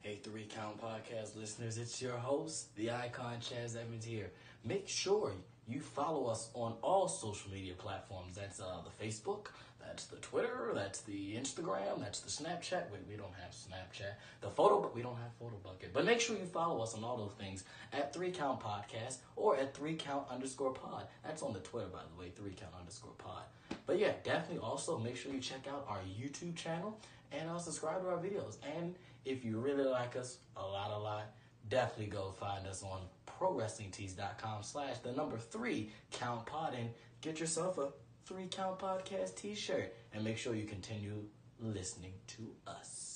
Hey, 0.00 0.16
Three 0.22 0.46
Count 0.46 0.80
Podcast 0.80 1.36
listeners, 1.36 1.76
it's 1.78 2.00
your 2.00 2.16
host, 2.16 2.74
the 2.76 2.90
icon 2.90 3.36
Chaz 3.40 3.76
Evans 3.76 4.04
here. 4.04 4.32
Make 4.64 4.88
sure 4.88 5.32
you 5.68 5.80
follow 5.80 6.26
us 6.26 6.50
on 6.54 6.74
all 6.82 7.08
social 7.08 7.50
media 7.50 7.74
platforms. 7.74 8.36
That's 8.36 8.60
uh, 8.60 8.78
the 8.84 9.04
Facebook, 9.04 9.48
that's 9.80 10.06
the 10.06 10.16
Twitter, 10.16 10.72
that's 10.74 11.00
the 11.02 11.34
Instagram, 11.34 12.00
that's 12.00 12.20
the 12.20 12.30
Snapchat. 12.30 12.90
Wait, 12.90 13.00
we 13.08 13.16
don't 13.16 13.34
have 13.42 13.52
Snapchat. 13.52 14.12
The 14.40 14.50
photo, 14.50 14.80
but 14.80 14.94
we 14.94 15.02
don't 15.02 15.16
have 15.16 15.32
Photo 15.38 15.56
Bucket. 15.62 15.92
But 15.92 16.04
make 16.04 16.20
sure 16.20 16.36
you 16.36 16.44
follow 16.44 16.82
us 16.82 16.94
on 16.94 17.04
all 17.04 17.16
those 17.16 17.32
things 17.38 17.64
at 17.92 18.12
Three 18.12 18.30
Count 18.30 18.60
Podcast 18.60 19.18
or 19.36 19.56
at 19.56 19.74
Three 19.74 19.94
Count 19.94 20.24
underscore 20.30 20.72
Pod. 20.72 21.06
That's 21.24 21.42
on 21.42 21.52
the 21.52 21.60
Twitter, 21.60 21.88
by 21.88 22.00
the 22.14 22.20
way, 22.20 22.30
Three 22.34 22.52
Count 22.52 22.72
underscore 22.78 23.12
Pod. 23.18 23.42
But 23.86 23.98
yeah, 23.98 24.12
definitely 24.24 24.58
also 24.58 24.98
make 24.98 25.16
sure 25.16 25.32
you 25.32 25.40
check 25.40 25.66
out 25.70 25.86
our 25.88 26.00
YouTube 26.00 26.54
channel 26.56 26.98
and 27.32 27.48
uh, 27.48 27.58
subscribe 27.58 28.02
to 28.02 28.08
our 28.08 28.18
videos. 28.18 28.56
And 28.76 28.94
if 29.24 29.44
you 29.44 29.58
really 29.58 29.84
like 29.84 30.16
us, 30.16 30.38
a 30.56 30.62
lot, 30.62 30.90
a 30.90 30.98
lot, 30.98 31.32
definitely 31.68 32.06
go 32.06 32.32
find 32.32 32.66
us 32.66 32.82
on 32.82 33.00
prowrestlingtees.com 33.38 34.62
slash 34.62 34.98
the 34.98 35.12
number 35.12 35.38
three 35.38 35.90
count 36.10 36.46
pod 36.46 36.74
and 36.74 36.90
get 37.20 37.40
yourself 37.40 37.78
a 37.78 37.88
three 38.26 38.46
count 38.50 38.78
podcast 38.78 39.36
t-shirt 39.36 39.94
and 40.12 40.24
make 40.24 40.36
sure 40.38 40.54
you 40.54 40.66
continue 40.66 41.24
listening 41.60 42.12
to 42.26 42.50
us. 42.66 43.07